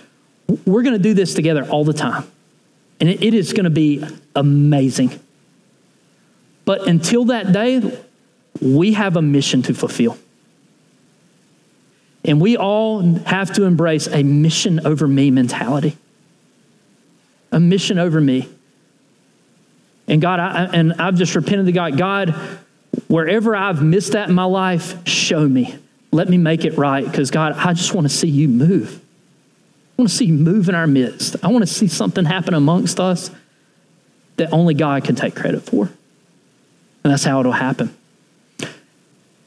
we're 0.66 0.84
going 0.84 0.98
to 0.98 1.02
do 1.02 1.14
this 1.14 1.34
together 1.34 1.66
all 1.70 1.84
the 1.84 1.94
time. 1.94 2.30
And 3.00 3.10
it, 3.10 3.24
it 3.24 3.34
is 3.34 3.54
going 3.54 3.64
to 3.66 3.70
be 3.70 4.04
amazing. 4.36 5.20
But 6.66 6.88
until 6.88 7.26
that 7.26 7.52
day, 7.52 7.80
we 8.64 8.94
have 8.94 9.18
a 9.18 9.22
mission 9.22 9.62
to 9.64 9.74
fulfill. 9.74 10.18
And 12.26 12.40
we 12.40 12.56
all 12.56 13.02
have 13.02 13.54
to 13.54 13.64
embrace 13.64 14.08
a 14.08 14.24
mission 14.24 14.86
over 14.86 15.08
me 15.08 15.30
mentality. 15.30 15.98
A 17.52 17.60
mission 17.60 18.00
over 18.00 18.22
me. 18.22 18.50
And 20.08 20.22
God, 20.22 20.40
I, 20.40 20.66
and 20.74 20.94
I've 20.94 21.16
just 21.16 21.36
repented 21.36 21.66
to 21.66 21.72
God. 21.72 21.98
God, 21.98 22.30
wherever 23.08 23.56
I've 23.56 23.84
missed 23.84 24.14
that 24.14 24.30
in 24.30 24.36
my 24.36 24.46
life, 24.46 25.06
show 25.08 25.48
me. 25.48 25.76
Let 26.12 26.30
me 26.30 26.38
make 26.38 26.64
it 26.64 26.78
right. 26.78 27.04
Because 27.04 27.32
God, 27.32 27.54
I 27.54 27.74
just 27.74 27.94
want 27.94 28.06
to 28.10 28.14
see 28.14 28.28
you 28.28 28.48
move. 28.48 29.02
I 29.98 30.02
want 30.02 30.10
to 30.10 30.16
see 30.16 30.26
you 30.26 30.34
move 30.34 30.70
in 30.70 30.76
our 30.76 30.88
midst. 30.88 31.36
I 31.44 31.50
want 31.50 31.68
to 31.68 31.72
see 31.72 31.88
something 31.88 32.26
happen 32.26 32.54
amongst 32.54 33.00
us 33.00 33.30
that 34.38 34.52
only 34.54 34.74
God 34.74 35.04
can 35.04 35.16
take 35.16 35.36
credit 35.36 35.62
for. 35.62 35.90
And 37.04 37.12
that's 37.12 37.24
how 37.24 37.40
it'll 37.42 37.52
happen. 37.52 37.96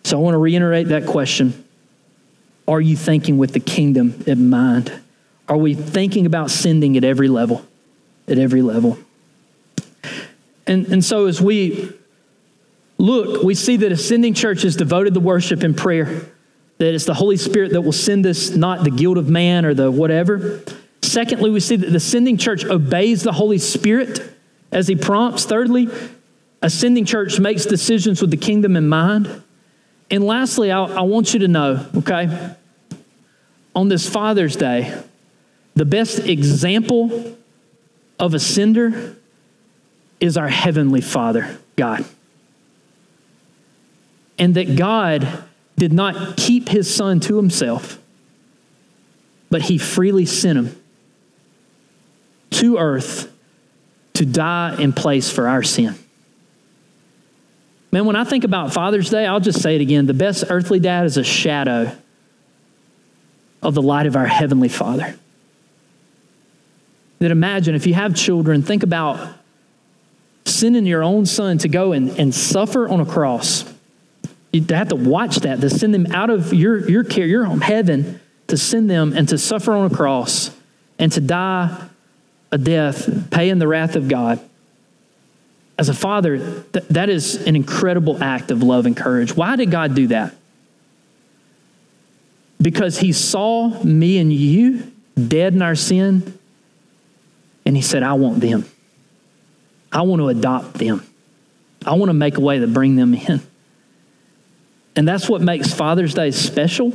So 0.07 0.17
I 0.17 0.21
want 0.21 0.35
to 0.35 0.39
reiterate 0.39 0.87
that 0.89 1.05
question 1.05 1.65
Are 2.69 2.81
you 2.81 2.97
thinking 2.97 3.39
with 3.39 3.53
the 3.53 3.61
kingdom 3.61 4.23
in 4.25 4.49
mind? 4.49 4.93
Are 5.49 5.57
we 5.57 5.75
thinking 5.75 6.27
about 6.27 6.53
sending 6.53 6.97
at 6.97 7.03
every 7.03 7.27
level? 7.27 7.67
At 8.29 8.39
every 8.39 8.63
level. 8.63 8.99
And, 10.65 10.87
and 10.87 11.05
so 11.05 11.27
as 11.27 11.41
we 11.41 11.93
look, 12.99 13.43
we 13.43 13.57
see 13.57 13.77
that 13.79 13.91
ascending 13.91 14.35
church 14.35 14.65
is 14.65 14.77
devoted 14.77 15.15
to 15.15 15.21
worship 15.21 15.65
and 15.65 15.77
prayer, 15.77 16.23
that 16.79 16.95
it's 16.95 17.05
the 17.05 17.15
Holy 17.15 17.37
Spirit 17.37 17.73
that 17.73 17.83
will 17.83 17.91
send 17.91 18.27
us, 18.27 18.51
not 18.51 18.85
the 18.85 18.93
guilt 18.93 19.19
of 19.19 19.29
man 19.29 19.65
or 19.65 19.75
the 19.75 19.91
whatever. 19.91 20.63
Secondly, 21.03 21.51
we 21.51 21.59
see 21.59 21.75
that 21.75 21.91
the 21.91 22.01
sending 22.01 22.37
church 22.37 22.65
obeys 22.65 23.25
the 23.25 23.33
Holy 23.33 23.59
Spirit 23.59 24.21
as 24.71 24.87
he 24.87 24.95
prompts. 24.95 25.45
Thirdly, 25.47 25.89
Ascending 26.63 27.07
Church 27.07 27.41
makes 27.41 27.67
decisions 27.67 28.21
with 28.21 28.31
the 28.31 28.37
kingdom 28.37 28.77
in 28.77 28.89
mind. 28.89 29.43
And 30.11 30.25
lastly, 30.25 30.71
I, 30.71 30.85
I 30.85 31.01
want 31.03 31.33
you 31.33 31.41
to 31.41 31.49
know, 31.49 31.85
okay, 31.97 32.55
on 33.75 33.89
this 33.89 34.09
Father's 34.09 34.57
Day, 34.57 34.97
the 35.75 35.85
best 35.85 36.21
example 36.21 37.37
of 38.19 38.35
a 38.35 38.39
sender 38.39 39.17
is 40.21 40.37
our 40.37 40.49
Heavenly 40.49 41.01
Father, 41.01 41.59
God. 41.77 42.05
And 44.39 44.55
that 44.55 44.77
God 44.77 45.45
did 45.77 45.93
not 45.93 46.37
keep 46.37 46.69
his 46.69 46.93
Son 46.93 47.21
to 47.21 47.37
himself, 47.37 47.99
but 49.51 49.63
he 49.63 49.77
freely 49.77 50.25
sent 50.25 50.59
him 50.59 50.83
to 52.51 52.79
earth 52.79 53.31
to 54.15 54.25
die 54.25 54.81
in 54.81 54.93
place 54.93 55.31
for 55.31 55.47
our 55.47 55.63
sin. 55.63 55.95
Man, 57.97 58.05
when 58.05 58.15
I 58.15 58.25
think 58.25 58.45
about 58.45 58.75
Father's 58.75 59.09
Day, 59.09 59.25
I'll 59.25 59.41
just 59.41 59.63
say 59.63 59.75
it 59.75 59.81
again. 59.81 60.05
The 60.05 60.13
best 60.13 60.45
earthly 60.51 60.79
dad 60.79 61.07
is 61.07 61.17
a 61.17 61.25
shadow 61.25 61.91
of 63.63 63.73
the 63.73 63.81
light 63.81 64.05
of 64.05 64.17
our 64.17 64.27
Heavenly 64.27 64.69
Father. 64.69 65.17
That 67.21 67.31
imagine 67.31 67.75
if 67.75 67.87
you 67.87 67.95
have 67.95 68.15
children, 68.15 68.61
think 68.61 68.83
about 68.83 69.27
sending 70.45 70.85
your 70.85 71.03
own 71.03 71.25
son 71.25 71.57
to 71.57 71.71
go 71.71 71.93
and, 71.93 72.11
and 72.19 72.35
suffer 72.35 72.87
on 72.87 73.01
a 73.01 73.07
cross. 73.07 73.65
You 74.53 74.63
have 74.69 74.89
to 74.89 74.97
watch 74.97 75.37
that, 75.37 75.63
to 75.63 75.71
send 75.71 75.95
them 75.95 76.13
out 76.13 76.29
of 76.29 76.53
your, 76.53 76.87
your 76.91 77.03
care, 77.03 77.25
your 77.25 77.47
home, 77.47 77.63
heaven, 77.63 78.21
to 78.49 78.59
send 78.59 78.91
them 78.91 79.15
and 79.15 79.27
to 79.31 79.39
suffer 79.39 79.73
on 79.73 79.91
a 79.91 79.95
cross 79.95 80.55
and 80.99 81.11
to 81.13 81.23
die 81.23 81.89
a 82.53 82.59
death, 82.59 83.31
paying 83.31 83.59
the 83.59 83.67
wrath 83.67 83.97
of 83.97 84.07
God. 84.07 84.39
As 85.79 85.89
a 85.89 85.95
father, 85.95 86.39
th- 86.73 86.87
that 86.89 87.09
is 87.09 87.47
an 87.47 87.55
incredible 87.55 88.23
act 88.23 88.51
of 88.51 88.63
love 88.63 88.87
and 88.87 88.97
courage. 88.97 89.37
Why 89.37 89.57
did 89.57 89.71
God 89.71 89.95
do 89.95 90.07
that? 90.09 90.35
Because 92.61 92.99
he 92.99 93.13
saw 93.13 93.83
me 93.85 94.19
and 94.19 94.33
you 94.33 94.91
dead 95.17 95.53
in 95.55 95.63
our 95.63 95.75
sin, 95.75 96.39
and 97.65 97.77
he 97.77 97.83
said, 97.83 98.03
I 98.03 98.15
want 98.15 98.41
them. 98.41 98.65
I 99.93 100.03
want 100.03 100.21
to 100.21 100.29
adopt 100.29 100.75
them. 100.75 101.05
I 101.85 101.95
want 101.95 102.09
to 102.09 102.15
make 102.15 102.37
a 102.39 102.41
way 102.41 102.59
to 102.59 102.67
bring 102.67 102.97
them 102.97 103.15
in. 103.15 103.41
And 104.95 105.07
that's 105.07 105.29
what 105.29 105.43
makes 105.43 105.73
Father's 105.73 106.15
Day 106.15 106.31
special 106.31 106.93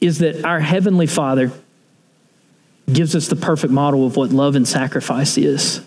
is 0.00 0.18
that 0.18 0.44
our 0.44 0.60
heavenly 0.60 1.06
Father 1.06 1.52
gives 2.90 3.14
us 3.14 3.28
the 3.28 3.36
perfect 3.36 3.72
model 3.72 4.06
of 4.06 4.16
what 4.16 4.30
love 4.30 4.54
and 4.54 4.66
sacrifice 4.66 5.36
is. 5.36 5.82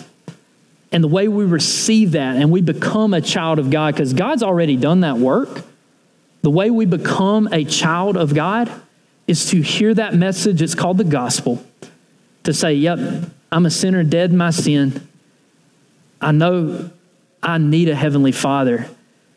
And 0.92 1.04
the 1.04 1.08
way 1.08 1.28
we 1.28 1.46
receive 1.46 2.12
that 2.12 2.36
and 2.36 2.52
we 2.52 2.62
become 2.62 3.14
a 3.14 3.22
child 3.22 3.60
of 3.60 3.70
God, 3.70 3.94
because 3.94 4.14
God's 4.14 4.44
already 4.44 4.76
done 4.76 5.02
that 5.02 5.18
work, 5.18 5.64
the 6.42 6.50
way 6.50 6.70
we 6.70 6.86
become 6.86 7.48
a 7.52 7.64
child 7.64 8.18
of 8.18 8.34
God 8.34 8.70
is 9.28 9.50
to 9.52 9.62
hear 9.62 9.94
that 9.94 10.14
message. 10.14 10.62
It's 10.62 10.76
called 10.76 10.98
the 10.98 11.04
gospel. 11.04 11.64
To 12.44 12.54
say, 12.54 12.74
yep, 12.74 13.00
I'm 13.52 13.66
a 13.66 13.70
sinner, 13.70 14.04
dead 14.04 14.32
in 14.32 14.38
my 14.38 14.50
sin. 14.50 15.08
I 16.20 16.32
know 16.32 16.90
I 17.42 17.58
need 17.58 17.88
a 17.88 17.96
heavenly 17.96 18.32
father 18.32 18.88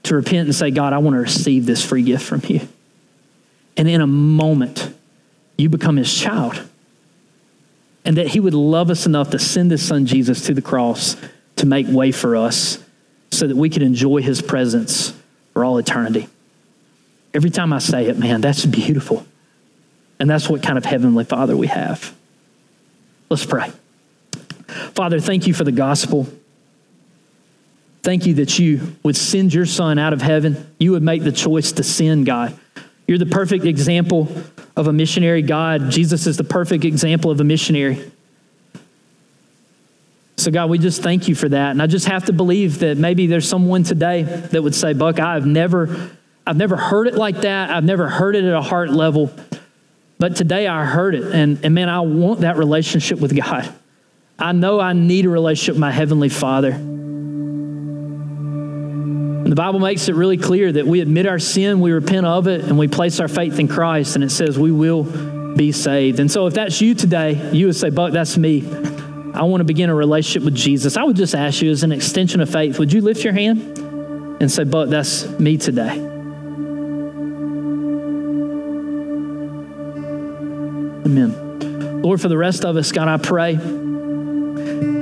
to 0.05 0.15
repent 0.15 0.47
and 0.47 0.55
say, 0.55 0.71
God, 0.71 0.93
I 0.93 0.99
want 0.99 1.15
to 1.15 1.21
receive 1.21 1.67
this 1.67 1.85
free 1.85 2.03
gift 2.03 2.25
from 2.25 2.43
you. 2.47 2.67
And 3.77 3.89
in 3.89 4.01
a 4.01 4.07
moment, 4.07 4.93
you 5.57 5.69
become 5.69 5.97
his 5.97 6.13
child 6.13 6.63
and 8.05 8.17
that 8.17 8.29
he 8.29 8.41
would 8.41 8.55
love 8.55 8.91
us 8.91 9.07
enough 9.07 9.31
to 9.31 9.39
send 9.39 9.71
his 9.71 9.83
son 9.83 10.07
Jesus 10.07 10.45
to 10.47 10.55
the 10.55 10.63
cross 10.63 11.17
to 11.57 11.67
make 11.67 11.87
way 11.89 12.13
for 12.13 12.37
us 12.37 12.83
so 13.31 13.47
that 13.47 13.57
we 13.57 13.71
could 13.71 13.83
enjoy 13.83 14.23
his 14.23 14.41
presence 14.43 15.15
for 15.53 15.65
all 15.65 15.79
eternity. 15.79 16.29
Every 17.33 17.51
time 17.51 17.73
I 17.73 17.79
say 17.79 18.07
it, 18.07 18.19
man, 18.19 18.41
that's 18.41 18.65
beautiful. 18.65 19.27
And 20.21 20.31
that's 20.31 20.49
what 20.49 20.63
kind 20.63 20.79
of 20.79 20.85
heavenly 20.85 21.25
father 21.25 21.57
we 21.57 21.67
have. 21.67 22.15
Let's 23.29 23.45
pray. 23.45 23.73
Father, 24.95 25.21
thank 25.21 25.47
you 25.47 25.55
for 25.55 25.65
the 25.65 25.73
gospel. 25.73 26.29
Thank 28.03 28.27
you 28.27 28.35
that 28.35 28.59
you 28.59 28.97
would 29.03 29.17
send 29.17 29.53
your 29.53 29.67
son 29.67 29.99
out 29.99 30.13
of 30.13 30.23
heaven. 30.23 30.73
You 30.79 30.93
would 30.93 31.03
make 31.03 31.25
the 31.25 31.33
choice 31.33 31.73
to 31.73 31.83
send, 31.83 32.27
God. 32.27 32.57
You're 33.09 33.19
the 33.19 33.27
perfect 33.27 33.65
example 33.65 34.29
of 34.77 34.87
a 34.87 34.93
missionary 34.93 35.43
God. 35.43 35.91
Jesus 35.91 36.27
is 36.27 36.37
the 36.37 36.45
perfect 36.45 36.85
example 36.85 37.31
of 37.31 37.41
a 37.41 37.45
missionary. 37.45 38.13
So, 40.45 40.51
God, 40.51 40.69
we 40.69 40.77
just 40.79 41.01
thank 41.01 41.27
you 41.27 41.35
for 41.35 41.49
that. 41.49 41.71
And 41.71 41.81
I 41.81 41.87
just 41.87 42.05
have 42.05 42.27
to 42.27 42.35
believe 42.35 42.81
that 42.81 42.99
maybe 42.99 43.27
there's 43.27 43.49
someone 43.49 43.83
today 43.83 44.25
that 44.25 44.63
would 44.63 44.75
say, 44.75 44.93
Buck, 44.93 45.19
I've 45.19 45.47
never, 45.47 46.11
I've 46.47 46.59
never 46.59 46.77
heard 46.77 47.07
it 47.07 47.15
like 47.15 47.41
that. 47.41 47.71
I've 47.71 47.85
never 47.85 48.11
heard 48.11 48.37
it 48.37 48.45
at 48.45 48.53
a 48.53 48.61
heart 48.61 48.91
level. 48.91 49.33
But 50.19 50.37
today 50.37 50.67
I 50.67 50.85
heard 50.85 51.15
it. 51.15 51.33
And, 51.33 51.65
and 51.65 51.75
man, 51.75 51.89
I 51.89 52.01
want 52.01 52.41
that 52.41 52.59
relationship 52.59 53.21
with 53.21 53.35
God. 53.35 53.73
I 54.39 54.53
know 54.53 54.81
I 54.81 54.93
need 54.93 55.25
a 55.25 55.31
relationship 55.31 55.77
with 55.77 55.81
my 55.81 55.93
Heavenly 55.93 56.29
Father. 56.29 56.73
And 59.45 59.51
the 59.51 59.57
Bible 59.57 59.81
makes 59.81 60.11
it 60.11 60.15
really 60.15 60.37
clear 60.37 60.71
that 60.73 60.87
we 60.87 61.01
admit 61.01 61.27
our 61.27 61.39
sin, 61.39 61.81
we 61.81 61.91
repent 61.93 62.27
of 62.27 62.49
it, 62.49 62.65
and 62.65 62.77
we 62.79 62.87
place 62.87 63.19
our 63.19 63.29
faith 63.29 63.59
in 63.59 63.67
Christ, 63.67 64.15
and 64.15 64.23
it 64.23 64.29
says 64.31 64.59
we 64.59 64.73
will 64.73 65.05
be 65.57 65.73
saved. 65.73 66.21
And 66.21 66.31
so 66.31 66.47
if 66.47 66.53
that's 66.53 66.83
you 66.83 66.95
today, 66.95 67.51
you 67.51 67.65
would 67.65 67.77
say, 67.77 67.89
Buck, 67.89 68.13
that's 68.13 68.37
me. 68.37 68.94
I 69.35 69.43
want 69.43 69.61
to 69.61 69.65
begin 69.65 69.91
a 69.91 69.95
relationship 69.95 70.45
with 70.45 70.55
Jesus. 70.55 70.97
I 70.97 71.03
would 71.03 71.17
just 71.17 71.35
ask 71.35 71.61
you 71.61 71.69
as 71.69 71.83
an 71.83 71.91
extension 71.91 72.41
of 72.41 72.49
faith, 72.49 72.79
would 72.79 72.93
you 72.93 73.01
lift 73.01 73.25
your 73.25 73.33
hand 73.33 73.79
and 74.41 74.51
say, 74.51 74.63
Buck, 74.63 74.91
that's 74.91 75.29
me 75.41 75.57
today? 75.57 75.91
Amen. 81.05 82.03
Lord, 82.03 82.21
for 82.21 82.29
the 82.29 82.39
rest 82.39 82.65
of 82.65 82.77
us, 82.77 82.93
God, 82.93 83.09
I 83.09 83.17
pray 83.17 83.57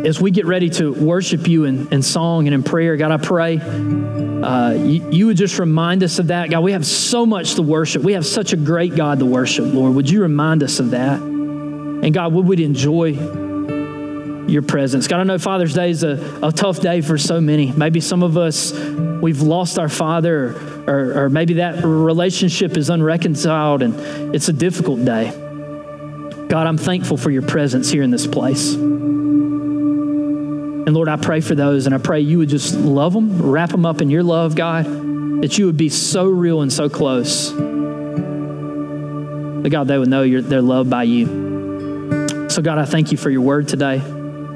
as 0.08 0.18
we 0.18 0.30
get 0.30 0.46
ready 0.46 0.70
to 0.70 0.94
worship 0.94 1.46
you 1.46 1.64
in, 1.66 1.92
in 1.92 2.00
song 2.02 2.46
and 2.48 2.54
in 2.54 2.62
prayer, 2.62 2.96
God, 2.96 3.12
I 3.12 3.18
pray 3.18 3.58
uh, 3.58 4.70
you, 4.70 5.10
you, 5.10 5.26
would 5.26 5.36
just 5.36 5.58
remind 5.58 6.02
us 6.02 6.18
of 6.18 6.28
that. 6.28 6.48
God, 6.50 6.60
we 6.60 6.72
have 6.72 6.86
so 6.86 7.26
much 7.26 7.56
to 7.56 7.62
worship. 7.62 8.02
We 8.02 8.14
have 8.14 8.26
such 8.26 8.54
a 8.54 8.56
great 8.56 8.96
God 8.96 9.18
to 9.18 9.26
worship, 9.26 9.72
Lord. 9.72 9.94
Would 9.94 10.10
you 10.10 10.22
remind 10.22 10.62
us 10.62 10.80
of 10.80 10.90
that? 10.92 11.20
And 11.20 12.12
God, 12.12 12.32
would 12.32 12.46
we 12.46 12.64
enjoy 12.64 13.41
your 14.48 14.62
presence? 14.62 15.06
God, 15.08 15.20
I 15.20 15.24
know 15.24 15.38
Father's 15.38 15.74
Day 15.74 15.90
is 15.90 16.02
a, 16.02 16.40
a 16.42 16.52
tough 16.52 16.80
day 16.80 17.00
for 17.00 17.18
so 17.18 17.40
many. 17.40 17.72
Maybe 17.72 18.00
some 18.00 18.22
of 18.22 18.36
us, 18.36 18.72
we've 18.72 19.40
lost 19.42 19.78
our 19.78 19.88
father, 19.88 20.56
or, 20.86 21.24
or, 21.24 21.30
maybe 21.30 21.54
that 21.54 21.84
relationship 21.84 22.76
is 22.76 22.90
unreconciled 22.90 23.82
and 23.82 24.34
it's 24.34 24.48
a 24.48 24.52
difficult 24.52 25.04
day. 25.04 25.30
God, 26.48 26.66
I'm 26.66 26.76
thankful 26.78 27.16
for 27.16 27.30
your 27.30 27.42
presence 27.42 27.90
here 27.90 28.02
in 28.02 28.10
this 28.10 28.26
place. 28.26 28.74
And 30.84 30.94
Lord, 30.94 31.08
I 31.08 31.16
pray 31.16 31.40
for 31.40 31.54
those, 31.54 31.86
and 31.86 31.94
I 31.94 31.98
pray 31.98 32.20
you 32.20 32.38
would 32.38 32.48
just 32.48 32.74
love 32.74 33.12
them, 33.12 33.40
wrap 33.40 33.70
them 33.70 33.86
up 33.86 34.02
in 34.02 34.10
your 34.10 34.24
love, 34.24 34.56
God, 34.56 34.84
that 35.42 35.56
you 35.56 35.66
would 35.66 35.76
be 35.76 35.88
so 35.88 36.26
real 36.26 36.60
and 36.60 36.72
so 36.72 36.88
close. 36.88 37.52
That 39.62 39.70
God, 39.70 39.86
they 39.86 39.96
would 39.96 40.08
know 40.08 40.40
they're 40.40 40.60
loved 40.60 40.90
by 40.90 41.04
you. 41.04 42.48
So, 42.50 42.60
God, 42.60 42.78
I 42.78 42.84
thank 42.84 43.12
you 43.12 43.16
for 43.16 43.30
your 43.30 43.42
word 43.42 43.68
today. 43.68 44.02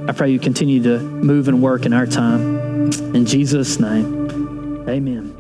I 0.08 0.12
pray 0.12 0.30
you 0.30 0.38
continue 0.38 0.82
to 0.84 0.98
move 1.00 1.48
and 1.48 1.62
work 1.62 1.84
in 1.84 1.92
our 1.92 2.06
time. 2.06 2.92
In 3.14 3.26
Jesus' 3.26 3.80
name, 3.80 4.88
amen. 4.88 5.36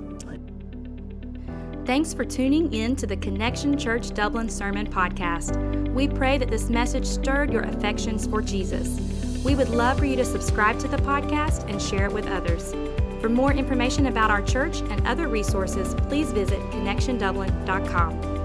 Thanks 1.86 2.12
for 2.12 2.24
tuning 2.24 2.74
in 2.74 2.96
to 2.96 3.06
the 3.06 3.16
Connection 3.16 3.78
Church 3.78 4.12
Dublin 4.12 4.48
Sermon 4.48 4.90
Podcast. 4.90 5.56
We 5.92 6.08
pray 6.08 6.36
that 6.36 6.50
this 6.50 6.68
message 6.68 7.06
stirred 7.06 7.52
your 7.52 7.62
affections 7.62 8.26
for 8.26 8.42
Jesus. 8.42 8.88
We 9.44 9.54
would 9.54 9.68
love 9.68 10.00
for 10.00 10.04
you 10.04 10.16
to 10.16 10.24
subscribe 10.24 10.80
to 10.80 10.88
the 10.88 10.96
podcast 10.96 11.70
and 11.70 11.80
share 11.80 12.06
it 12.06 12.12
with 12.12 12.26
others. 12.26 12.74
For 13.20 13.28
more 13.28 13.52
information 13.52 14.06
about 14.06 14.32
our 14.32 14.42
church 14.42 14.80
and 14.80 15.06
other 15.06 15.28
resources, 15.28 15.94
please 16.08 16.32
visit 16.32 16.58
connectiondublin.com. 16.72 18.35